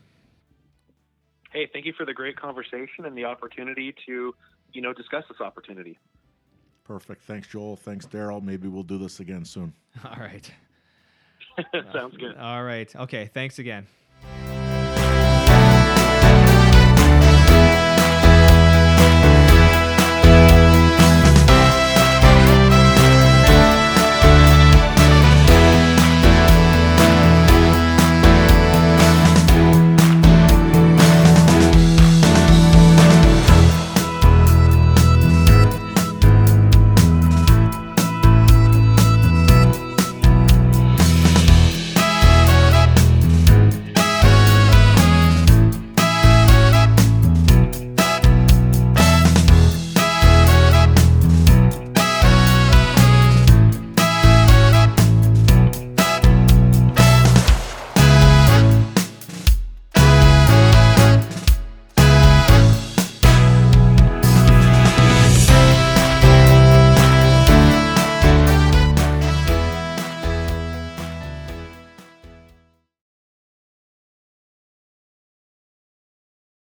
Hey, 1.51 1.69
thank 1.71 1.85
you 1.85 1.93
for 1.93 2.03
the 2.03 2.13
great 2.13 2.35
conversation 2.35 3.05
and 3.05 3.15
the 3.15 3.25
opportunity 3.25 3.93
to, 4.07 4.33
you 4.71 4.81
know, 4.81 4.91
discuss 4.91 5.23
this 5.29 5.39
opportunity. 5.39 5.99
Perfect. 6.83 7.23
Thanks, 7.23 7.47
Joel. 7.47 7.75
Thanks, 7.75 8.07
Daryl. 8.07 8.41
Maybe 8.41 8.67
we'll 8.67 8.81
do 8.81 8.97
this 8.97 9.19
again 9.19 9.45
soon. 9.45 9.71
All 10.03 10.17
right. 10.17 10.51
Sounds 11.93 12.17
good. 12.17 12.35
All 12.37 12.63
right. 12.63 12.93
Okay. 12.95 13.29
Thanks 13.31 13.59
again. 13.59 13.85